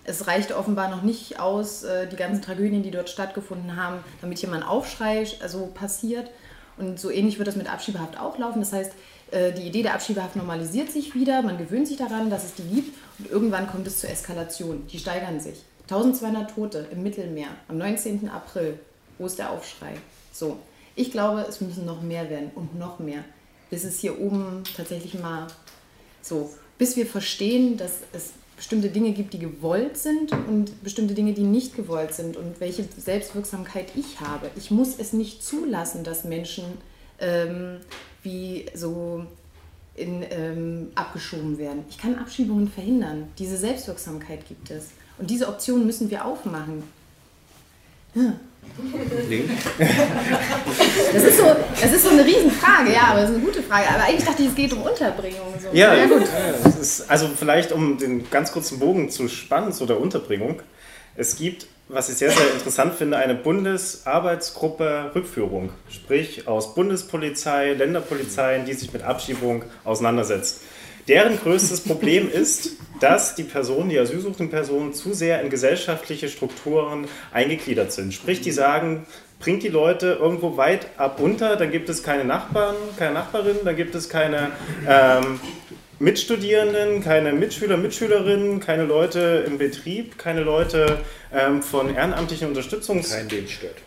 [0.06, 4.44] Es reicht offenbar noch nicht aus, äh, die ganzen Tragödien, die dort stattgefunden haben, damit
[4.44, 6.30] ein Aufschrei also passiert.
[6.78, 8.60] Und so ähnlich wird das mit Abschiebehaft auch laufen.
[8.60, 8.92] Das heißt,
[9.54, 12.98] die Idee der Abschiebehaft normalisiert sich wieder, man gewöhnt sich daran, dass es die gibt
[13.20, 14.86] und irgendwann kommt es zur Eskalation.
[14.88, 15.64] Die steigern sich.
[15.84, 18.30] 1200 Tote im Mittelmeer am 19.
[18.30, 18.80] April.
[19.18, 19.94] Wo ist der Aufschrei?
[20.32, 20.58] So,
[20.96, 23.24] ich glaube, es müssen noch mehr werden und noch mehr,
[23.70, 25.48] bis es hier oben tatsächlich mal
[26.22, 31.34] so, bis wir verstehen, dass es bestimmte Dinge gibt, die gewollt sind und bestimmte Dinge,
[31.34, 34.50] die nicht gewollt sind und welche Selbstwirksamkeit ich habe.
[34.56, 36.66] Ich muss es nicht zulassen, dass Menschen
[37.20, 37.80] ähm,
[38.24, 39.26] wie so
[39.96, 41.84] in, ähm, abgeschoben werden.
[41.90, 43.28] Ich kann Abschiebungen verhindern.
[43.38, 44.88] Diese Selbstwirksamkeit gibt es.
[45.18, 46.84] Und diese Option müssen wir aufmachen.
[48.14, 48.34] Hm.
[51.14, 51.44] Das ist, so,
[51.80, 53.88] das ist so eine Riesenfrage, ja, aber das ist eine gute Frage.
[53.90, 55.54] Aber eigentlich dachte ich, es geht um Unterbringung.
[55.62, 55.68] So.
[55.78, 56.24] Ja, ja, gut.
[56.82, 60.62] Ist, also vielleicht, um den ganz kurzen Bogen zu spannen zu der Unterbringung.
[61.16, 68.66] Es gibt was ich sehr, sehr interessant finde, eine Bundesarbeitsgruppe Rückführung, sprich aus Bundespolizei, Länderpolizeien,
[68.66, 70.62] die sich mit Abschiebung auseinandersetzt.
[71.08, 77.08] Deren größtes Problem ist, dass die Personen, die asylsuchenden Personen, zu sehr in gesellschaftliche Strukturen
[77.34, 78.14] eingegliedert sind.
[78.14, 79.06] Sprich, die sagen,
[79.40, 83.76] bringt die Leute irgendwo weit ab unter, dann gibt es keine Nachbarn, keine Nachbarinnen, dann
[83.76, 84.52] gibt es keine
[84.88, 85.42] ähm,
[86.04, 91.00] Mitstudierenden, keine Mitschüler, Mitschülerinnen, keine Leute im Betrieb, keine Leute
[91.34, 93.12] ähm, von ehrenamtlichen Unterstützungs...
[93.12, 93.78] Kein Dienststört.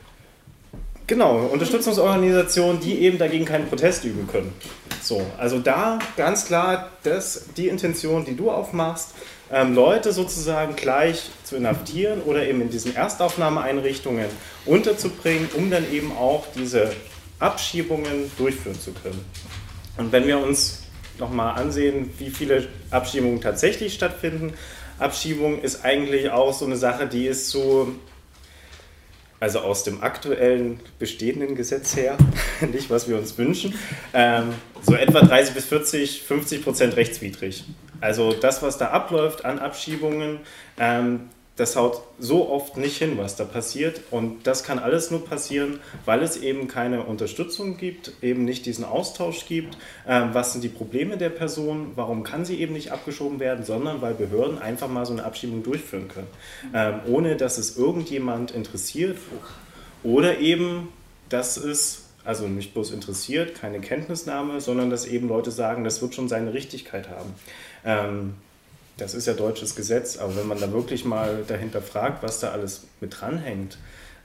[1.07, 4.55] Genau, Unterstützungsorganisationen, die eben dagegen keinen Protest üben können.
[5.03, 9.11] So, also da ganz klar das, die Intention, die du aufmachst,
[9.53, 14.27] ähm, Leute sozusagen gleich zu inhaftieren oder eben in diesen Erstaufnahmeeinrichtungen
[14.65, 16.93] unterzubringen, um dann eben auch diese
[17.41, 19.23] Abschiebungen durchführen zu können.
[19.99, 20.86] Und wenn wir uns
[21.19, 24.53] nochmal ansehen, wie viele Abschiebungen tatsächlich stattfinden.
[24.99, 27.95] Abschiebung ist eigentlich auch so eine Sache, die ist so,
[29.41, 32.17] also aus dem aktuellen bestehenden Gesetz her,
[32.73, 33.75] nicht was wir uns wünschen,
[34.15, 37.65] ähm, so etwa 30 bis 40, 50 Prozent rechtswidrig.
[38.01, 40.41] Also das, was da abläuft an Abschiebungen,
[40.79, 44.03] ähm, das haut so oft nicht hin, was da passiert.
[44.11, 48.85] Und das kann alles nur passieren, weil es eben keine Unterstützung gibt, eben nicht diesen
[48.85, 49.77] Austausch gibt.
[50.07, 51.93] Ähm, was sind die Probleme der Person?
[51.95, 53.65] Warum kann sie eben nicht abgeschoben werden?
[53.65, 56.29] Sondern weil Behörden einfach mal so eine Abschiebung durchführen können,
[56.75, 59.17] ähm, ohne dass es irgendjemand interessiert.
[60.03, 60.89] Oder eben,
[61.31, 66.15] dass es also nicht bloß interessiert, keine Kenntnisnahme, sondern dass eben Leute sagen, das wird
[66.15, 67.35] schon seine Richtigkeit haben.
[67.85, 68.35] Ähm,
[68.97, 72.53] das ist ja deutsches Gesetz, aber wenn man da wirklich mal dahinter fragt, was da
[72.53, 73.79] alles mit dranhängt,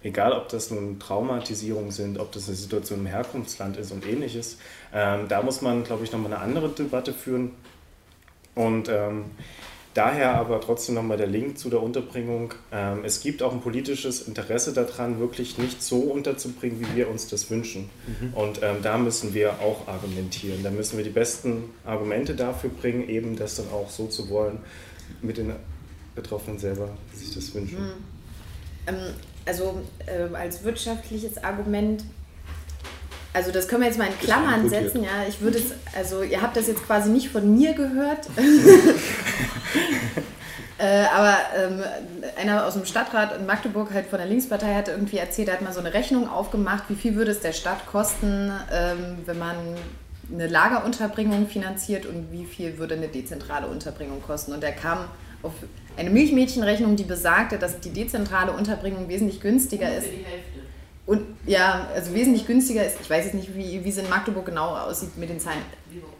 [0.04, 4.58] egal ob das nun Traumatisierungen sind, ob das eine Situation im Herkunftsland ist und ähnliches,
[4.94, 7.52] ähm, da muss man, glaube ich, nochmal eine andere Debatte führen.
[8.56, 9.26] Und ähm,
[9.94, 12.54] Daher aber trotzdem nochmal der Link zu der Unterbringung.
[12.72, 17.28] Ähm, es gibt auch ein politisches Interesse daran, wirklich nicht so unterzubringen, wie wir uns
[17.28, 17.90] das wünschen.
[18.08, 18.34] Mhm.
[18.34, 20.64] Und ähm, da müssen wir auch argumentieren.
[20.64, 24.60] Da müssen wir die besten Argumente dafür bringen, eben das dann auch so zu wollen,
[25.22, 25.52] mit den
[26.16, 27.80] Betroffenen selber, die sich das wünschen.
[27.80, 27.92] Mhm.
[28.88, 28.96] Ähm,
[29.46, 32.06] also äh, als wirtschaftliches Argument
[33.34, 35.26] also das können wir jetzt mal in Klammern setzen, ja.
[35.28, 38.28] Ich würde es, also ihr habt das jetzt quasi nicht von mir gehört.
[40.78, 41.84] äh, aber ähm,
[42.40, 45.62] einer aus dem Stadtrat in Magdeburg, halt von der Linkspartei, hat irgendwie erzählt, er hat
[45.62, 49.56] mal so eine Rechnung aufgemacht, wie viel würde es der Stadt kosten, ähm, wenn man
[50.34, 54.54] eine Lagerunterbringung finanziert und wie viel würde eine dezentrale Unterbringung kosten.
[54.54, 55.06] Und er kam
[55.44, 55.54] auf
[55.98, 60.08] eine Milchmädchenrechnung, die besagte, dass die dezentrale Unterbringung wesentlich günstiger ist.
[60.08, 60.61] Die Hälfte
[61.12, 64.46] Und ja, also wesentlich günstiger ist, ich weiß jetzt nicht, wie, wie es in Magdeburg
[64.46, 65.60] genau aussieht mit den Zahlen.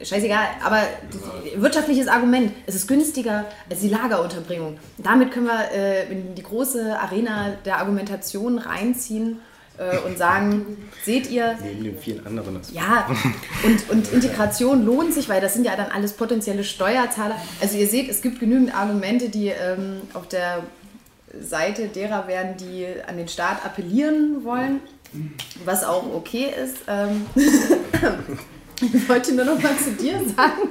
[0.02, 4.78] Scheißegal, aber das, wirtschaftliches Argument, es ist günstiger als die Lagerunterbringung.
[4.98, 9.40] Damit können wir äh, in die große Arena der Argumentation reinziehen
[9.78, 10.66] äh, und sagen,
[11.06, 11.58] seht ihr.
[11.64, 12.60] Neben den vielen anderen.
[12.74, 13.08] Ja,
[13.64, 17.38] und, und Integration lohnt sich, weil das sind ja dann alles potenzielle Steuerzahler.
[17.62, 20.64] Also ihr seht, es gibt genügend Argumente, die ähm, auf der
[21.40, 24.82] Seite derer werden, die an den Staat appellieren wollen,
[25.66, 26.78] was auch okay ist.
[26.88, 27.26] Ähm,
[28.82, 30.70] ich wollte nur noch mal zu dir sagen,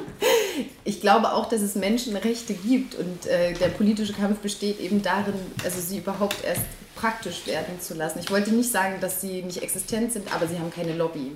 [0.85, 5.35] ich glaube auch, dass es Menschenrechte gibt und äh, der politische Kampf besteht eben darin,
[5.65, 6.63] also sie überhaupt erst
[6.95, 8.19] praktisch werden zu lassen.
[8.19, 11.33] Ich wollte nicht sagen, dass sie nicht existent sind, aber sie haben keine Lobby.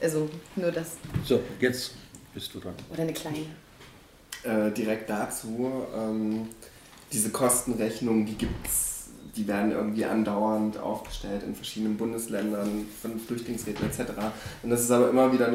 [0.00, 0.92] Also nur das.
[1.24, 1.92] So, jetzt
[2.34, 2.74] bist du dran.
[2.90, 3.46] Oder eine kleine.
[4.44, 5.86] Äh, direkt dazu.
[5.94, 6.48] Ähm
[7.12, 8.92] diese Kostenrechnungen, die gibt es
[9.36, 14.12] die werden irgendwie andauernd aufgestellt in verschiedenen Bundesländern von Flüchtlingsräten etc.
[14.62, 15.50] Und das ist aber immer wieder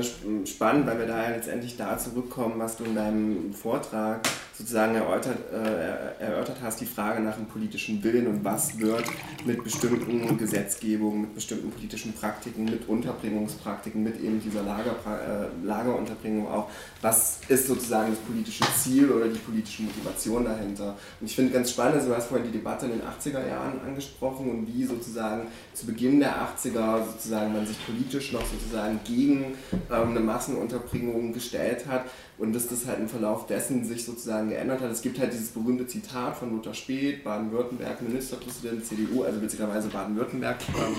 [0.45, 4.27] spannend, weil wir da ja letztendlich da zurückkommen, was du in deinem Vortrag
[4.57, 9.05] sozusagen erörtert, äh, erörtert hast, die Frage nach dem politischen Willen und was wird
[9.45, 16.47] mit bestimmten Gesetzgebungen, mit bestimmten politischen Praktiken, mit Unterbringungspraktiken, mit eben dieser Lager, äh, Lagerunterbringung
[16.47, 16.69] auch,
[17.01, 20.95] was ist sozusagen das politische Ziel oder die politische Motivation dahinter.
[21.19, 23.79] Und ich finde ganz spannend, also du hast vorhin die Debatte in den 80er Jahren
[23.85, 29.55] angesprochen und wie sozusagen zu Beginn der 80er sozusagen man sich politisch noch sozusagen gegen
[29.91, 32.05] ähm, eine Massenunterbringung gestellt hat
[32.37, 34.91] und dass das halt im Verlauf dessen sich sozusagen geändert hat.
[34.91, 40.57] Es gibt halt dieses berühmte Zitat von Lothar Späth, Baden-Württemberg, Ministerpräsident CDU, also witzigerweise Baden-Württemberg.
[40.69, 40.95] Ähm,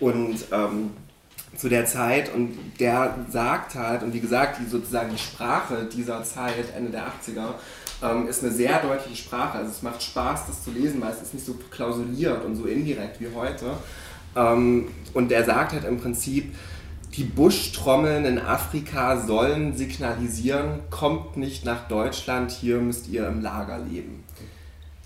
[0.00, 0.90] und ähm,
[1.56, 6.24] zu der Zeit und der sagt halt, und wie gesagt, die sozusagen die Sprache dieser
[6.24, 7.54] Zeit, Ende der 80er,
[8.02, 9.58] ähm, ist eine sehr deutliche Sprache.
[9.58, 12.64] Also es macht Spaß, das zu lesen, weil es ist nicht so klausuliert und so
[12.64, 13.66] indirekt wie heute.
[14.36, 16.54] Ähm, und er sagt halt im Prinzip,
[17.16, 23.78] die Buschtrommeln in Afrika sollen signalisieren, kommt nicht nach Deutschland, hier müsst ihr im Lager
[23.78, 24.24] leben.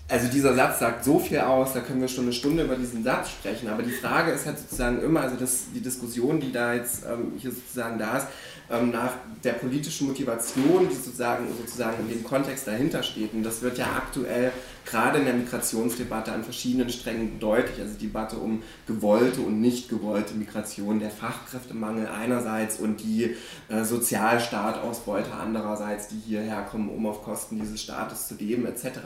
[0.07, 3.03] Also dieser Satz sagt so viel aus, da können wir schon eine Stunde über diesen
[3.03, 6.73] Satz sprechen, aber die Frage ist halt sozusagen immer, also das, die Diskussion, die da
[6.73, 8.27] jetzt ähm, hier sozusagen da ist,
[8.71, 9.11] ähm, nach
[9.43, 13.33] der politischen Motivation, die sozusagen, sozusagen in dem Kontext dahinter steht.
[13.33, 14.51] Und das wird ja aktuell
[14.85, 17.79] gerade in der Migrationsdebatte an verschiedenen Strängen deutlich.
[17.79, 23.35] Also die Debatte um gewollte und nicht gewollte Migration, der Fachkräftemangel einerseits und die
[23.69, 28.99] äh, Sozialstaatausbeute andererseits, die hierher kommen, um auf Kosten dieses Staates zu leben, etc.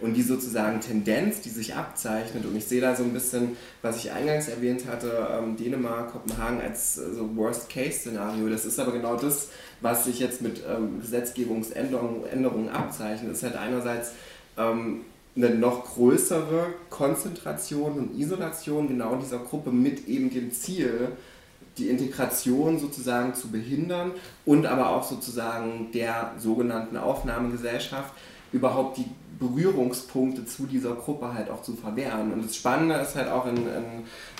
[0.00, 3.96] Und die sozusagen Tendenz, die sich abzeichnet, und ich sehe da so ein bisschen, was
[3.96, 8.48] ich eingangs erwähnt hatte, ähm, Dänemark, Kopenhagen als äh, so Worst-Case-Szenario.
[8.48, 9.48] Das ist aber genau das,
[9.80, 13.32] was sich jetzt mit ähm, Gesetzgebungsänderungen abzeichnet.
[13.32, 14.12] ist halt einerseits
[14.56, 15.02] ähm,
[15.34, 21.12] eine noch größere Konzentration und Isolation genau dieser Gruppe mit eben dem Ziel,
[21.78, 24.12] die Integration sozusagen zu behindern
[24.44, 28.12] und aber auch sozusagen der sogenannten Aufnahmegesellschaft
[28.52, 29.06] überhaupt die
[29.38, 32.32] Berührungspunkte zu dieser Gruppe halt auch zu verwehren.
[32.32, 33.84] Und das Spannende ist halt auch in, in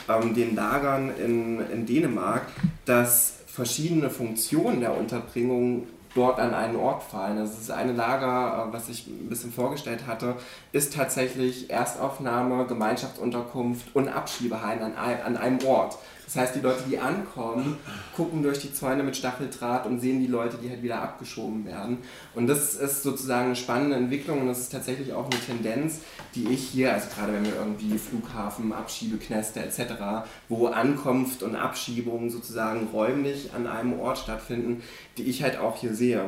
[0.09, 2.43] ähm, den Lagern in, in Dänemark,
[2.85, 7.39] dass verschiedene Funktionen der Unterbringung dort an einen Ort fallen.
[7.39, 10.37] Also das eine Lager, äh, was ich ein bisschen vorgestellt hatte,
[10.73, 15.99] ist tatsächlich Erstaufnahme, Gemeinschaftsunterkunft und Abschiebeheim an einem Ort.
[16.33, 17.77] Das heißt, die Leute, die ankommen,
[18.17, 21.99] gucken durch die Zäune mit Stacheldraht und sehen die Leute, die halt wieder abgeschoben werden.
[22.35, 26.01] Und das ist sozusagen eine spannende Entwicklung und das ist tatsächlich auch eine Tendenz,
[26.35, 29.93] die ich hier, also gerade wenn wir irgendwie Flughafen, Abschiebeknäste etc.,
[30.49, 34.83] wo Ankunft und Abschiebung sozusagen räumlich an einem Ort stattfinden,
[35.19, 36.25] die ich halt auch hier sehe.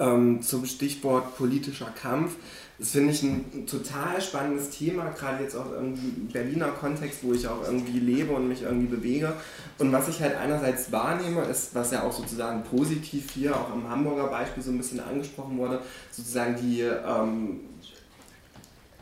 [0.00, 2.34] Ähm, zum Stichwort politischer Kampf
[2.78, 7.46] das finde ich ein total spannendes Thema, gerade jetzt auch im Berliner Kontext, wo ich
[7.46, 9.32] auch irgendwie lebe und mich irgendwie bewege.
[9.78, 13.88] Und was ich halt einerseits wahrnehme, ist, was ja auch sozusagen positiv hier auch am
[13.88, 17.60] Hamburger Beispiel so ein bisschen angesprochen wurde, sozusagen die ähm,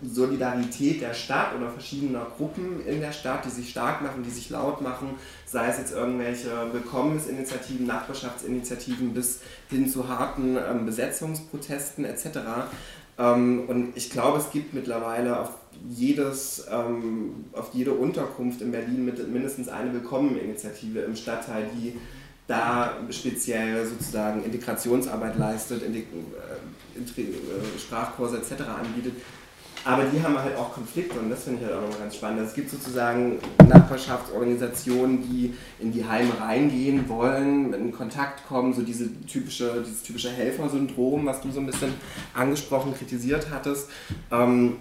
[0.02, 4.50] Solidarität der Stadt oder verschiedener Gruppen in der Stadt, die sich stark machen, die sich
[4.50, 5.14] laut machen,
[5.46, 9.40] sei es jetzt irgendwelche Willkommensinitiativen, Nachbarschaftsinitiativen bis
[9.70, 12.26] hin zu harten ähm, Besetzungsprotesten etc.
[13.18, 15.50] Ähm, und ich glaube, es gibt mittlerweile auf,
[15.88, 21.98] jedes, ähm, auf jede Unterkunft in Berlin mit, mindestens eine Willkommeninitiative im Stadtteil, die
[22.46, 28.62] da speziell sozusagen Integrationsarbeit leistet, äh, äh, Sprachkurse etc.
[28.62, 29.14] anbietet.
[29.84, 32.46] Aber die haben halt auch Konflikte und das finde ich halt auch nochmal ganz spannend.
[32.46, 33.38] Es gibt sozusagen
[33.68, 40.30] Nachbarschaftsorganisationen, die in die Heime reingehen wollen, in Kontakt kommen, so diese typische, dieses typische
[40.30, 41.94] Helfersyndrom, was du so ein bisschen
[42.34, 43.88] angesprochen, kritisiert hattest.
[44.30, 44.76] Ähm,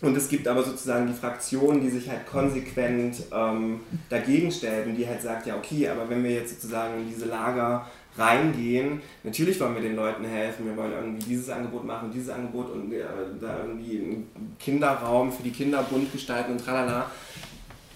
[0.00, 3.80] Und es gibt aber sozusagen die Fraktion, die sich halt konsequent ähm,
[4.10, 7.26] dagegen stellt und die halt sagt, ja okay, aber wenn wir jetzt sozusagen in diese
[7.26, 12.28] Lager reingehen, natürlich wollen wir den Leuten helfen, wir wollen irgendwie dieses Angebot machen, dieses
[12.28, 13.02] Angebot und äh,
[13.40, 17.10] da irgendwie einen Kinderraum für die Kinder bunt gestalten und tralala.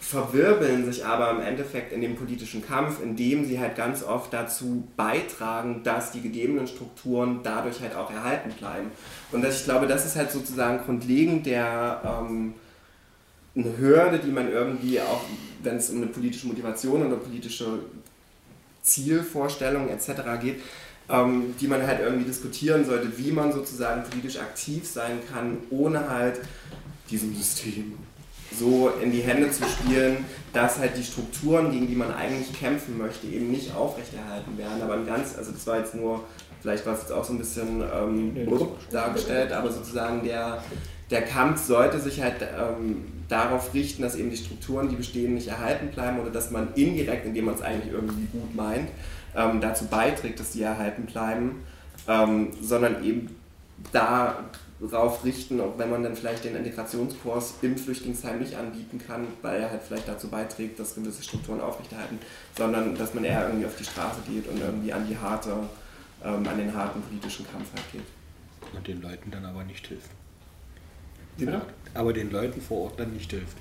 [0.00, 4.86] Verwirbeln sich aber im Endeffekt in dem politischen Kampf, indem sie halt ganz oft dazu
[4.96, 8.92] beitragen, dass die gegebenen Strukturen dadurch halt auch erhalten bleiben.
[9.32, 12.54] Und das, ich glaube, das ist halt sozusagen grundlegend der ähm,
[13.56, 15.22] eine Hürde, die man irgendwie auch,
[15.62, 17.80] wenn es um eine politische Motivation oder politische
[18.86, 20.40] Zielvorstellungen etc.
[20.40, 20.60] geht,
[21.08, 26.08] ähm, die man halt irgendwie diskutieren sollte, wie man sozusagen politisch aktiv sein kann, ohne
[26.08, 26.40] halt
[27.10, 27.94] diesem System
[28.56, 32.96] so in die Hände zu spielen, dass halt die Strukturen, gegen die man eigentlich kämpfen
[32.96, 34.80] möchte, eben nicht aufrechterhalten werden.
[34.82, 36.24] Aber ein ganz, also das war jetzt nur,
[36.60, 38.34] vielleicht war es jetzt auch so ein bisschen ähm,
[38.90, 40.62] dargestellt, aber sozusagen der,
[41.10, 45.48] der Kampf sollte sich halt ähm, darauf richten, dass eben die Strukturen, die bestehen, nicht
[45.48, 48.88] erhalten bleiben oder dass man indirekt, indem man es eigentlich irgendwie gut meint,
[49.34, 51.62] ähm, dazu beiträgt, dass die erhalten bleiben,
[52.08, 53.34] ähm, sondern eben
[53.92, 54.44] da
[54.78, 59.60] darauf richten, auch wenn man dann vielleicht den Integrationskurs im Flüchtlingsheim nicht anbieten kann, weil
[59.60, 62.18] er halt vielleicht dazu beiträgt, dass gewisse Strukturen aufrechterhalten,
[62.56, 65.50] sondern dass man eher irgendwie auf die Straße geht und irgendwie an die harte,
[66.22, 68.74] ähm, an den harten politischen Kampf halt geht.
[68.74, 70.10] Und den Leuten dann aber nicht hilft.
[71.38, 71.62] Genau.
[71.96, 73.56] Aber den Leuten vor Ort dann nicht hilft.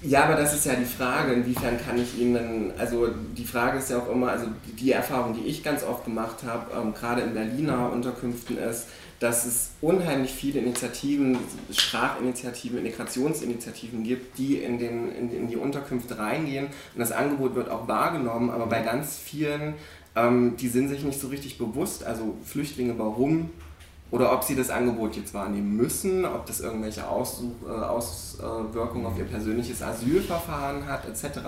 [0.00, 3.90] Ja, aber das ist ja die Frage, inwiefern kann ich ihnen, also die Frage ist
[3.90, 4.46] ja auch immer, also
[4.78, 8.86] die Erfahrung, die ich ganz oft gemacht habe, ähm, gerade in Berliner Unterkünften ist,
[9.18, 11.36] dass es unheimlich viele Initiativen,
[11.72, 17.68] Sprachinitiativen, Integrationsinitiativen gibt, die in, den, in, in die Unterkünfte reingehen und das Angebot wird
[17.68, 19.74] auch wahrgenommen, aber bei ganz vielen,
[20.14, 23.50] ähm, die sind sich nicht so richtig bewusst, also Flüchtlinge, warum
[24.10, 29.18] oder ob sie das Angebot jetzt wahrnehmen müssen, ob das irgendwelche Aussuch, äh, Auswirkungen auf
[29.18, 31.40] ihr persönliches Asylverfahren hat, etc.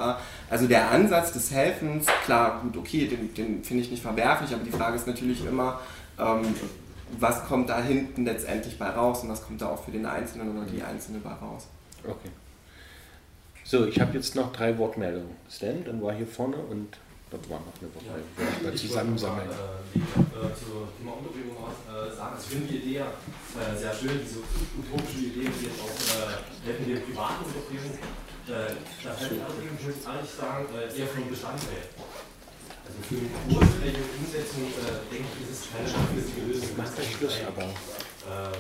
[0.51, 4.65] Also der Ansatz des Helfens, klar, gut, okay, den, den finde ich nicht verwerflich, aber
[4.65, 5.81] die Frage ist natürlich immer,
[6.19, 6.43] ähm,
[7.19, 10.57] was kommt da hinten letztendlich bei raus und was kommt da auch für den Einzelnen
[10.57, 11.67] oder die Einzelne bei raus.
[12.05, 12.31] Okay.
[13.65, 15.31] So, ich habe jetzt noch drei Wortmeldungen.
[15.49, 16.99] Stan, dann war hier vorne und
[17.31, 18.31] dort war noch eine Wortmeldung.
[18.37, 19.49] Ja, ich wollte zusammensammeln.
[19.49, 23.95] Äh, äh, zum Thema Unterbringung äh, sagen, also ich finde die Idee ja äh, sehr
[23.95, 27.95] schön, diese utopische Idee, die jetzt auch äh, helfen der privaten Unterbringung.
[28.51, 28.75] Äh,
[29.05, 31.87] da fällt mir allerdings, muss ich ehrlich sagen, äh, eher vom Bestandteil.
[32.83, 36.75] Also für die großflächige Umsetzung äh, denke ich, ist es keine langfristige Lösung.
[36.75, 37.71] Macht der Schluss aber.
[38.21, 38.53] Äh,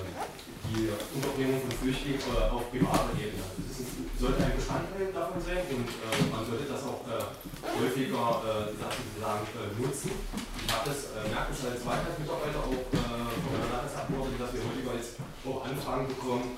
[0.72, 3.44] die Unterbringung von Flüchtlingen äh, auf privater Ebene.
[3.44, 7.28] Also das ist, sollte ein Bestandteil davon sein und äh, man sollte das auch äh,
[7.68, 9.44] häufiger äh, sozusagen
[9.76, 10.16] nutzen.
[10.64, 15.20] Ich habe das, merke das als Wahlkreismitarbeiter auch von der Landesabgeordneten, dass wir häufiger jetzt
[15.44, 16.54] auch Anfragen bekommen,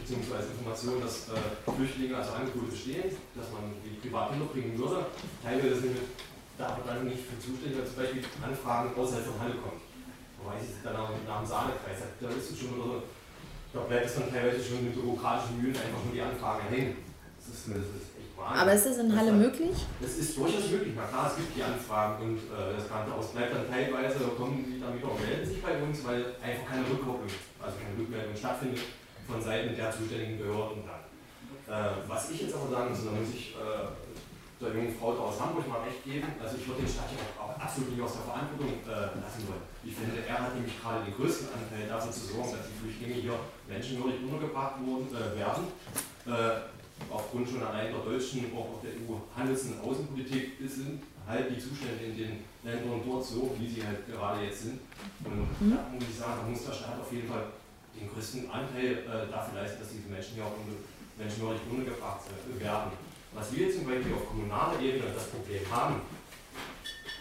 [0.00, 1.28] beziehungsweise Informationen, dass
[1.68, 5.12] Flüchtlinge also Angebote bestehen, dass man die privat unterbringen würde.
[5.44, 6.06] Teilweise sind wir
[6.56, 9.85] da aber dann nicht für zuständig, wenn zum Beispiel Anfragen außerhalb von Halle kommen.
[10.46, 13.02] Da weiß ich dann nach, nach dem Sahnekreis, da ist es schon so,
[13.74, 17.02] da bleibt es dann teilweise schon mit bürokratischen Mühlen einfach nur die Anfrage hängen.
[17.34, 18.62] Das ist, das ist echt Wahnsinn.
[18.62, 19.76] Aber ist das in Halle das möglich?
[20.00, 20.94] Das ist durchaus möglich.
[20.94, 24.62] Na klar, es gibt die Anfragen und äh, das Ganze aus bleibt dann teilweise, kommen
[24.62, 27.26] die dann wieder und melden sich bei uns, weil einfach keine Rückkopplung,
[27.58, 28.86] also keine Rückmeldung stattfindet
[29.26, 31.02] von Seiten der zuständigen Behörden dann.
[31.66, 33.90] Äh, was ich jetzt aber sagen muss, da muss ich äh,
[34.60, 36.28] der jungen Frau aus Hamburg mal recht geben.
[36.40, 39.64] Also ich würde den Stadt hier auch, absolut nicht aus der Verantwortung äh, lassen wollen.
[39.84, 43.20] Ich finde, er hat nämlich gerade den größten Anteil dafür zu sorgen, dass die Flüchtlinge
[43.20, 43.36] hier
[43.68, 45.68] menschenwürdig untergebracht wurden, äh, werden.
[46.24, 46.72] Äh,
[47.12, 52.16] aufgrund schon allein der deutschen, auch der EU-Handels- und Außenpolitik sind halt die Zustände in
[52.16, 52.32] den
[52.64, 54.80] Ländern dort so, wie sie halt gerade jetzt sind.
[55.20, 55.76] Und mhm.
[55.76, 57.52] da muss ich sagen, da muss der Staat auf jeden Fall
[57.92, 60.56] den größten Anteil äh, dafür leisten, dass diese Menschen hier auch
[61.18, 62.20] menschenwürdig untergebracht
[62.58, 62.92] werden.
[63.36, 66.00] Was wir zum Beispiel auf kommunaler Ebene das Problem haben,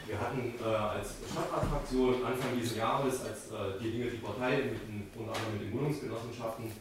[0.07, 4.79] wir hatten äh, als Stadtratfraktion Anfang dieses Jahres, als äh, die Dinge die Partei mit
[4.87, 6.71] den, unter anderem mit den Wohnungsgenossenschaften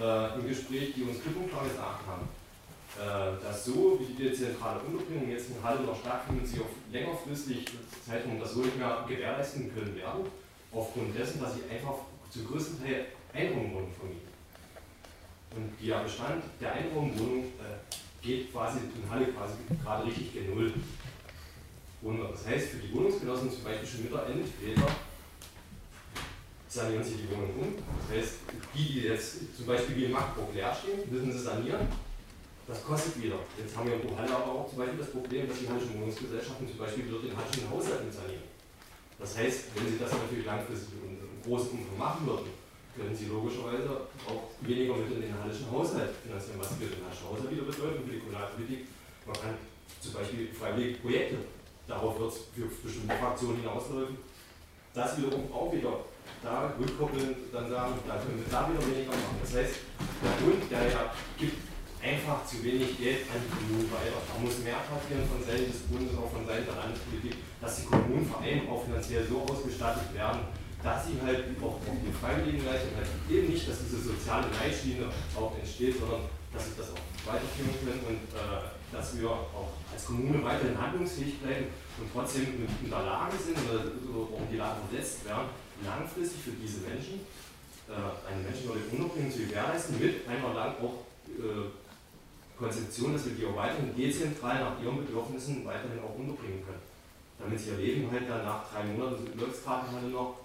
[0.00, 2.24] äh, im Gespräch, die uns klipp und klar gesagt haben,
[2.96, 7.66] äh, dass so wie die dezentrale Unterbringung jetzt in Halle noch stattfindet, sie auf längerfristig
[8.06, 10.24] Zeitraum das so nicht mehr gewährleisten können werden,
[10.72, 13.04] aufgrund dessen, dass sie einfach zu größten Teil
[13.34, 14.32] Einraumwohnungen vermieten.
[15.56, 20.72] Und der Bestand der Einraumwohnung äh, geht quasi in Halle quasi gerade richtig gen Null.
[22.02, 24.88] Und das heißt, für die Wohnungsgenossen zum Beispiel schon wieder entweder
[26.68, 27.74] sanieren sie die Wohnung um.
[27.76, 28.34] Das heißt,
[28.74, 31.88] die, die jetzt zum Beispiel wie in Magdeburg leer stehen, müssen sie sanieren.
[32.66, 33.36] Das kostet wieder.
[33.58, 36.68] Jetzt haben wir in Halle aber auch zum Beispiel das Problem, dass die hallischen Wohnungsgesellschaften
[36.68, 38.44] zum Beispiel wieder den hallischen Haushalt sanieren.
[39.18, 42.50] Das heißt, wenn sie das natürlich langfristig in großem Umfang machen würden,
[42.98, 47.26] können sie logischerweise auch weniger mit in den hallischen Haushalt finanzieren, was für den hallischen
[47.30, 48.80] Haushalt wieder bedeutet für die Kommunalpolitik.
[49.24, 49.54] Man kann
[50.02, 51.36] zum Beispiel freiwillige Projekte,
[51.86, 54.18] darauf wird es für bestimmte Fraktionen hinausläufen,
[54.94, 56.04] das wiederum auch wieder
[56.42, 59.38] da rückkoppeln, dann sagen, da können wir da wieder weniger machen.
[59.42, 59.74] Das heißt,
[60.22, 61.56] der Bund, der ja gibt
[62.02, 64.22] einfach zu wenig Geld an die Kommunen weiter.
[64.22, 67.86] Da muss mehr passieren von Seiten des Bundes, auch von Seiten der Landespolitik, dass die
[67.86, 70.46] Kommunen vor allem auch finanziell so ausgestattet werden,
[70.82, 75.98] dass sie halt auch die Freiwilligenleistung halt eben nicht, dass diese soziale Leitschiene auch entsteht,
[75.98, 76.22] sondern
[76.52, 81.40] dass sie das auch weiterführen können und äh, dass wir auch als Kommune weiterhin handlungsfähig
[81.40, 81.66] bleiben
[81.98, 85.50] und trotzdem in der Lage sind oder auch in die Lage versetzt werden,
[85.84, 87.20] langfristig für diese Menschen
[87.88, 91.68] äh, eine menschenwürdige Unterbringung zu gewährleisten, mit einer lang auch äh,
[92.56, 96.82] Konzeption, dass wir die auch weiterhin dezentral nach ihren Bedürfnissen weiterhin auch unterbringen können.
[97.38, 100.38] Damit sie ihr Leben halt dann nach drei Monaten, läuft gerade noch,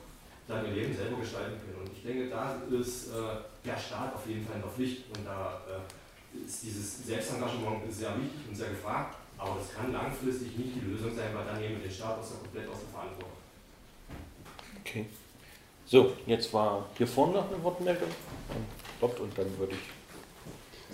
[0.50, 1.88] ihr Leben selber gestalten können.
[1.88, 5.26] Und ich denke, da ist äh, der Staat auf jeden Fall in der Pflicht und
[5.26, 10.76] da äh, ist dieses Selbstengagement sehr wichtig und sehr gefragt, aber das kann langfristig nicht
[10.76, 13.38] die Lösung sein, weil dann nehmen wir den Staat aus der, komplett aus der Verantwortung.
[14.82, 15.06] Okay.
[15.86, 18.10] So, jetzt war hier vorne noch eine Wortmeldung.
[19.02, 20.03] Und dann würde ich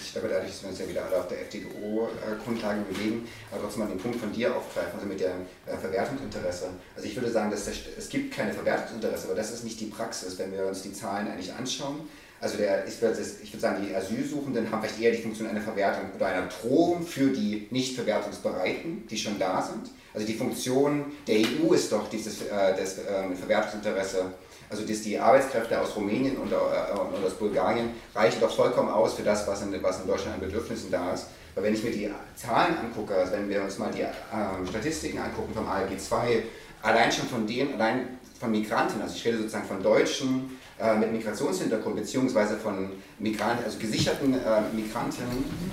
[0.01, 3.83] ich glaube, dadurch, dass wir uns ja wieder alle auf der FDGO-Grundlage bewegen, aber trotzdem
[3.83, 6.69] mal den Punkt von dir aufgreifen, also mit dem äh, Verwertungsinteresse.
[6.95, 10.37] Also ich würde sagen, dass es gibt keine Verwertungsinteresse, aber das ist nicht die Praxis,
[10.39, 12.07] wenn wir uns die Zahlen eigentlich anschauen.
[12.41, 15.61] Also der, ich, würde, ich würde sagen, die Asylsuchenden haben vielleicht eher die Funktion einer
[15.61, 19.91] Verwertung oder einer Drohung für die nicht verwertungsbereiten, die schon da sind.
[20.13, 24.25] Also die Funktion der EU ist doch dieses äh, das, äh, Verwertungsinteresse
[24.69, 29.15] also dass die Arbeitskräfte aus Rumänien und, äh, und aus Bulgarien reichen doch vollkommen aus
[29.15, 31.27] für das, was in, was in Deutschland an Bedürfnissen da ist.
[31.55, 35.17] Weil wenn ich mir die Zahlen angucke, also wenn wir uns mal die ähm, Statistiken
[35.17, 36.43] angucken vom ALG 2,
[36.83, 41.11] allein schon von denen, allein von Migranten, also ich rede sozusagen von Deutschen äh, mit
[41.11, 45.23] Migrationshintergrund, beziehungsweise von Migranten, also gesicherten äh, Migranten,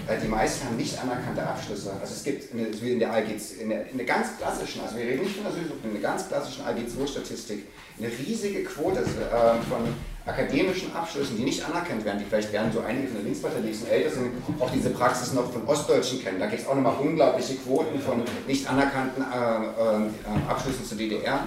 [0.09, 1.93] äh, die meisten haben nicht anerkannte Abschlüsse.
[2.01, 3.29] Also es gibt in, in der ALG,
[3.61, 6.27] in der, in der ganz klassischen, also wir reden nicht von Asylsuchenden, in der ganz
[6.27, 7.67] klassischen ALG 2 Statistik,
[7.99, 9.95] eine riesige Quote äh, von
[10.27, 13.69] akademischen Abschlüssen, die nicht anerkannt werden, die vielleicht werden so einige von der Linkspartei, die
[13.69, 16.41] bisschen älter sind, auch diese Praxis noch von Ostdeutschen kennen.
[16.41, 21.47] Da gibt es auch nochmal unglaubliche Quoten von nicht anerkannten äh, äh, Abschlüssen zur DDR.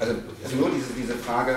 [0.00, 1.56] Also, also nur diese, diese Frage,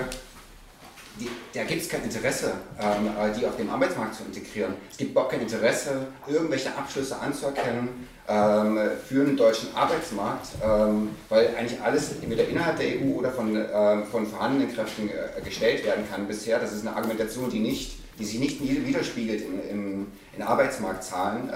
[1.20, 4.74] die, da gibt es kein Interesse, ähm, die auf dem Arbeitsmarkt zu integrieren.
[4.92, 11.56] Es gibt überhaupt kein Interesse, irgendwelche Abschlüsse anzuerkennen ähm, für den deutschen Arbeitsmarkt, ähm, weil
[11.56, 16.04] eigentlich alles entweder innerhalb der EU oder von, äh, von vorhandenen Kräften äh, gestellt werden
[16.10, 16.60] kann bisher.
[16.60, 21.54] Das ist eine Argumentation, die, nicht, die sich nicht widerspiegelt in, in, in Arbeitsmarktzahlen, äh,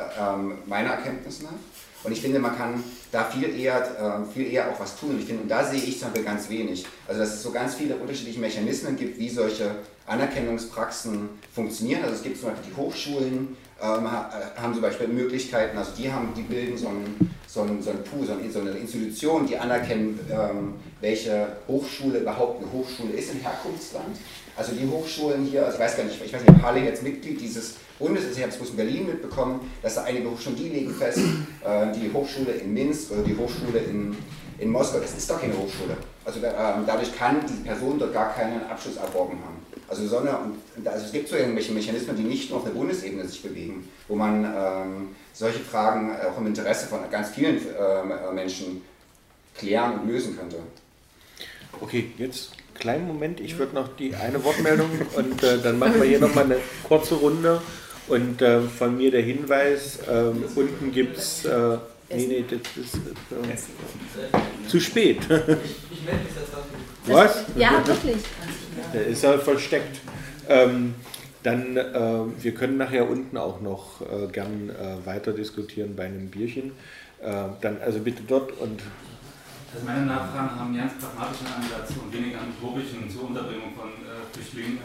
[0.65, 1.51] meiner Erkenntnis nach.
[2.03, 5.11] Und ich finde, man kann da viel eher, äh, viel eher auch was tun.
[5.11, 6.85] Und ich finde, und da sehe ich zum Beispiel ganz wenig.
[7.07, 9.75] Also, dass es so ganz viele unterschiedliche Mechanismen gibt, wie solche
[10.07, 12.01] Anerkennungspraxen funktionieren.
[12.03, 16.33] Also, es gibt zum Beispiel die Hochschulen, ähm, haben zum Beispiel Möglichkeiten, also die haben,
[16.35, 20.75] die bilden so ein, so ein, so ein Pool, so eine Institution, die anerkennen, ähm,
[20.99, 24.17] welche Hochschule überhaupt eine Hochschule ist im Herkunftsland.
[24.55, 27.03] Also die Hochschulen hier, also ich weiß gar nicht, ich weiß nicht, ob Harley jetzt
[27.03, 30.93] Mitglied dieses Bundes ich habe es in Berlin mitbekommen, dass da einige Hochschulen, die legen
[30.93, 31.19] fest,
[31.63, 34.17] äh, die Hochschule in Minsk oder die Hochschule in,
[34.57, 35.95] in Moskau, das ist doch keine Hochschule.
[36.25, 36.51] Also äh,
[36.85, 39.65] dadurch kann die Person dort gar keinen Abschluss erworben haben.
[39.87, 40.53] Also, sondern,
[40.85, 44.15] also es gibt so irgendwelche Mechanismen, die nicht nur auf der Bundesebene sich bewegen, wo
[44.15, 48.81] man ähm, solche Fragen auch im Interesse von ganz vielen äh, Menschen
[49.55, 50.57] klären und lösen könnte.
[51.81, 52.51] Okay, jetzt
[52.81, 56.45] kleinen Moment, ich würde noch die eine Wortmeldung und äh, dann machen wir hier nochmal
[56.45, 57.61] eine kurze Runde.
[58.07, 61.77] Und äh, von mir der Hinweis, ähm, unten gibt es, äh,
[62.09, 65.19] nee, nee, das ist äh, zu spät.
[65.21, 65.47] Ich melde mich
[67.05, 67.45] jetzt Was?
[67.55, 68.17] Ja, wirklich.
[68.93, 69.99] Der ist ja versteckt.
[70.49, 70.95] Ähm,
[71.43, 76.29] dann, äh, wir können nachher unten auch noch äh, gern äh, weiter diskutieren bei einem
[76.29, 76.71] Bierchen.
[77.21, 77.31] Äh,
[77.61, 78.81] dann also bitte dort und
[79.73, 84.27] also meine Nachfragen haben ganz pragmatischen Ansatz und weniger einen utopischen zur Unterbringung von äh,
[84.35, 84.79] Flüchtlingen.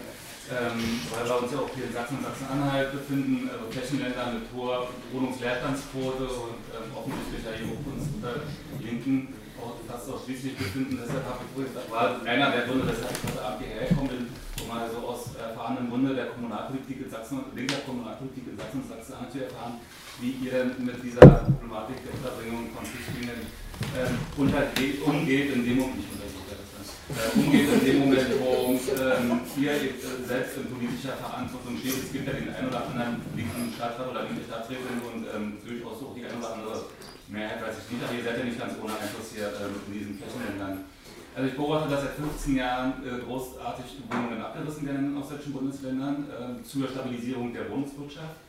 [0.46, 4.46] Ähm, weil wir uns ja auch hier in Sachsen und Sachsen-Anhalt befinden, also Flächenländer mit
[4.54, 8.46] hoher Wohnungsleerstandsquote und ähm, offensichtlich ja hier uns unter
[8.78, 11.02] Linken auch fast ausschließlich befinden.
[11.02, 14.22] Deshalb habe ich das war einer der Gründe, weshalb ich heute Abend hierher gekommen bin,
[14.30, 18.86] um mal so aus erfahrenem Munde der Kommunalpolitik in Sachsen und linker Kommunalpolitik in Sachsen
[18.86, 19.82] und Sachsen-Anhalt zu erfahren,
[20.22, 23.50] wie ihr denn mit dieser Problematik der Unterbringung von Flüchtlingen
[23.96, 24.18] ähm,
[25.04, 29.92] umgeht in dem Moment, äh, umgeht in dem Moment, wo ähm, ihr äh,
[30.26, 32.04] selbst in politischer Verantwortung steht.
[32.04, 36.02] Es gibt ja den einen oder anderen linken Stadtrat oder linke Stadträtin und ähm, durchaus
[36.02, 36.84] auch die eine oder andere
[37.28, 39.92] Mehrheit, weiß ich nicht, aber ihr seid ja nicht ganz ohne Einfluss hier ähm, in
[39.92, 40.84] diesen Flächenländern.
[41.36, 46.24] Also ich beobachte, dass seit 15 Jahren äh, großartig Wohnungen abgerissen werden aus deutschen Bundesländern
[46.32, 48.45] äh, zur Stabilisierung der Wohnungswirtschaft.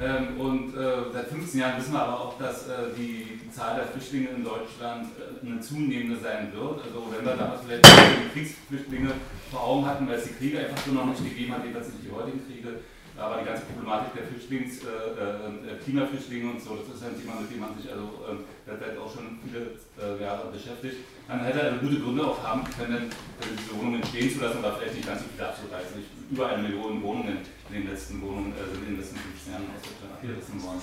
[0.00, 3.86] Ähm, und äh, seit 15 Jahren wissen wir aber auch, dass äh, die Zahl der
[3.86, 6.80] Flüchtlinge in Deutschland äh, eine zunehmende sein wird.
[6.82, 9.12] Also wenn wir damals vielleicht die Kriegsflüchtlinge
[9.50, 12.04] vor Augen hatten, weil es die Kriege einfach so noch nicht gegeben hat, jedenfalls nicht
[12.04, 12.80] die heutigen Kriege,
[13.16, 17.40] aber die ganze Problematik der Flüchtlings, äh, äh, Klimaflüchtlinge und so, das ist ein Thema,
[17.40, 21.04] mit dem man sich also äh, auch schon viele äh, Jahre beschäftigt.
[21.28, 23.10] Man hätte also gute Gründe auch haben können,
[23.40, 26.04] diese Wohnungen stehen zu lassen oder vielleicht nicht ganz so viele abzureißen.
[26.30, 29.82] Über eine Million Wohnungen in den letzten Wohnungen äh, in den letzten 15 Jahren aus
[29.84, 30.82] Deutschland abgerissen worden.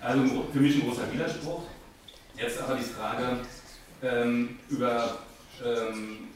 [0.00, 1.62] Also für mich ein großer Widerspruch.
[2.36, 3.40] Jetzt aber die Frage
[4.02, 5.18] ähm, über
[5.64, 6.27] ähm,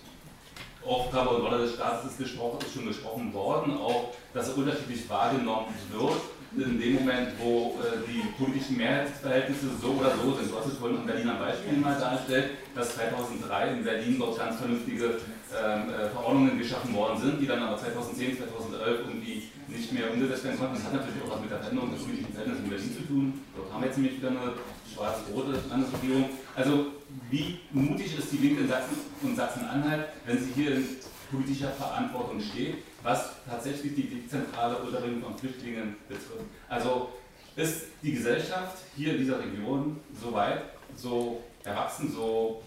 [0.86, 5.66] Aufgabe und Rolle des Staates ist, ist schon gesprochen worden, auch dass er unterschiedlich wahrgenommen
[5.90, 6.20] wird
[6.56, 10.50] in dem Moment, wo äh, die politischen Mehrheitsverhältnisse so oder so sind.
[10.50, 14.58] Du hast es vorhin am Berliner Beispiel mal dargestellt, dass 2003 in Berlin dort ganz
[14.58, 15.16] vernünftige
[15.52, 20.44] ähm, äh, Verordnungen geschaffen worden sind, die dann aber 2010, 2011 irgendwie nicht mehr umgesetzt
[20.44, 20.74] werden konnten.
[20.76, 23.40] Das hat natürlich auch was mit der Veränderung des politischen Verhältnisses in Berlin zu tun.
[23.56, 24.52] Dort haben wir jetzt nämlich wieder eine
[24.92, 26.28] schwarz-rote Landesregierung.
[26.54, 26.86] Also
[27.32, 30.86] wie mutig ist die Linke in Sachsen und Sachsen-Anhalt, wenn sie hier in
[31.30, 36.44] politischer Verantwortung steht, was tatsächlich die dezentrale Unterbringung von Flüchtlingen betrifft.
[36.68, 37.08] Also
[37.56, 40.62] ist die Gesellschaft hier in dieser Region so weit,
[40.94, 42.62] so erwachsen, so,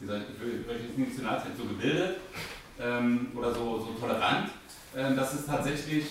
[0.00, 1.12] wie soll ich, nicht
[1.58, 2.16] so gebildet
[2.80, 4.48] ähm, oder so, so tolerant,
[4.94, 6.06] äh, dass es tatsächlich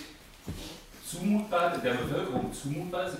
[1.04, 3.18] zumutbar, der Bevölkerung zumutbar ist,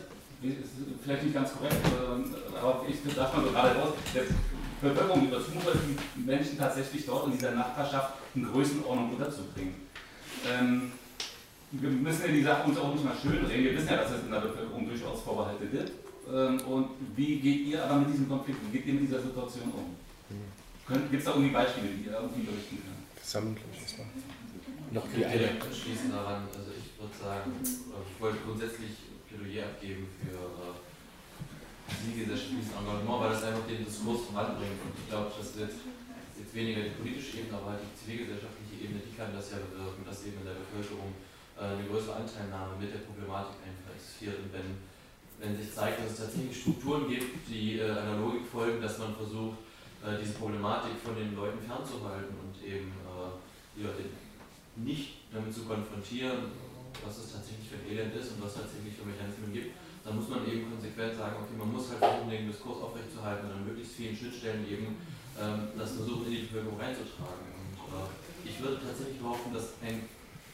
[1.04, 4.24] vielleicht nicht ganz korrekt, äh, aber ich sage mal so gerade raus, der
[4.82, 5.82] Bevölkerung über zumutbar ist,
[6.16, 9.76] die Menschen tatsächlich dort in dieser Nachbarschaft in Größenordnung unterzubringen.
[10.48, 10.92] Ähm,
[11.72, 13.64] wir müssen ja die Sache uns auch nicht mal schön reden.
[13.64, 15.92] Wir wissen ja, dass es in der Bevölkerung durchaus Vorbehalte gibt.
[16.32, 19.72] Ähm, und wie geht ihr aber mit diesem Konflikt, wie geht ihr mit dieser Situation
[19.74, 19.96] um?
[20.88, 23.22] Gibt es da irgendwie Beispiele, die ihr irgendwie berichten könnt?
[23.22, 23.66] Gesamtlich
[24.92, 25.50] Noch die eine.
[25.74, 29.05] Schließen daran, also ich würde sagen, ich wollte grundsätzlich
[29.56, 30.76] Plädoyer abgeben für äh,
[31.88, 34.84] zivilgesellschaftliches Engagement, weil das einfach den Diskurs voranbringt.
[34.84, 39.00] Und ich glaube, das wird jetzt weniger die politische Ebene, aber halt die zivilgesellschaftliche Ebene,
[39.00, 41.16] die kann das ja bewirken, dass eben in der Bevölkerung
[41.56, 44.44] äh, eine größere Anteilnahme mit der Problematik einfach existiert.
[44.44, 44.70] Und wenn,
[45.40, 49.16] wenn sich zeigt, dass es tatsächlich Strukturen gibt, die äh, einer Logik folgen, dass man
[49.16, 49.64] versucht,
[50.04, 52.92] äh, diese Problematik von den Leuten fernzuhalten und eben
[53.76, 53.90] ja,
[54.78, 56.52] nicht damit zu konfrontieren,
[57.06, 60.18] was es tatsächlich für ein Elend ist und was es tatsächlich für Mechanismen gibt, dann
[60.18, 63.66] muss man eben konsequent sagen, okay, man muss halt versuchen, den Diskurs aufrechtzuerhalten und an
[63.66, 64.98] möglichst vielen Schnittstellen eben
[65.38, 67.46] ähm, das versuchen, in die Bevölkerung reinzutragen.
[67.58, 68.10] Und äh,
[68.46, 70.06] ich würde tatsächlich behaupten, dass ein,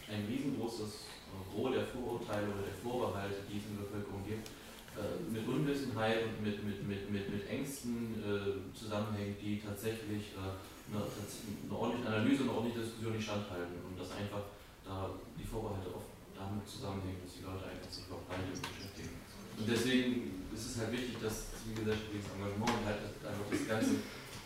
[0.07, 1.11] ein riesengroßes
[1.51, 4.47] Gros der Vorurteile oder der Vorbehalte, die es in der Bevölkerung gibt,
[4.95, 10.51] äh, mit Unwissenheit und mit, mit, mit, mit, mit Ängsten äh, zusammenhängt, die tatsächlich äh,
[10.91, 14.43] eine, eine, ordentliche Analyse und eine ordentliche Diskussion nicht standhalten und dass einfach
[14.83, 16.10] da die Vorbehalte oft
[16.41, 19.13] damit zusammenhängen, dass die Leute einfach sich überhaupt rein beschäftigen.
[19.61, 23.93] Und deswegen ist es halt wichtig, dass zivilgesellschaftliches Engagement und halt einfach das ganze,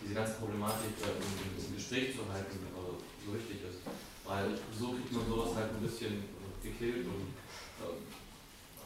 [0.04, 3.80] diese ganze Problematik äh, im, im Gespräch zu halten, so wichtig ist.
[4.28, 6.28] Weil so kriegt man sowas halt ein bisschen
[6.60, 7.32] gekillt und
[7.80, 7.96] äh,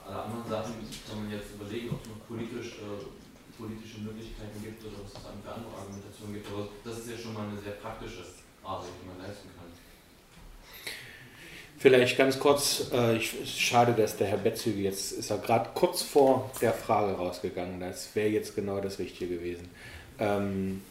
[0.06, 0.76] alle anderen Sachen
[1.08, 3.04] kann man jetzt überlegen, ob es noch politisch, äh,
[3.58, 6.48] politische Möglichkeiten gibt oder was es für andere Argumentationen gibt.
[6.48, 8.24] Aber das ist ja schon mal eine sehr praktische
[8.64, 9.68] Arbeit, die man leisten kann.
[11.80, 16.02] Vielleicht ganz kurz, äh, ich, schade, dass der Herr Betzüge jetzt ist er gerade kurz
[16.02, 17.80] vor der Frage rausgegangen.
[17.80, 19.70] Das wäre jetzt genau das Richtige gewesen.
[20.20, 20.82] Ähm,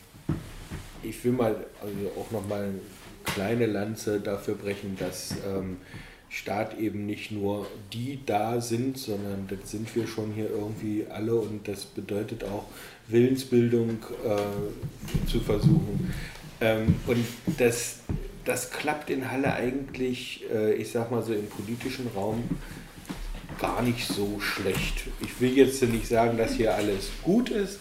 [1.03, 2.71] ich will mal also auch nochmal
[3.25, 5.77] kleine Lanze dafür brechen, dass ähm,
[6.31, 11.35] Staat eben nicht nur die da sind, sondern das sind wir schon hier irgendwie alle
[11.35, 12.65] und das bedeutet auch
[13.09, 16.15] Willensbildung äh, zu versuchen.
[16.61, 17.25] Ähm, und
[17.59, 18.01] das,
[18.49, 22.45] das klappt in Halle eigentlich, äh, ich sag mal so im politischen Raum,
[23.61, 25.05] gar nicht so schlecht.
[25.21, 27.79] Ich will jetzt nicht sagen, dass hier alles gut ist,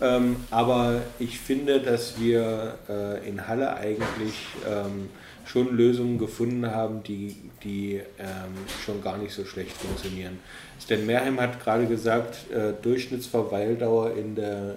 [0.00, 4.34] ähm, aber ich finde, dass wir äh, in Halle eigentlich
[4.68, 5.08] ähm,
[5.44, 7.34] schon Lösungen gefunden haben, die,
[7.64, 8.54] die ähm,
[8.84, 10.38] schon gar nicht so schlecht funktionieren.
[10.80, 14.76] Stan Merheim hat gerade gesagt, äh, Durchschnittsverweildauer in der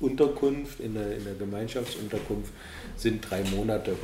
[0.00, 2.52] Unterkunft, in der, in der Gemeinschaftsunterkunft
[2.96, 3.96] sind drei Monate.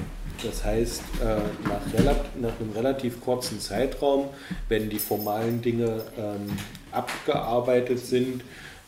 [0.42, 4.28] Das heißt, äh, nach, nach, einem relativ kurzen Zeitraum,
[4.68, 6.52] wenn die formalen Dinge ähm,
[6.92, 8.42] abgearbeitet sind,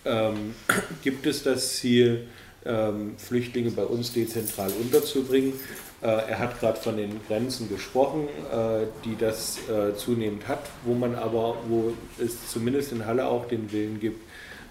[0.05, 0.55] ähm,
[1.03, 2.27] gibt es das Ziel,
[2.67, 5.55] ähm, Flüchtlinge bei uns dezentral unterzubringen.
[6.03, 9.59] Äh, er hat gerade von den Grenzen gesprochen, äh, die das
[9.97, 14.21] zunehmend hat, wo man aber, wo es zumindest in Halle auch den Willen gibt,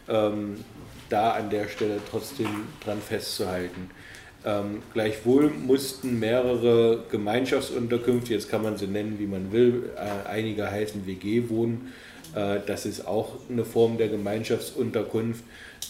[0.08, 0.64] ähm,
[1.10, 3.90] da an der Stelle trotzdem dran festzuhalten.
[4.46, 10.70] Ähm, gleichwohl mussten mehrere Gemeinschaftsunterkünfte, jetzt kann man sie nennen, wie man will, äh, einige
[10.70, 11.92] heißen WG-Wohnen,
[12.36, 15.44] äh, das ist auch eine Form der Gemeinschaftsunterkunft,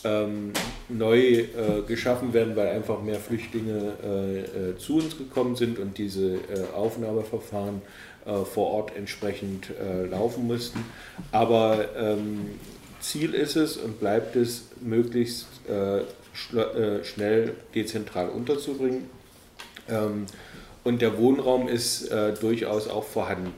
[0.03, 0.53] ähm,
[0.89, 1.45] neu äh,
[1.87, 6.73] geschaffen werden, weil einfach mehr Flüchtlinge äh, äh, zu uns gekommen sind und diese äh,
[6.75, 7.81] Aufnahmeverfahren
[8.53, 9.71] vor Ort entsprechend
[10.11, 10.83] laufen mussten.
[11.31, 12.59] Aber ähm,
[13.07, 15.47] Ziel ist es und bleibt es, möglichst
[17.03, 19.09] schnell dezentral unterzubringen.
[19.89, 20.25] Ähm,
[20.83, 22.09] und der Wohnraum ist
[22.39, 23.53] durchaus auch vorhanden.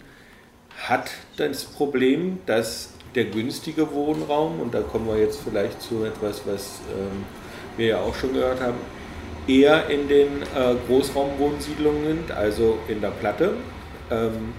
[0.77, 6.41] Hat das Problem, dass der günstige Wohnraum, und da kommen wir jetzt vielleicht zu etwas,
[6.45, 7.25] was ähm,
[7.77, 8.77] wir ja auch schon gehört haben,
[9.47, 13.55] eher in den äh, Großraumwohnsiedlungen also in der Platte.
[14.11, 14.53] Ähm,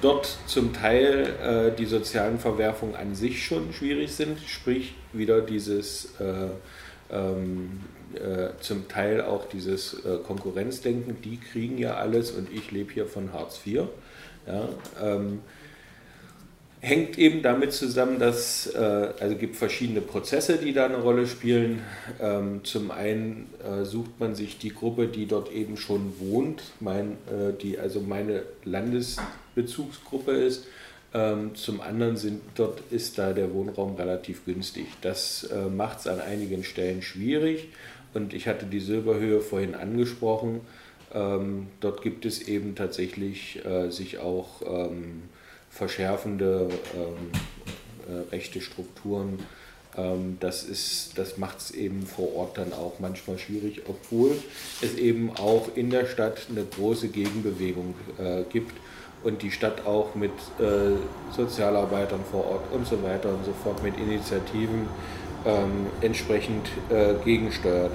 [0.00, 6.14] dort zum Teil äh, die sozialen Verwerfungen an sich schon schwierig sind, sprich wieder dieses
[6.20, 6.48] äh,
[7.12, 7.80] ähm,
[8.14, 13.06] äh, zum Teil auch dieses äh, Konkurrenzdenken, die kriegen ja alles und ich lebe hier
[13.06, 13.84] von Hartz IV.
[14.46, 14.68] Ja,
[15.02, 15.40] ähm,
[16.80, 18.78] hängt eben damit zusammen, dass äh,
[19.20, 21.82] also gibt verschiedene Prozesse, die da eine Rolle spielen.
[22.20, 27.12] Ähm, zum einen äh, sucht man sich die Gruppe, die dort eben schon wohnt, mein,
[27.28, 30.66] äh, die also meine Landesbezugsgruppe ist.
[31.12, 34.86] Ähm, zum anderen sind, dort ist da der Wohnraum relativ günstig.
[35.02, 37.68] Das äh, macht es an einigen Stellen schwierig.
[38.14, 40.62] Und ich hatte die Silberhöhe vorhin angesprochen.
[41.12, 45.22] Ähm, dort gibt es eben tatsächlich äh, sich auch ähm,
[45.80, 47.30] verschärfende ähm,
[48.06, 49.38] äh, rechte Strukturen.
[49.96, 50.66] Ähm, das
[51.16, 54.32] das macht es eben vor Ort dann auch manchmal schwierig, obwohl
[54.82, 58.76] es eben auch in der Stadt eine große Gegenbewegung äh, gibt
[59.24, 63.82] und die Stadt auch mit äh, Sozialarbeitern vor Ort und so weiter und so fort,
[63.82, 64.86] mit Initiativen
[65.46, 67.92] ähm, entsprechend äh, gegensteuert.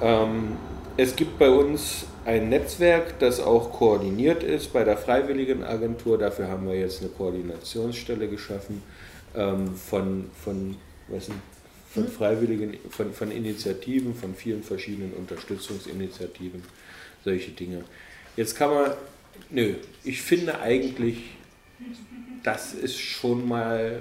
[0.00, 0.56] Ähm,
[0.96, 6.18] es gibt bei uns ein Netzwerk, das auch koordiniert ist bei der Freiwilligen Agentur.
[6.18, 8.82] Dafür haben wir jetzt eine Koordinationsstelle geschaffen
[9.34, 10.76] ähm, von, von,
[11.08, 11.38] was sind,
[11.92, 12.08] von mhm.
[12.08, 16.62] Freiwilligen, von, von Initiativen, von vielen verschiedenen Unterstützungsinitiativen,
[17.24, 17.84] solche Dinge.
[18.36, 18.92] Jetzt kann man,
[19.50, 19.74] nö,
[20.04, 21.18] ich finde eigentlich,
[22.42, 24.00] das ist schon mal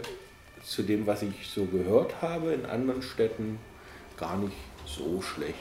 [0.63, 3.57] zu dem, was ich so gehört habe in anderen Städten,
[4.17, 4.53] gar nicht
[4.85, 5.55] so schlecht.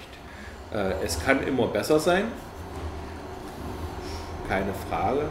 [0.73, 2.25] Äh, es kann immer besser sein,
[4.51, 5.29] keine Frage.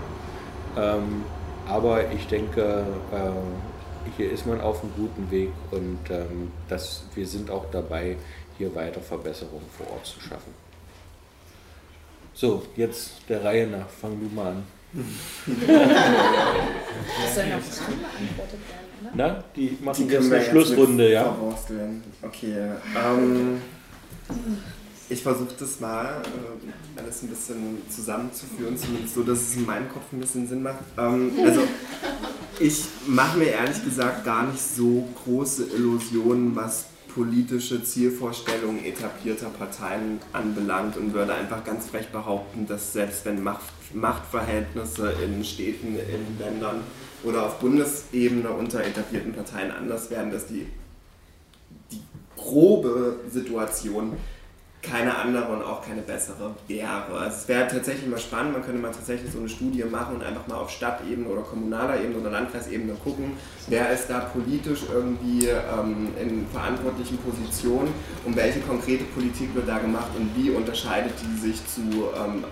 [0.78, 1.26] Ähm,
[1.68, 7.28] aber ich denke, äh, hier ist man auf einem guten Weg und ähm, das, wir
[7.28, 8.16] sind auch dabei,
[8.58, 10.54] hier weiter Verbesserungen vor Ort zu schaffen.
[12.34, 14.64] So, jetzt der Reihe nach, fang du mal an.
[17.22, 19.12] Das soll noch beantwortet werden, oder?
[19.14, 21.36] Na, die machen die jetzt eine Schlussrunde, ja?
[22.24, 22.56] Okay.
[22.96, 23.62] Ähm,
[25.10, 29.90] ich versuche das mal äh, alles ein bisschen zusammenzuführen, zumindest so, dass es in meinem
[29.90, 30.84] Kopf ein bisschen Sinn macht.
[30.98, 31.62] Ähm, also
[32.60, 40.20] ich mache mir ehrlich gesagt gar nicht so große Illusionen, was politische Zielvorstellungen etablierter Parteien
[40.32, 43.64] anbelangt und würde einfach ganz frech behaupten, dass selbst wenn Macht,
[43.94, 46.82] Machtverhältnisse in Städten, in Ländern
[47.24, 50.68] oder auf Bundesebene unter etablierten Parteien anders werden, dass die,
[51.92, 52.02] die
[52.38, 54.16] grobe Situation
[54.82, 57.12] keine andere und auch keine bessere wäre.
[57.12, 60.24] Also es wäre tatsächlich mal spannend, man könnte mal tatsächlich so eine Studie machen und
[60.24, 63.34] einfach mal auf Stadtebene oder kommunaler Ebene oder Landkreisebene gucken,
[63.68, 67.94] wer ist da politisch irgendwie ähm, in verantwortlichen Positionen
[68.26, 71.82] und welche konkrete Politik wird da gemacht und wie unterscheidet die sich zu
[72.16, 72.46] ähm,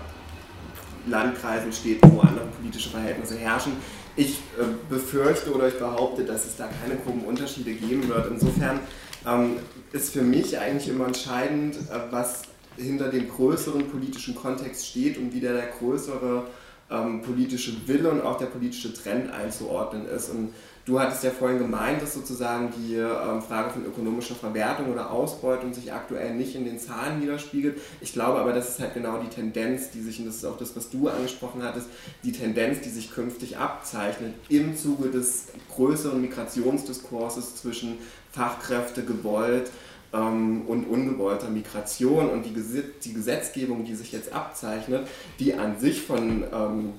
[1.06, 3.72] Landkreisen, Städten, wo andere politische Verhältnisse herrschen.
[4.16, 8.30] Ich äh, befürchte oder ich behaupte, dass es da keine groben Unterschiede geben wird.
[8.30, 8.80] Insofern
[9.26, 9.56] ähm,
[9.92, 12.42] ist für mich eigentlich immer entscheidend, äh, was
[12.76, 16.44] hinter dem größeren politischen Kontext steht und wie der, der größere
[16.90, 20.30] ähm, politische Wille und auch der politische Trend einzuordnen ist.
[20.30, 20.54] Und
[20.86, 25.74] du hattest ja vorhin gemeint, dass sozusagen die ähm, Frage von ökonomischer Verwertung oder Ausbeutung
[25.74, 27.78] sich aktuell nicht in den Zahlen widerspiegelt.
[28.00, 30.56] Ich glaube aber, das ist halt genau die Tendenz, die sich, und das ist auch
[30.56, 31.88] das, was du angesprochen hattest,
[32.24, 37.98] die Tendenz, die sich künftig abzeichnet im Zuge des größeren Migrationsdiskurses zwischen
[38.38, 39.70] Fachkräfte gewollt
[40.12, 42.54] ähm, und ungewollter Migration und die,
[43.04, 45.08] die, Gesetzgebung, die sich jetzt abzeichnet,
[45.40, 46.92] die an sich von, ähm,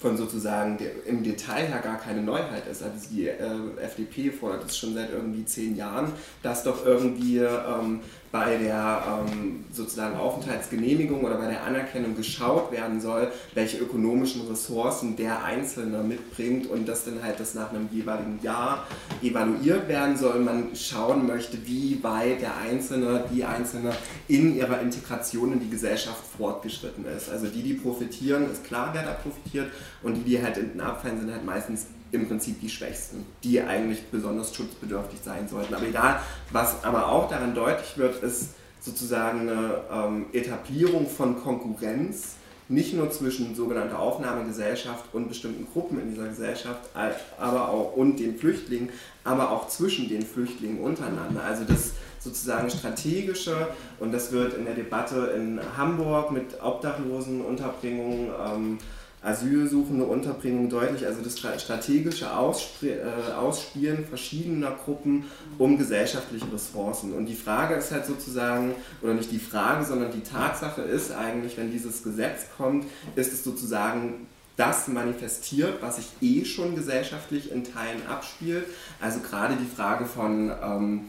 [0.00, 2.82] von sozusagen der, im Detail her gar keine Neuheit ist.
[2.82, 3.38] Also die äh,
[3.80, 8.00] FDP fordert es schon seit irgendwie zehn Jahren, dass doch irgendwie ähm,
[8.34, 15.14] bei der ähm, sozusagen Aufenthaltsgenehmigung oder bei der Anerkennung geschaut werden soll, welche ökonomischen Ressourcen
[15.14, 18.88] der Einzelne mitbringt und dass dann halt das nach einem jeweiligen Jahr
[19.22, 20.40] evaluiert werden soll.
[20.40, 23.92] Man schauen möchte, wie weit der Einzelne, die Einzelne
[24.26, 27.30] in ihrer Integration in die Gesellschaft fortgeschritten ist.
[27.30, 29.70] Also die, die profitieren, ist klar, wer da profitiert
[30.02, 34.04] und die, die halt hinten abfallen, sind halt meistens im Prinzip die Schwächsten, die eigentlich
[34.10, 35.74] besonders schutzbedürftig sein sollten.
[35.74, 36.20] Aber egal,
[36.50, 38.50] was aber auch daran deutlich wird, ist
[38.80, 42.36] sozusagen eine ähm, Etablierung von Konkurrenz,
[42.68, 46.80] nicht nur zwischen sogenannter Aufnahmegesellschaft und bestimmten Gruppen in dieser Gesellschaft,
[47.38, 48.88] aber auch und den Flüchtlingen,
[49.22, 51.42] aber auch zwischen den Flüchtlingen untereinander.
[51.42, 53.68] Also das sozusagen strategische
[54.00, 58.78] und das wird in der Debatte in Hamburg mit Obdachlosenunterbringung ähm,
[59.24, 65.24] asylsuchende Unterbringung deutlich, also das strategische äh, Ausspielen verschiedener Gruppen
[65.58, 67.14] um gesellschaftliche Ressourcen.
[67.14, 71.56] Und die Frage ist halt sozusagen, oder nicht die Frage, sondern die Tatsache ist eigentlich,
[71.56, 72.84] wenn dieses Gesetz kommt,
[73.16, 74.26] ist es sozusagen
[74.56, 78.66] das manifestiert, was sich eh schon gesellschaftlich in Teilen abspielt.
[79.00, 81.00] Also gerade die Frage von ähm,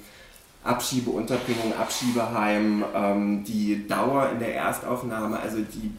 [0.63, 5.91] Abschiebeunterbringung, Abschiebeheim, ähm, die Dauer in der Erstaufnahme, also die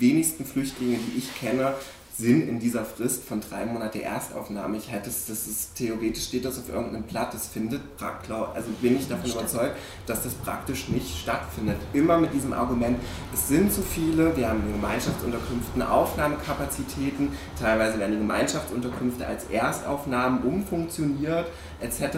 [0.00, 1.74] wenigsten Flüchtlinge, die ich kenne,
[2.20, 4.76] sind in dieser Frist von drei Monate Erstaufnahme.
[4.76, 8.96] Ich hätte es, das ist theoretisch steht das auf irgendeinem Blatt, das findet also bin
[8.96, 11.76] ich davon überzeugt, dass das praktisch nicht stattfindet.
[11.92, 12.98] Immer mit diesem Argument,
[13.32, 20.42] es sind zu viele, wir haben in Gemeinschaftsunterkünften Aufnahmekapazitäten, teilweise werden die Gemeinschaftsunterkünfte als Erstaufnahmen
[20.42, 21.46] umfunktioniert
[21.80, 22.16] etc.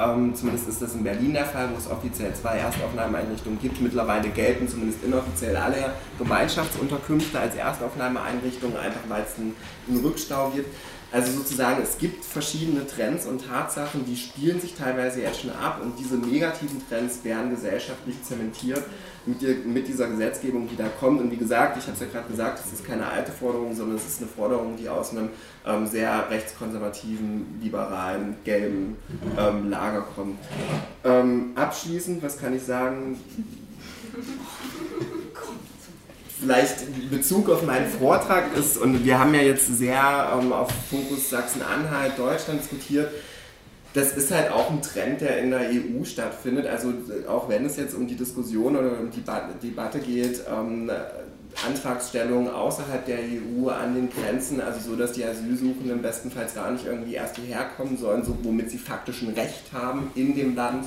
[0.00, 3.80] Ähm, zumindest ist das in Berlin der Fall, wo es offiziell zwei Erstaufnahmeeinrichtungen gibt.
[3.80, 9.54] Mittlerweile gelten zumindest inoffiziell alle Gemeinschaftsunterkünfte als Erstaufnahmeeinrichtungen, einfach weil es einen,
[10.04, 10.68] Rückstau gibt.
[11.10, 15.80] Also sozusagen, es gibt verschiedene Trends und Tatsachen, die spielen sich teilweise jetzt schon ab
[15.82, 18.82] und diese negativen Trends werden gesellschaftlich zementiert
[19.24, 21.20] mit, die, mit dieser Gesetzgebung, die da kommt.
[21.20, 23.96] Und wie gesagt, ich habe es ja gerade gesagt, es ist keine alte Forderung, sondern
[23.96, 25.30] es ist eine Forderung, die aus einem
[25.66, 28.96] ähm, sehr rechtskonservativen, liberalen, gelben
[29.38, 30.38] ähm, Lager kommt.
[31.04, 33.18] Ähm, abschließend, was kann ich sagen?
[36.40, 40.70] Vielleicht in Bezug auf meinen Vortrag ist, und wir haben ja jetzt sehr ähm, auf
[40.90, 43.10] Fokus Sachsen-Anhalt, Deutschland diskutiert,
[43.94, 46.66] das ist halt auch ein Trend, der in der EU stattfindet.
[46.66, 46.92] Also
[47.26, 49.24] auch wenn es jetzt um die Diskussion oder um die
[49.62, 50.90] Debatte geht, ähm,
[51.66, 56.86] Antragsstellung außerhalb der EU an den Grenzen, also so, dass die Asylsuchenden bestenfalls gar nicht
[56.86, 60.84] irgendwie erst hierher kommen sollen, so, womit sie faktisch ein Recht haben in dem Land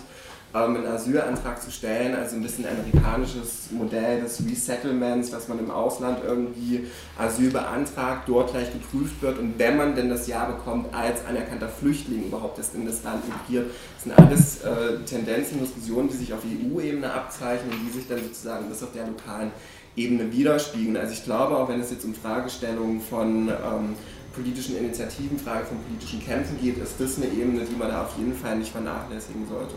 [0.54, 5.72] ähm, einen Asylantrag zu stellen, also ein bisschen amerikanisches Modell des Resettlements, dass man im
[5.72, 6.88] Ausland irgendwie
[7.18, 11.70] Asyl beantragt, dort gleich geprüft wird und wenn man denn das Ja bekommt, als anerkannter
[11.70, 13.72] Flüchtling überhaupt das in das Land migriert.
[13.96, 18.22] Das sind alles äh, Tendenzen, Diskussionen, die sich auf EU-Ebene abzeichnen und die sich dann
[18.22, 19.52] sozusagen bis auf der lokalen
[19.96, 20.98] Ebene widerspiegeln.
[20.98, 23.96] Also ich glaube, auch wenn es jetzt um Fragestellungen von ähm,
[24.34, 28.18] politischen Initiativen, Frage von politischen Kämpfen geht, ist das eine Ebene, die man da auf
[28.18, 29.76] jeden Fall nicht vernachlässigen sollte.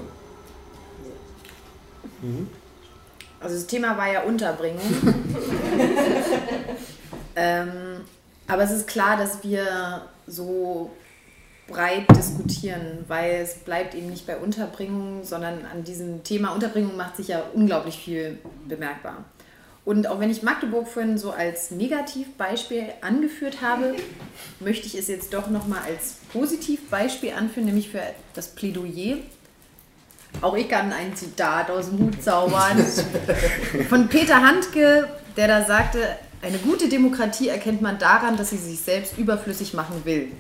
[2.23, 2.49] Mhm.
[3.41, 4.81] Also das Thema war ja Unterbringung.
[7.37, 8.01] ähm,
[8.47, 10.91] aber es ist klar, dass wir so
[11.69, 17.17] breit diskutieren, weil es bleibt eben nicht bei Unterbringung, sondern an diesem Thema Unterbringung macht
[17.17, 19.25] sich ja unglaublich viel bemerkbar.
[19.85, 23.95] Und auch wenn ich Magdeburg vorhin so als Negativbeispiel angeführt habe,
[24.61, 28.01] möchte ich es jetzt doch nochmal als Positivbeispiel anführen, nämlich für
[28.33, 29.19] das Plädoyer
[30.41, 32.85] auch ich kann ein Zitat aus dem Hut zaubern.
[33.89, 36.01] Von Peter Handke, der da sagte,
[36.43, 40.31] eine gute Demokratie erkennt man daran, dass sie sich selbst überflüssig machen will.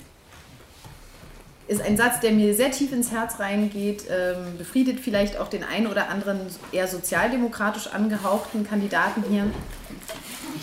[1.66, 5.64] Ist ein Satz, der mir sehr tief ins Herz reingeht, ähm, befriedet vielleicht auch den
[5.64, 6.40] einen oder anderen
[6.72, 9.44] eher sozialdemokratisch angehauchten Kandidaten hier.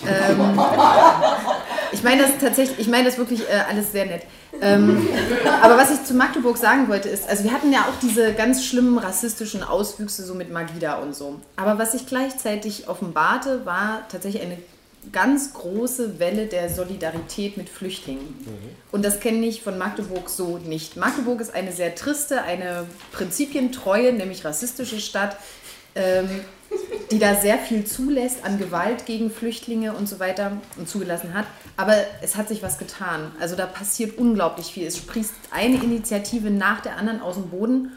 [0.08, 0.60] Ähm,
[1.92, 4.24] ich meine das tatsächlich, ich meine das wirklich äh, alles sehr nett.
[4.62, 5.08] Ähm,
[5.62, 8.64] aber was ich zu Magdeburg sagen wollte ist, also wir hatten ja auch diese ganz
[8.66, 11.40] schlimmen rassistischen Auswüchse so mit Magida und so.
[11.56, 14.58] Aber was sich gleichzeitig offenbarte, war tatsächlich eine
[15.12, 18.22] ganz große Welle der Solidarität mit Flüchtlingen.
[18.22, 18.70] Mhm.
[18.92, 20.96] Und das kenne ich von Magdeburg so nicht.
[20.96, 25.38] Magdeburg ist eine sehr triste, eine prinzipientreue, nämlich rassistische Stadt.
[25.96, 26.30] Ähm,
[27.12, 31.46] die da sehr viel zulässt an Gewalt gegen Flüchtlinge und so weiter und zugelassen hat.
[31.78, 33.32] Aber es hat sich was getan.
[33.40, 34.88] Also da passiert unglaublich viel.
[34.88, 37.92] Es sprießt eine Initiative nach der anderen aus dem Boden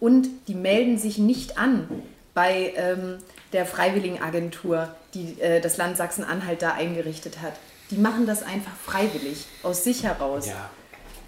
[0.00, 1.88] und die melden sich nicht an
[2.34, 3.18] bei ähm,
[3.52, 7.54] der Freiwilligenagentur, die äh, das Land Sachsen-Anhalt da eingerichtet hat.
[7.90, 10.46] Die machen das einfach freiwillig, aus sich heraus.
[10.46, 10.70] Ja.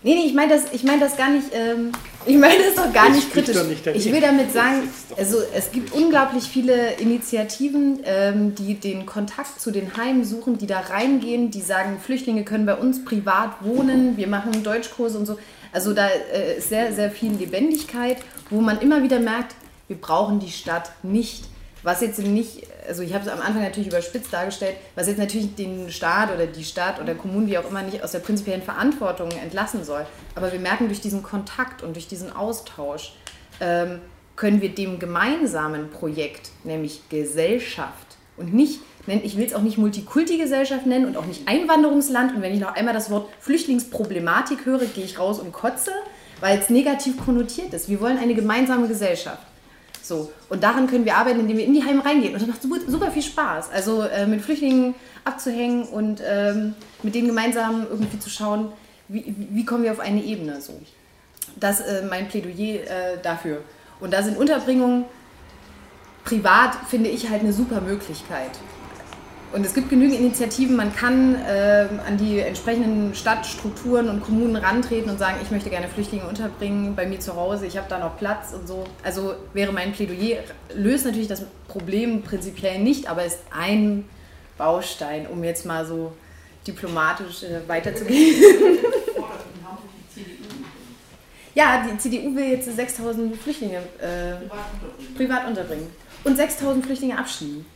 [0.03, 1.49] Nee, nee, ich meine das, ich mein das gar nicht.
[1.53, 1.93] Ähm,
[2.25, 3.57] Ich meine das doch gar Das nicht kritisch.
[3.65, 9.61] nicht ich will damit sagen, also es gibt unglaublich viele Initiativen, ähm, die den Kontakt
[9.61, 14.17] zu den Heimen suchen, die da reingehen, die sagen, Flüchtlinge können bei uns privat wohnen,
[14.17, 15.39] wir machen Deutschkurse und so.
[15.73, 18.17] Also da äh, ist sehr, sehr viel Lebendigkeit,
[18.49, 19.55] wo man immer wieder merkt,
[19.87, 21.45] wir brauchen die Stadt nicht.
[21.83, 25.55] Was jetzt nicht, also ich habe es am Anfang natürlich überspitzt dargestellt, was jetzt natürlich
[25.55, 29.31] den Staat oder die Stadt oder Kommunen, wie auch immer, nicht aus der prinzipiellen Verantwortung
[29.31, 30.05] entlassen soll.
[30.35, 33.15] Aber wir merken durch diesen Kontakt und durch diesen Austausch,
[33.61, 34.01] ähm,
[34.37, 40.87] können wir dem gemeinsamen Projekt, nämlich Gesellschaft und nicht, ich will es auch nicht Multikulti-Gesellschaft
[40.87, 45.05] nennen und auch nicht Einwanderungsland und wenn ich noch einmal das Wort Flüchtlingsproblematik höre, gehe
[45.05, 45.91] ich raus und kotze,
[46.41, 47.91] weil es negativ konnotiert ist.
[47.91, 49.43] Wir wollen eine gemeinsame Gesellschaft.
[50.11, 52.35] So, und daran können wir arbeiten, indem wir in die Heime reingehen.
[52.35, 53.71] Und das macht super, viel Spaß.
[53.71, 56.75] Also äh, mit Flüchtlingen abzuhängen und ähm,
[57.05, 58.73] mit denen gemeinsam irgendwie zu schauen,
[59.07, 60.61] wie, wie kommen wir auf eine Ebene.
[60.61, 60.73] So.
[61.55, 63.63] Das ist äh, mein Plädoyer äh, dafür.
[64.01, 65.05] Und da sind Unterbringungen
[66.25, 68.51] privat, finde ich, halt eine super Möglichkeit.
[69.53, 75.11] Und es gibt genügend Initiativen, man kann ähm, an die entsprechenden Stadtstrukturen und Kommunen rantreten
[75.11, 78.17] und sagen, ich möchte gerne Flüchtlinge unterbringen bei mir zu Hause, ich habe da noch
[78.17, 78.85] Platz und so.
[79.03, 80.39] Also wäre mein Plädoyer,
[80.73, 84.05] löst natürlich das Problem prinzipiell nicht, aber ist ein
[84.57, 86.13] Baustein, um jetzt mal so
[86.67, 88.43] diplomatisch äh, weiterzugehen.
[91.53, 94.37] Ja, die CDU will jetzt 6000 Flüchtlinge äh,
[95.17, 95.89] privat unterbringen
[96.23, 97.67] und 6000 Flüchtlinge abschieben.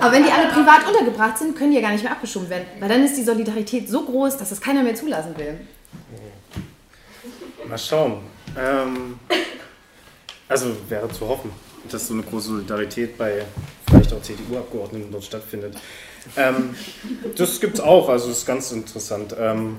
[0.00, 2.66] Aber wenn die alle privat untergebracht sind, können die ja gar nicht mehr abgeschoben werden,
[2.80, 5.60] weil dann ist die Solidarität so groß, dass das keiner mehr zulassen will.
[7.68, 8.22] Mal schauen.
[8.56, 9.18] Ähm,
[10.48, 11.50] also wäre zu hoffen,
[11.90, 13.44] dass so eine große Solidarität bei
[13.88, 15.76] vielleicht auch CDU-Abgeordneten dort stattfindet.
[16.36, 16.74] Ähm,
[17.36, 19.34] das gibt es auch, also ist ganz interessant.
[19.38, 19.78] Ähm,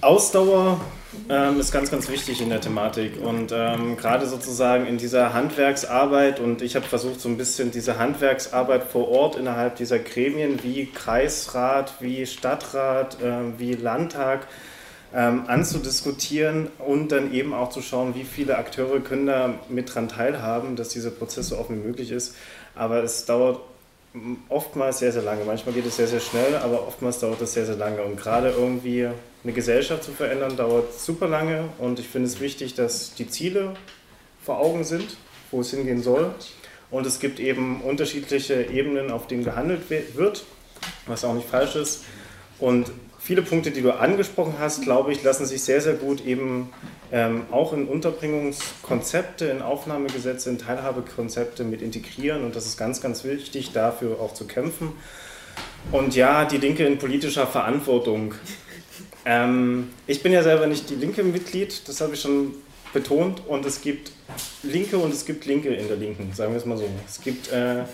[0.00, 0.80] Ausdauer
[1.28, 6.40] ähm, ist ganz, ganz wichtig in der Thematik und ähm, gerade sozusagen in dieser Handwerksarbeit
[6.40, 10.86] und ich habe versucht so ein bisschen diese Handwerksarbeit vor Ort innerhalb dieser Gremien wie
[10.86, 14.46] Kreisrat, wie Stadtrat, ähm, wie Landtag
[15.14, 20.08] ähm, anzudiskutieren und dann eben auch zu schauen, wie viele Akteure können da mit dran
[20.08, 22.36] teilhaben, dass dieser Prozess so offen wie möglich ist.
[22.76, 23.60] Aber es dauert
[24.48, 25.44] oftmals sehr, sehr lange.
[25.44, 28.02] Manchmal geht es sehr, sehr schnell, aber oftmals dauert es sehr, sehr lange.
[28.02, 29.08] Und gerade irgendwie
[29.42, 31.68] eine Gesellschaft zu verändern, dauert super lange.
[31.78, 33.74] Und ich finde es wichtig, dass die Ziele
[34.42, 35.16] vor Augen sind,
[35.50, 36.34] wo es hingehen soll.
[36.90, 40.44] Und es gibt eben unterschiedliche Ebenen, auf denen gehandelt wird,
[41.06, 42.04] was auch nicht falsch ist.
[42.58, 46.70] Und viele Punkte, die du angesprochen hast, glaube ich, lassen sich sehr, sehr gut eben
[47.12, 52.44] ähm, auch in Unterbringungskonzepte, in Aufnahmegesetze, in Teilhabekonzepte mit integrieren.
[52.44, 54.92] Und das ist ganz, ganz wichtig, dafür auch zu kämpfen.
[55.92, 58.34] Und ja, die Linke in politischer Verantwortung.
[59.24, 62.54] Ähm, ich bin ja selber nicht die linke Mitglied, das habe ich schon
[62.92, 63.42] betont.
[63.46, 64.12] Und es gibt
[64.62, 66.88] Linke und es gibt Linke in der Linken, sagen wir es mal so.
[67.06, 67.84] Es gibt äh,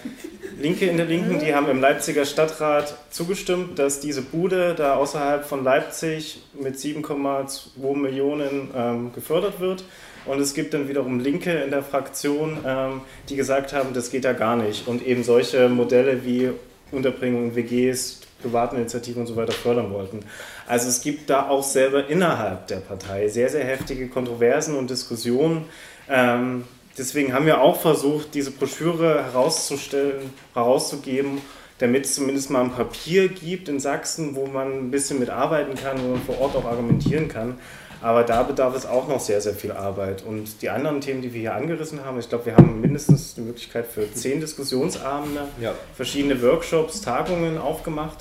[0.58, 5.44] Linke in der Linken, die haben im Leipziger Stadtrat zugestimmt, dass diese Bude da außerhalb
[5.44, 9.84] von Leipzig mit 7,2 Millionen ähm, gefördert wird.
[10.24, 14.24] Und es gibt dann wiederum Linke in der Fraktion, ähm, die gesagt haben, das geht
[14.24, 14.88] da gar nicht.
[14.88, 16.50] Und eben solche Modelle wie
[16.90, 20.20] Unterbringung in WGs, privaten Initiativen und so weiter fördern wollten.
[20.66, 25.66] Also es gibt da auch selber innerhalb der Partei sehr, sehr heftige Kontroversen und Diskussionen.
[26.08, 26.64] Ähm,
[26.98, 31.40] deswegen haben wir auch versucht, diese Broschüre herauszustellen, herauszugeben,
[31.78, 36.02] damit es zumindest mal ein Papier gibt in Sachsen, wo man ein bisschen mitarbeiten kann,
[36.02, 37.58] wo man vor Ort auch argumentieren kann.
[38.02, 40.22] Aber da bedarf es auch noch sehr, sehr viel Arbeit.
[40.26, 43.40] Und die anderen Themen, die wir hier angerissen haben, ich glaube, wir haben mindestens die
[43.40, 45.72] Möglichkeit für zehn Diskussionsabende, Ja.
[45.94, 48.18] verschiedene Workshops, Tagungen aufgemacht,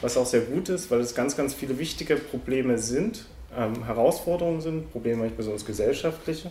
[0.00, 3.24] was auch sehr gut ist, weil es ganz, ganz viele wichtige Probleme sind,
[3.56, 6.50] ähm, Herausforderungen sind, Probleme nicht besonders gesellschaftliche,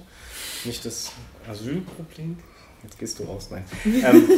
[0.66, 1.12] nicht das
[1.50, 2.38] Asylproblem.
[2.84, 3.66] Jetzt gehst du raus, nein.
[4.04, 4.30] Ähm,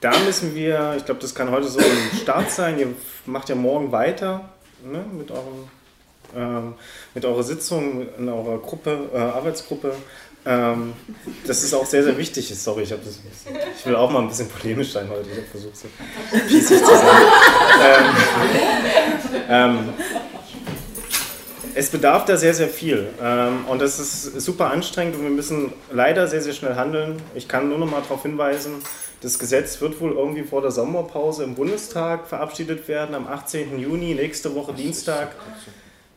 [0.00, 2.78] da müssen wir, ich glaube, das kann heute so ein Start sein.
[2.78, 2.88] Ihr
[3.26, 4.48] macht ja morgen weiter
[4.82, 5.68] ne, mit, eurem,
[6.34, 6.74] ähm,
[7.14, 9.94] mit eurer Sitzung in eurer Gruppe, äh, Arbeitsgruppe.
[10.46, 10.94] Ähm,
[11.46, 12.52] das ist auch sehr, sehr wichtig.
[12.58, 13.20] Sorry, ich, das,
[13.78, 15.28] ich will auch mal ein bisschen polemisch sein heute.
[15.30, 15.88] Ich habe versucht, so
[16.48, 17.16] pießig zu sein.
[17.82, 18.04] Ähm,
[19.48, 19.78] ähm,
[21.74, 23.08] es bedarf da sehr, sehr viel.
[23.22, 27.20] Ähm, und das ist super anstrengend und wir müssen leider sehr, sehr schnell handeln.
[27.34, 28.76] Ich kann nur noch mal darauf hinweisen,
[29.22, 33.78] das Gesetz wird wohl irgendwie vor der Sommerpause im Bundestag verabschiedet werden, am 18.
[33.78, 35.32] Juni, nächste Woche Dienstag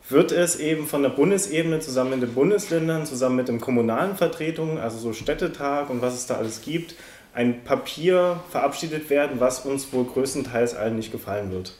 [0.08, 4.78] wird es eben von der Bundesebene zusammen mit den Bundesländern, zusammen mit den kommunalen Vertretungen,
[4.78, 6.94] also so Städtetag und was es da alles gibt,
[7.32, 11.74] ein Papier verabschiedet werden, was uns wohl größtenteils allen nicht gefallen wird.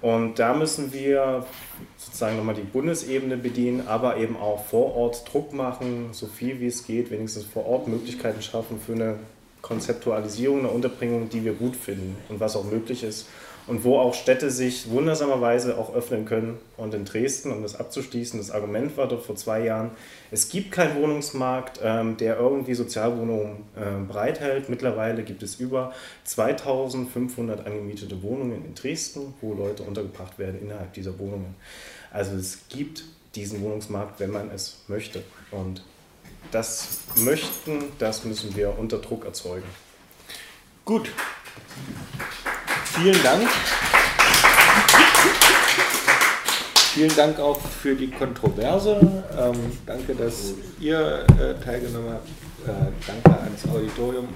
[0.00, 1.46] Und da müssen wir
[1.96, 6.66] sozusagen nochmal die Bundesebene bedienen, aber eben auch vor Ort Druck machen, so viel wie
[6.66, 9.16] es geht, wenigstens vor Ort Möglichkeiten schaffen für eine
[9.62, 13.28] Konzeptualisierung, eine Unterbringung, die wir gut finden und was auch möglich ist.
[13.68, 16.58] Und wo auch Städte sich wundersamerweise auch öffnen können.
[16.78, 19.90] Und in Dresden, um das abzuschließen, das Argument war dort vor zwei Jahren,
[20.30, 24.70] es gibt keinen Wohnungsmarkt, ähm, der irgendwie Sozialwohnungen äh, bereithält.
[24.70, 25.92] Mittlerweile gibt es über
[26.24, 31.54] 2500 angemietete Wohnungen in Dresden, wo Leute untergebracht werden innerhalb dieser Wohnungen.
[32.10, 33.04] Also es gibt
[33.34, 35.22] diesen Wohnungsmarkt, wenn man es möchte.
[35.50, 35.82] Und
[36.50, 39.66] das möchten, das müssen wir unter Druck erzeugen.
[40.84, 41.10] Gut.
[43.00, 43.48] Vielen Dank.
[46.94, 48.98] Vielen Dank auch für die Kontroverse.
[49.38, 52.28] Ähm, danke, dass ihr äh, teilgenommen habt.
[52.66, 54.28] Äh, danke ans Auditorium.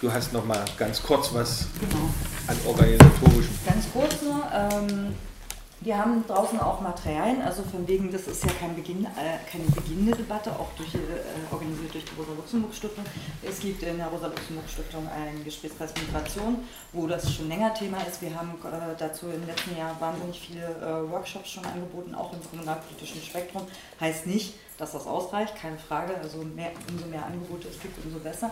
[0.00, 2.08] Du hast noch mal ganz kurz was Genau.
[2.46, 3.50] an organisatorischem.
[3.66, 5.14] Ganz kurz nur, ähm,
[5.82, 9.64] wir haben draußen auch Materialien, also von wegen, das ist ja kein Beginn, äh, keine
[9.64, 10.98] beginnende Debatte, auch durch, äh,
[11.50, 13.04] organisiert durch die Rosa-Luxemburg-Stiftung.
[13.42, 16.58] Es gibt in der Rosa-Luxemburg-Stiftung einen Gesprächskreis Migration,
[16.92, 18.20] wo das schon länger Thema ist.
[18.20, 22.40] Wir haben äh, dazu im letzten Jahr wahnsinnig viele äh, Workshops schon angeboten, auch im
[22.50, 23.62] kommunalpolitischen Spektrum.
[23.98, 26.14] Heißt nicht, dass das ausreicht, keine Frage.
[26.22, 28.50] Also mehr, umso mehr Angebote es gibt, umso besser.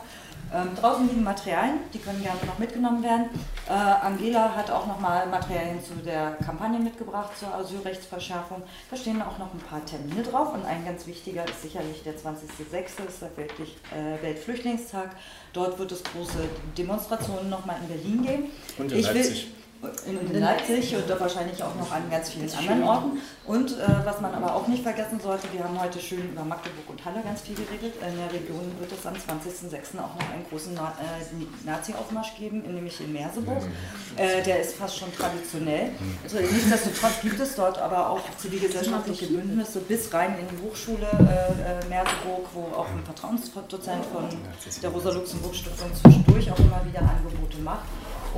[0.55, 3.29] Ähm, draußen liegen Materialien, die können gerne noch mitgenommen werden.
[3.69, 8.63] Äh, Angela hat auch nochmal Materialien zu der Kampagne mitgebracht, zur Asylrechtsverschärfung.
[8.91, 12.15] Da stehen auch noch ein paar Termine drauf und ein ganz wichtiger ist sicherlich der
[12.15, 15.11] 20.06., ist der Weltlich, äh, Weltflüchtlingstag.
[15.53, 16.39] Dort wird es große
[16.77, 18.51] Demonstrationen nochmal in Berlin geben.
[18.79, 19.47] Und in Ich will- Leipzig.
[19.47, 19.58] in,
[20.07, 23.19] in Leipzig und wahrscheinlich auch noch an ganz vielen anderen Orten.
[23.47, 26.89] Und äh, was man aber auch nicht vergessen sollte, wir haben heute schön über Magdeburg
[26.89, 27.95] und Halle ganz viel geredet.
[27.97, 29.99] In der Region wird es am 20.06.
[29.99, 33.63] auch noch einen großen Na äh, Nazi-Aufmarsch geben, nämlich in Merseburg.
[34.17, 35.91] Äh, der ist fast schon traditionell.
[36.25, 41.85] Also, nichtsdestotrotz gibt es dort aber auch zivilgesellschaftliche Bündnisse bis rein in die Hochschule äh,
[41.85, 44.29] äh, Merseburg, wo auch ein Vertrauensdozent von
[44.83, 47.85] der Rosa-Luxemburg-Stiftung zwischendurch auch immer wieder Angebote macht.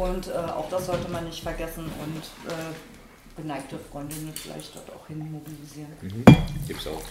[0.01, 2.73] Und äh, auch das sollte man nicht vergessen und äh,
[3.37, 5.93] geneigte Freundinnen vielleicht dort auch hin mobilisieren.
[6.01, 6.25] Mhm.
[6.67, 7.03] Gibt's auch.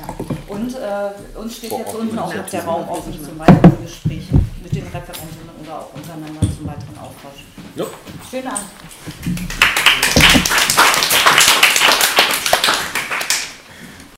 [0.00, 0.52] Ja.
[0.52, 2.64] Und äh, uns steht Vor jetzt unten auch noch der.
[2.64, 7.44] Raum offen zu weiteren Gesprächen mit den Referenten oder auch untereinander zum weiteren Austausch.
[7.76, 7.84] Ja.
[8.28, 8.64] Schönen Abend.